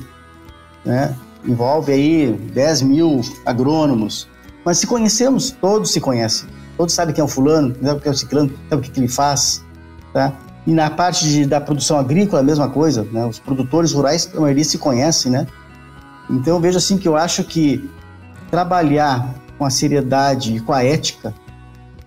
Né? 0.84 1.14
Envolve 1.44 1.92
aí 1.92 2.32
10 2.32 2.82
mil 2.82 3.20
agrônomos. 3.44 4.28
Mas 4.64 4.78
se 4.78 4.86
conhecemos, 4.86 5.50
todos 5.50 5.92
se 5.92 6.00
conhecem. 6.00 6.48
Todos 6.76 6.94
sabem 6.94 7.14
quem 7.14 7.20
é 7.20 7.24
o 7.24 7.28
fulano, 7.28 7.74
sabem 7.74 8.00
quem 8.00 8.08
é 8.08 8.14
o 8.14 8.16
ciclano, 8.16 8.50
sabem 8.70 8.78
o 8.78 8.82
que, 8.82 8.90
que 8.90 9.00
ele 9.00 9.08
faz. 9.08 9.62
Tá? 10.12 10.32
E 10.66 10.72
na 10.72 10.90
parte 10.90 11.26
de, 11.26 11.46
da 11.46 11.60
produção 11.60 11.98
agrícola, 11.98 12.40
a 12.40 12.44
mesma 12.44 12.68
coisa, 12.68 13.06
né? 13.10 13.24
Os 13.26 13.38
produtores 13.38 13.92
rurais, 13.92 14.30
a 14.34 14.40
maioria 14.40 14.64
se 14.64 14.78
conhecem, 14.78 15.32
né? 15.32 15.46
Então 16.30 16.60
vejo 16.60 16.78
assim 16.78 16.96
que 16.96 17.08
eu 17.08 17.16
acho 17.16 17.42
que 17.44 17.90
trabalhar 18.50 19.34
com 19.58 19.64
a 19.64 19.70
seriedade 19.70 20.56
e 20.56 20.60
com 20.60 20.72
a 20.72 20.84
ética 20.84 21.34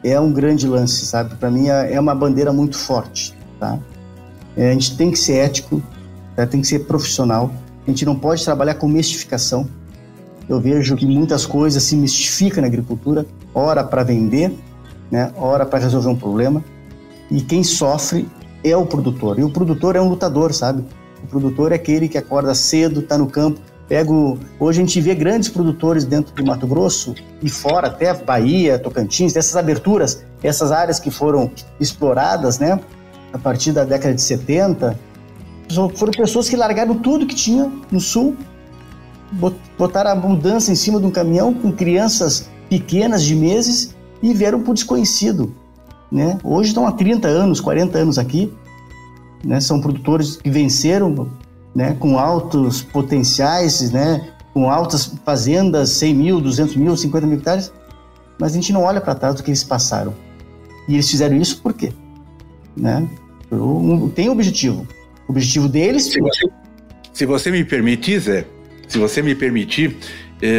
é 0.04 0.20
um 0.20 0.32
grande 0.32 0.68
lance, 0.68 1.06
sabe? 1.06 1.36
Para 1.36 1.50
mim 1.50 1.68
é, 1.68 1.94
é 1.94 2.00
uma 2.00 2.16
bandeira 2.16 2.54
muito 2.54 2.78
forte, 2.78 3.36
tá? 3.60 3.78
É, 4.56 4.70
a 4.70 4.74
gente 4.74 4.96
tem 4.96 5.12
que 5.12 5.20
ser 5.20 5.34
ético, 5.38 5.82
tá? 6.36 6.46
tem 6.46 6.62
que 6.62 6.68
ser 6.68 6.80
profissional. 6.80 7.52
A 7.86 7.90
gente 7.90 8.06
não 8.06 8.16
pode 8.16 8.44
trabalhar 8.44 8.76
com 8.76 8.88
mistificação. 8.88 9.68
Eu 10.48 10.60
vejo 10.60 10.96
que 10.96 11.06
muitas 11.06 11.46
coisas 11.46 11.84
se 11.84 11.96
mistificam 11.96 12.62
na 12.62 12.68
agricultura, 12.68 13.26
ora 13.54 13.84
para 13.84 14.04
vender, 14.04 14.54
né? 15.12 15.32
Ora 15.36 15.66
para 15.66 15.80
resolver 15.80 16.10
um 16.10 16.16
problema. 16.16 16.64
E 17.30 17.42
quem 17.42 17.64
sofre 17.64 18.28
é 18.64 18.76
o 18.76 18.86
produtor. 18.86 19.40
E 19.40 19.44
o 19.44 19.50
produtor 19.50 19.96
é 19.96 20.02
um 20.02 20.10
lutador, 20.10 20.54
sabe? 20.54 20.84
O 21.24 21.28
produtor 21.28 21.72
é 21.72 21.76
aquele 21.76 22.08
que 22.08 22.18
acorda 22.18 22.54
cedo, 22.54 23.00
está 23.00 23.18
no 23.18 23.28
campo. 23.28 23.60
Pego, 23.88 24.40
hoje 24.60 24.82
a 24.82 24.86
gente 24.86 25.00
vê 25.00 25.14
grandes 25.14 25.50
produtores 25.50 26.06
dentro 26.06 26.34
do 26.34 26.44
Mato 26.44 26.66
Grosso 26.66 27.14
e 27.42 27.50
fora, 27.50 27.88
até 27.88 28.12
Bahia, 28.14 28.80
Tocantins, 28.80 29.34
dessas 29.34 29.56
aberturas, 29.56 30.24
essas 30.42 30.72
áreas 30.72 31.00
que 31.00 31.12
foram 31.12 31.52
exploradas, 31.80 32.58
né? 32.58 32.80
A 33.32 33.38
partir 33.38 33.72
da 33.72 33.84
década 33.84 34.16
de 34.16 34.22
70, 34.22 34.98
foram 35.96 36.12
pessoas 36.12 36.50
que 36.50 36.56
largaram 36.56 36.96
tudo 36.96 37.28
que 37.28 37.36
tinha 37.36 37.72
no 37.92 38.00
sul, 38.00 38.36
botaram 39.78 40.12
a 40.12 40.16
mudança 40.16 40.72
em 40.72 40.76
cima 40.76 41.00
de 41.00 41.06
um 41.06 41.12
caminhão 41.12 41.54
com 41.54 41.72
crianças 41.72 42.50
pequenas 42.70 43.24
de 43.24 43.36
meses 43.36 43.96
e 44.22 44.34
vieram 44.34 44.62
para 44.62 44.72
o 44.72 44.74
desconhecido. 44.74 45.54
Né? 46.12 46.38
Hoje 46.44 46.70
estão 46.70 46.86
há 46.88 46.92
30 46.92 47.28
anos, 47.28 47.60
40 47.60 47.98
anos 47.98 48.18
aqui, 48.18 48.54
né? 49.44 49.60
são 49.60 49.82
produtores 49.82 50.38
que 50.38 50.50
venceram 50.50 51.30
né? 51.74 51.96
com 52.00 52.18
altos 52.18 52.82
potenciais, 52.82 53.92
né? 53.92 54.30
com 54.54 54.70
altas 54.70 55.14
fazendas, 55.26 55.90
100 55.90 56.14
mil, 56.14 56.42
200 56.42 56.76
mil, 56.76 56.96
50 56.96 57.28
mil 57.28 57.38
hectares, 57.38 57.72
mas 58.40 58.52
a 58.52 58.56
gente 58.56 58.72
não 58.72 58.84
olha 58.84 59.02
para 59.02 59.16
trás 59.16 59.36
do 59.36 59.44
que 59.44 59.50
eles 59.50 59.64
passaram. 59.64 60.14
E 60.88 60.94
eles 60.94 61.10
fizeram 61.10 61.36
isso 61.36 61.62
por 61.62 61.74
quê? 61.74 61.92
Né? 62.76 63.08
Tem 64.14 64.30
objetivo. 64.30 64.88
O 65.28 65.32
objetivo 65.32 65.68
deles... 65.68 66.04
Se 66.06 66.20
você, 66.20 66.48
se 67.12 67.26
você 67.26 67.52
me 67.52 67.64
permitir, 67.64 68.20
Zé, 68.20 68.46
se 68.88 68.98
você 68.98 69.22
me 69.22 69.36
permitir, 69.36 69.98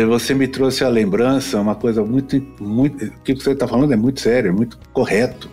você 0.09 0.35
me 0.35 0.49
trouxe 0.49 0.85
a 0.85 0.89
lembrança, 0.89 1.61
uma 1.61 1.75
coisa 1.75 2.03
muito, 2.03 2.41
muito. 2.61 3.05
O 3.05 3.21
que 3.23 3.35
você 3.35 3.53
está 3.53 3.69
falando 3.69 3.93
é 3.93 3.97
muito 3.97 4.21
sério, 4.21 4.49
é 4.49 4.53
muito 4.53 4.79
correto. 4.93 5.51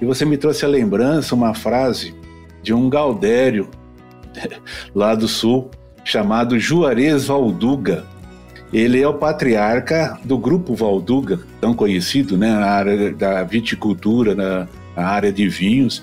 E 0.00 0.04
você 0.04 0.24
me 0.24 0.36
trouxe 0.36 0.64
a 0.64 0.68
lembrança, 0.68 1.34
uma 1.34 1.54
frase 1.54 2.14
de 2.62 2.72
um 2.72 2.88
Gaudério 2.88 3.68
lá 4.94 5.14
do 5.14 5.28
sul, 5.28 5.70
chamado 6.04 6.58
Juarez 6.58 7.26
Valduga. 7.26 8.04
Ele 8.72 9.00
é 9.00 9.08
o 9.08 9.14
patriarca 9.14 10.18
do 10.24 10.36
grupo 10.36 10.74
Valduga, 10.74 11.40
tão 11.60 11.72
conhecido, 11.72 12.36
né, 12.36 12.50
na 12.52 12.66
área 12.66 13.14
da 13.14 13.42
viticultura, 13.42 14.34
na, 14.34 14.68
na 14.94 15.06
área 15.06 15.32
de 15.32 15.48
vinhos. 15.48 16.02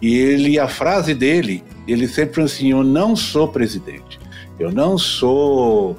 E 0.00 0.16
ele, 0.16 0.58
a 0.58 0.66
frase 0.66 1.14
dele, 1.14 1.62
ele 1.86 2.08
sempre 2.08 2.42
assim: 2.42 2.70
Eu 2.70 2.82
não 2.82 3.14
sou 3.14 3.48
presidente, 3.48 4.18
eu 4.58 4.72
não 4.72 4.96
sou 4.96 5.96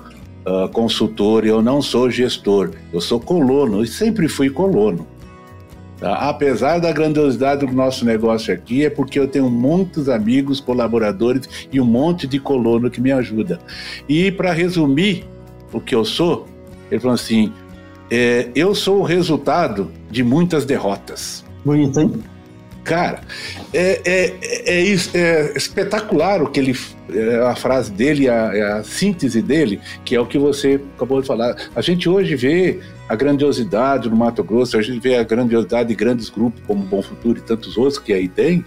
uh, 0.47 0.69
consultor, 0.69 1.45
eu 1.45 1.61
não 1.61 1.81
sou 1.81 2.09
gestor, 2.09 2.71
eu 2.93 3.01
sou 3.01 3.19
colono 3.19 3.83
e 3.83 3.87
sempre 3.87 4.27
fui 4.29 4.49
colono. 4.49 5.05
Tá? 5.99 6.13
Apesar 6.29 6.79
da 6.79 6.91
grandiosidade 6.91 7.65
do 7.65 7.73
nosso 7.73 8.05
negócio 8.05 8.53
aqui, 8.53 8.85
é 8.85 8.89
porque 8.89 9.19
eu 9.19 9.27
tenho 9.27 9.49
muitos 9.49 10.07
amigos, 10.07 10.59
colaboradores 10.59 11.67
e 11.71 11.81
um 11.81 11.85
monte 11.85 12.27
de 12.27 12.39
colono 12.39 12.89
que 12.89 13.01
me 13.01 13.11
ajuda. 13.11 13.59
E 14.07 14.31
para 14.31 14.53
resumir 14.53 15.25
o 15.73 15.81
que 15.81 15.93
eu 15.93 16.05
sou, 16.05 16.47
ele 16.89 17.01
falou 17.01 17.15
assim: 17.15 17.51
é, 18.09 18.49
eu 18.55 18.73
sou 18.73 18.99
o 18.99 19.03
resultado 19.03 19.91
de 20.09 20.23
muitas 20.23 20.65
derrotas. 20.65 21.43
Bonito, 21.65 21.99
hein? 21.99 22.13
Cara, 22.87 23.19
é, 23.73 24.01
é, 24.05 24.33
é, 24.65 24.95
é, 25.13 25.57
espetacular 25.57 26.41
o 26.41 26.47
que 26.47 26.57
ele, 26.57 26.73
é, 27.13 27.35
a 27.41 27.53
frase 27.53 27.91
dele, 27.91 28.29
a, 28.29 28.77
a, 28.77 28.83
síntese 28.85 29.41
dele, 29.41 29.81
que 30.05 30.15
é 30.15 30.21
o 30.21 30.25
que 30.25 30.37
você 30.37 30.79
acabou 30.95 31.21
de 31.21 31.27
falar. 31.27 31.53
A 31.75 31.81
gente 31.81 32.07
hoje 32.07 32.33
vê 32.37 32.79
a 33.09 33.13
grandiosidade 33.13 34.09
no 34.09 34.15
Mato 34.15 34.41
Grosso, 34.41 34.77
a 34.77 34.81
gente 34.81 35.01
vê 35.01 35.17
a 35.17 35.23
grandiosidade 35.23 35.89
de 35.89 35.95
grandes 35.95 36.29
grupos 36.29 36.61
como 36.65 36.81
Bom 36.85 37.01
Futuro 37.01 37.37
e 37.37 37.41
tantos 37.41 37.75
outros 37.75 37.99
que 37.99 38.13
aí 38.13 38.29
tem, 38.29 38.63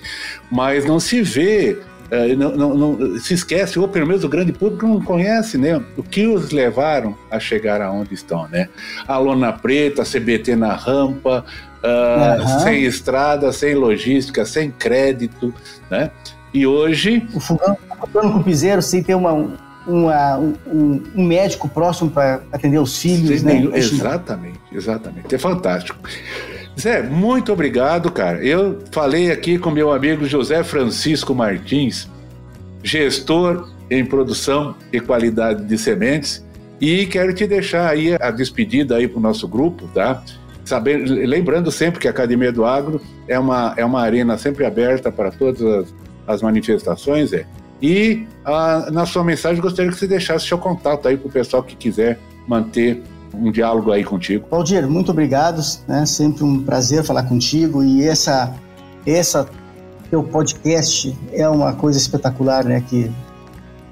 mas 0.52 0.84
não 0.84 1.00
se 1.00 1.22
vê 1.22 1.78
é, 2.10 2.34
não, 2.34 2.56
não, 2.56 2.74
não, 2.74 3.20
se 3.20 3.34
esquece, 3.34 3.78
ou 3.78 3.86
pelo 3.86 4.06
menos 4.06 4.24
o 4.24 4.28
grande 4.28 4.52
público 4.52 4.86
não 4.86 5.00
conhece, 5.00 5.56
né? 5.56 5.80
O 5.96 6.02
que 6.02 6.26
os 6.26 6.50
levaram 6.50 7.16
a 7.30 7.38
chegar 7.38 7.80
aonde 7.80 8.14
estão, 8.14 8.48
né? 8.48 8.68
A 9.06 9.16
lona 9.16 9.52
preta, 9.52 10.02
a 10.02 10.04
CBT 10.04 10.56
na 10.56 10.74
rampa, 10.74 11.44
uh, 11.84 12.42
uhum. 12.42 12.60
sem 12.60 12.84
estrada, 12.84 13.52
sem 13.52 13.74
logística, 13.74 14.44
sem 14.44 14.70
crédito, 14.70 15.54
né? 15.88 16.10
E 16.52 16.66
hoje... 16.66 17.26
O 17.32 17.38
fogão 17.38 17.76
com 18.12 18.40
o 18.40 18.42
piseiro 18.42 18.82
sem 18.82 19.04
ter 19.04 19.14
uma, 19.14 19.32
uma, 19.86 20.36
um, 20.36 21.02
um, 21.14 21.24
médico 21.24 21.68
próximo 21.68 22.10
para 22.10 22.40
atender 22.52 22.78
os 22.78 22.98
filhos, 22.98 23.42
né? 23.42 23.62
Exatamente, 23.72 24.58
exatamente. 24.72 25.32
É 25.32 25.38
fantástico. 25.38 25.96
Zé, 26.78 27.02
muito 27.02 27.52
obrigado, 27.52 28.10
cara. 28.10 28.44
Eu 28.44 28.80
falei 28.90 29.30
aqui 29.30 29.58
com 29.58 29.70
meu 29.70 29.92
amigo 29.92 30.24
José 30.26 30.62
Francisco 30.62 31.34
Martins, 31.34 32.08
gestor 32.82 33.68
em 33.90 34.04
produção 34.04 34.74
e 34.92 35.00
qualidade 35.00 35.64
de 35.64 35.76
sementes, 35.76 36.44
e 36.80 37.06
quero 37.06 37.34
te 37.34 37.46
deixar 37.46 37.90
aí 37.90 38.16
a 38.18 38.30
despedida 38.30 38.96
aí 38.96 39.06
para 39.06 39.18
o 39.18 39.22
nosso 39.22 39.46
grupo, 39.46 39.88
tá? 39.92 40.22
Saber, 40.64 40.98
lembrando 40.98 41.70
sempre 41.70 41.98
que 41.98 42.06
a 42.06 42.10
Academia 42.10 42.52
do 42.52 42.64
Agro 42.64 43.00
é 43.26 43.38
uma, 43.38 43.74
é 43.76 43.84
uma 43.84 44.00
arena 44.00 44.38
sempre 44.38 44.64
aberta 44.64 45.10
para 45.10 45.30
todas 45.30 45.60
as, 45.62 45.94
as 46.26 46.42
manifestações, 46.42 47.32
é. 47.32 47.44
E 47.82 48.26
a, 48.44 48.90
na 48.90 49.04
sua 49.04 49.24
mensagem 49.24 49.60
gostaria 49.60 49.90
que 49.90 49.98
você 49.98 50.06
deixasse 50.06 50.46
seu 50.46 50.58
contato 50.58 51.08
aí 51.08 51.16
para 51.16 51.28
o 51.28 51.32
pessoal 51.32 51.62
que 51.62 51.74
quiser 51.74 52.18
manter 52.46 53.02
um 53.34 53.50
diálogo 53.50 53.92
aí 53.92 54.04
contigo. 54.04 54.46
Valdir, 54.50 54.88
muito 54.88 55.10
obrigado, 55.10 55.62
né? 55.86 56.04
Sempre 56.06 56.44
um 56.44 56.62
prazer 56.62 57.04
falar 57.04 57.24
contigo 57.24 57.82
e 57.82 58.06
essa 58.06 58.54
essa 59.06 59.48
teu 60.10 60.22
podcast 60.22 61.16
é 61.32 61.48
uma 61.48 61.72
coisa 61.72 61.98
espetacular, 61.98 62.64
né? 62.64 62.80
Que 62.80 63.10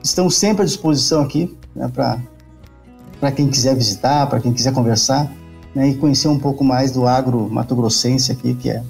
Estamos 0.03 0.35
sempre 0.35 0.63
à 0.63 0.65
disposição 0.65 1.21
aqui 1.21 1.57
né, 1.75 1.87
para 1.87 2.17
quem 3.31 3.47
quiser 3.47 3.75
visitar, 3.75 4.27
para 4.27 4.41
quem 4.41 4.51
quiser 4.51 4.73
conversar 4.73 5.31
né, 5.73 5.87
e 5.89 5.95
conhecer 5.95 6.27
um 6.27 6.39
pouco 6.39 6.63
mais 6.63 6.91
do 6.91 7.07
agro 7.07 7.49
mato-grossense 7.49 8.31
aqui, 8.31 8.55
que 8.55 8.69
é, 8.69 8.83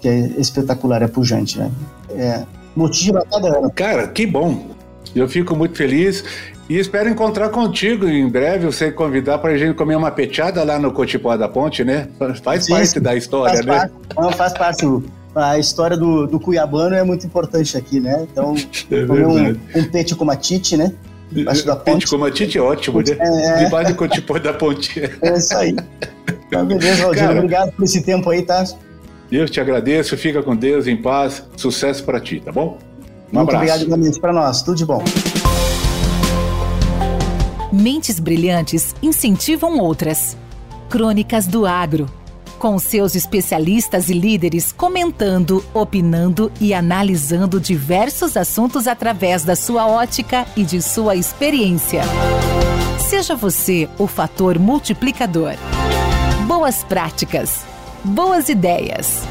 que 0.00 0.08
é 0.08 0.18
espetacular, 0.38 1.02
é 1.02 1.08
pujante, 1.08 1.58
né? 1.58 1.70
É, 2.10 2.44
motiva 2.76 3.24
cada 3.30 3.56
ano. 3.56 3.70
Cara, 3.70 4.08
que 4.08 4.26
bom! 4.26 4.79
Eu 5.14 5.28
fico 5.28 5.56
muito 5.56 5.76
feliz 5.76 6.24
e 6.68 6.78
espero 6.78 7.08
encontrar 7.08 7.48
contigo 7.48 8.06
em 8.06 8.28
breve, 8.28 8.66
você 8.66 8.92
convidar 8.92 9.38
para 9.38 9.50
a 9.50 9.56
gente 9.58 9.74
comer 9.74 9.96
uma 9.96 10.10
peteada 10.10 10.62
lá 10.62 10.78
no 10.78 10.92
Cotipó 10.92 11.36
da 11.36 11.48
Ponte, 11.48 11.82
né? 11.82 12.08
Faz 12.42 12.64
Sim, 12.64 12.74
parte 12.74 13.00
da 13.00 13.16
história, 13.16 13.54
faz 13.54 13.66
né? 13.66 13.78
Parte, 13.78 13.94
não, 14.16 14.32
faz 14.32 14.52
parte. 14.52 14.86
A 15.34 15.58
história 15.58 15.96
do, 15.96 16.26
do 16.26 16.38
Cuiabano 16.38 16.94
é 16.94 17.02
muito 17.02 17.26
importante 17.26 17.76
aqui, 17.76 17.98
né? 17.98 18.26
Então, 18.30 18.54
é 18.90 19.04
comer 19.04 19.26
um, 19.26 19.80
um 19.80 19.84
peixe 19.90 20.14
com 20.14 20.24
matite, 20.24 20.76
né? 20.76 20.92
Debaixo 21.30 21.66
da 21.66 21.76
ponte. 21.76 21.90
Peixe 21.92 22.06
com 22.06 22.18
matite 22.18 22.58
é 22.58 22.60
ótimo, 22.60 22.98
né? 23.00 23.16
É, 23.18 23.46
é. 23.46 23.64
Debaixo 23.64 23.92
do 23.92 23.96
Cotipó 23.96 24.38
da 24.38 24.52
Ponte. 24.52 25.00
É 25.22 25.36
isso 25.36 25.56
aí. 25.56 25.76
Então, 26.46 26.66
beleza, 26.66 27.02
Valdir. 27.02 27.22
Cara, 27.22 27.34
Obrigado 27.38 27.72
por 27.72 27.84
esse 27.84 28.02
tempo 28.02 28.30
aí, 28.30 28.42
tá? 28.42 28.64
Eu 29.30 29.48
te 29.48 29.60
agradeço, 29.60 30.16
fica 30.16 30.42
com 30.42 30.56
Deus, 30.56 30.88
em 30.88 30.96
paz, 30.96 31.44
sucesso 31.56 32.02
para 32.04 32.18
ti, 32.20 32.40
tá 32.44 32.50
bom? 32.50 32.78
Um 33.32 33.36
Muito 33.36 33.48
abraço. 33.50 33.56
obrigado 33.56 33.82
igualmente 33.82 34.20
para 34.20 34.32
nós. 34.32 34.62
Tudo 34.62 34.76
de 34.76 34.84
bom. 34.84 35.02
Mentes 37.72 38.18
brilhantes 38.18 38.94
incentivam 39.02 39.78
outras. 39.78 40.36
Crônicas 40.88 41.46
do 41.46 41.66
Agro. 41.66 42.08
Com 42.58 42.78
seus 42.78 43.14
especialistas 43.14 44.10
e 44.10 44.12
líderes 44.12 44.70
comentando, 44.72 45.64
opinando 45.72 46.52
e 46.60 46.74
analisando 46.74 47.58
diversos 47.58 48.36
assuntos 48.36 48.86
através 48.86 49.44
da 49.44 49.56
sua 49.56 49.86
ótica 49.86 50.44
e 50.56 50.62
de 50.62 50.82
sua 50.82 51.16
experiência. 51.16 52.02
Seja 53.08 53.34
você 53.34 53.88
o 53.98 54.06
fator 54.06 54.58
multiplicador. 54.58 55.54
Boas 56.46 56.84
práticas. 56.84 57.64
Boas 58.04 58.48
ideias. 58.48 59.22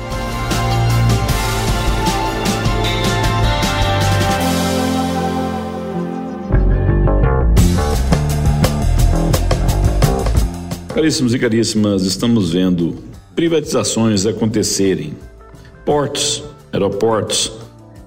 Caríssimos 11.00 11.34
e 11.34 11.40
caríssimas, 11.40 12.02
estamos 12.04 12.52
vendo 12.52 12.94
privatizações 13.34 14.26
acontecerem. 14.26 15.14
Portos, 15.86 16.44
aeroportos, 16.74 17.54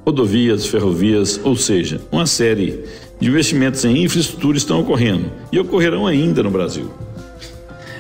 rodovias, 0.05 0.67
ferrovias, 0.67 1.41
ou 1.43 1.57
seja, 1.57 2.03
uma 2.13 2.27
série 2.27 2.85
de 3.19 3.31
investimentos 3.31 3.83
em 3.87 4.05
infraestrutura 4.05 4.59
estão 4.59 4.79
ocorrendo 4.79 5.33
e 5.51 5.59
ocorrerão 5.59 6.07
ainda 6.07 6.43
no 6.43 6.51
Brasil. 6.51 6.91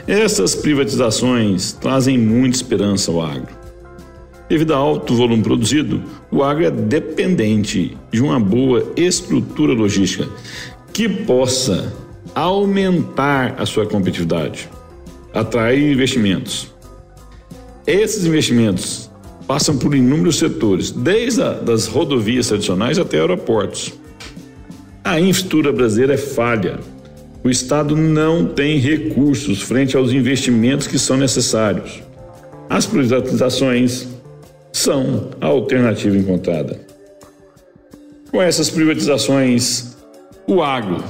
Essas 0.06 0.54
privatizações 0.54 1.72
trazem 1.72 2.18
muita 2.18 2.56
esperança 2.56 3.10
ao 3.10 3.22
agro. 3.22 3.56
Devido 4.46 4.74
ao 4.74 4.88
alto 4.88 5.14
volume 5.14 5.42
produzido, 5.42 6.02
o 6.30 6.42
agro 6.42 6.66
é 6.66 6.70
dependente 6.70 7.96
de 8.12 8.20
uma 8.20 8.38
boa 8.38 8.92
estrutura 8.94 9.72
logística 9.72 10.28
que 10.92 11.08
possa 11.08 11.94
aumentar 12.34 13.54
a 13.56 13.64
sua 13.64 13.86
competitividade 13.86 14.68
atrair 15.34 15.92
investimentos. 15.92 16.72
Esses 17.86 18.24
investimentos 18.24 19.10
passam 19.46 19.76
por 19.76 19.94
inúmeros 19.94 20.38
setores, 20.38 20.90
desde 20.90 21.42
a, 21.42 21.52
das 21.52 21.86
rodovias 21.86 22.48
tradicionais 22.48 22.98
até 22.98 23.18
aeroportos. 23.18 23.92
A 25.04 25.20
infraestrutura 25.20 25.72
brasileira 25.72 26.14
é 26.14 26.18
falha. 26.18 26.78
O 27.44 27.50
Estado 27.50 27.96
não 27.96 28.46
tem 28.46 28.78
recursos 28.78 29.60
frente 29.60 29.96
aos 29.96 30.12
investimentos 30.12 30.86
que 30.86 30.98
são 30.98 31.16
necessários. 31.16 32.02
As 32.70 32.86
privatizações 32.86 34.06
são 34.72 35.30
a 35.40 35.46
alternativa 35.46 36.16
encontrada. 36.16 36.80
Com 38.30 38.40
essas 38.40 38.70
privatizações, 38.70 39.94
o 40.46 40.62
agro 40.62 41.04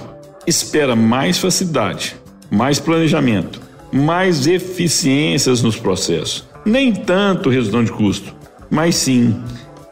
espera 0.47 0.97
mais 0.97 1.39
facilidade, 1.39 2.17
mais 2.51 2.81
planejamento, 2.81 3.62
mais 3.93 4.47
eficiências 4.47 5.63
nos 5.63 5.77
processos. 5.77 6.49
Nem 6.65 6.93
tanto 6.93 7.51
redução 7.51 7.85
de 7.85 7.93
custo, 7.93 8.35
mas 8.71 8.95
sim 8.95 9.43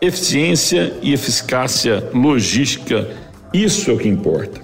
eficiência 0.01 0.95
e 1.03 1.13
eficácia 1.13 2.09
logística. 2.15 3.09
Isso 3.53 3.91
é 3.91 3.95
o 3.95 3.99
que 3.99 4.09
importa. 4.09 4.61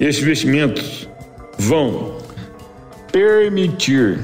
Estes 0.00 0.22
investimentos 0.22 1.08
vão 1.58 2.16
permitir 3.12 4.18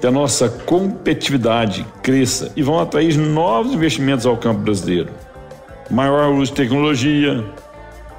que 0.00 0.06
a 0.06 0.10
nossa 0.10 0.48
competitividade 0.48 1.86
cresça 2.02 2.50
e 2.56 2.62
vão 2.62 2.80
atrair 2.80 3.16
novos 3.16 3.74
investimentos 3.74 4.24
ao 4.24 4.36
campo 4.36 4.60
brasileiro. 4.60 5.10
Maior 5.90 6.32
uso 6.32 6.52
de 6.52 6.56
tecnologia, 6.56 7.44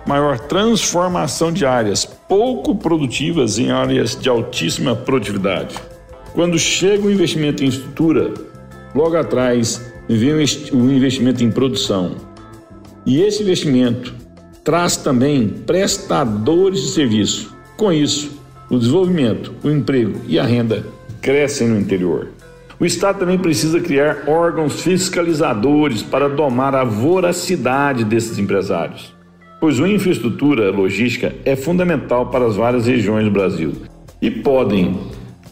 maior 0.06 0.38
transformação 0.40 1.52
de 1.52 1.66
áreas 1.66 2.06
pouco 2.06 2.76
produtivas 2.76 3.58
em 3.58 3.72
áreas 3.72 4.20
de 4.20 4.28
altíssima 4.28 4.96
produtividade. 4.96 5.76
Quando 6.34 6.60
chega 6.60 7.08
o 7.08 7.12
investimento 7.12 7.64
em 7.64 7.68
estrutura, 7.68 8.34
logo 8.94 9.16
atrás 9.16 9.94
vem 10.10 10.34
o 10.34 10.92
investimento 10.92 11.44
em 11.44 11.52
produção. 11.52 12.16
E 13.06 13.22
esse 13.22 13.44
investimento 13.44 14.14
traz 14.64 14.98
também 14.98 15.48
prestadores 15.48 16.82
de 16.82 16.90
serviço. 16.90 17.56
Com 17.78 17.92
isso, 17.92 18.42
o 18.70 18.78
desenvolvimento, 18.78 19.54
o 19.64 19.70
emprego 19.70 20.22
e 20.28 20.40
a 20.40 20.44
renda 20.44 20.86
crescem 21.22 21.68
no 21.68 21.80
interior. 21.80 22.30
O 22.80 22.86
Estado 22.86 23.20
também 23.20 23.38
precisa 23.38 23.80
criar 23.80 24.24
órgãos 24.28 24.82
fiscalizadores 24.82 26.02
para 26.02 26.28
domar 26.28 26.76
a 26.76 26.84
voracidade 26.84 28.04
desses 28.04 28.38
empresários 28.38 29.14
pois 29.64 29.80
a 29.80 29.88
infraestrutura 29.88 30.72
logística 30.72 31.34
é 31.46 31.56
fundamental 31.56 32.26
para 32.26 32.46
as 32.46 32.58
várias 32.58 32.86
regiões 32.86 33.24
do 33.24 33.32
Brasil 33.32 33.72
e 34.22 34.30
podem 34.30 35.00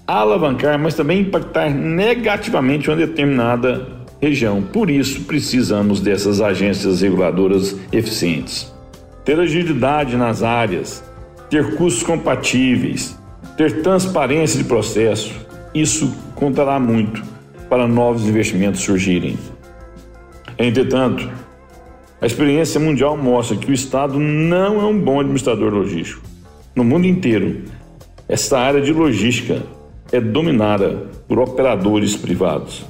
alavancar, 0.06 0.78
mas 0.78 0.96
também 0.96 1.22
impactar 1.22 1.70
negativamente 1.70 2.90
uma 2.90 2.98
determinada 2.98 3.88
região. 4.22 4.62
Por 4.62 4.90
isso, 4.92 5.22
precisamos 5.22 6.02
dessas 6.02 6.42
agências 6.42 7.02
reguladoras 7.02 7.80
eficientes. 7.90 8.70
Ter 9.24 9.40
agilidade 9.40 10.18
nas 10.18 10.44
áreas, 10.44 11.02
ter 11.50 11.78
custos 11.78 12.04
compatíveis, 12.04 13.18
ter 13.56 13.82
transparência 13.82 14.62
de 14.62 14.66
processo, 14.66 15.34
isso 15.74 16.14
contará 16.36 16.78
muito 16.78 17.24
para 17.70 17.88
novos 17.88 18.28
investimentos 18.28 18.82
surgirem. 18.82 19.38
Entretanto, 20.60 21.30
a 22.22 22.28
experiência 22.28 22.80
mundial 22.80 23.18
mostra 23.18 23.58
que 23.58 23.72
o 23.72 23.74
Estado 23.74 24.20
não 24.20 24.80
é 24.80 24.86
um 24.86 25.00
bom 25.00 25.20
administrador 25.20 25.74
logístico. 25.74 26.22
No 26.76 26.84
mundo 26.84 27.08
inteiro, 27.08 27.64
esta 28.30 28.60
área 28.60 28.80
de 28.80 28.94
logística 28.94 29.64
é 30.12 30.22
dominada 30.22 31.08
por 31.28 31.40
operadores 31.40 32.16
privados. 32.16 32.86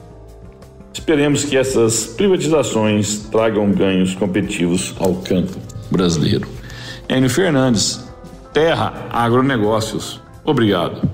Esperemos 0.93 1.45
que 1.45 1.55
essas 1.55 2.07
privatizações 2.07 3.19
tragam 3.31 3.71
ganhos 3.71 4.13
competitivos 4.13 4.93
ao 4.99 5.15
campo 5.15 5.57
brasileiro. 5.89 6.45
Enio 7.07 7.29
Fernandes, 7.29 8.05
Terra 8.51 9.07
Agronegócios. 9.09 10.21
Obrigado. 10.43 11.09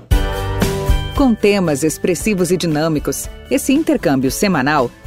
Com 1.14 1.34
temas 1.34 1.84
expressivos 1.84 2.50
e 2.50 2.56
dinâmicos, 2.56 3.28
esse 3.48 3.72
intercâmbio 3.72 4.30
semanal 4.30 4.90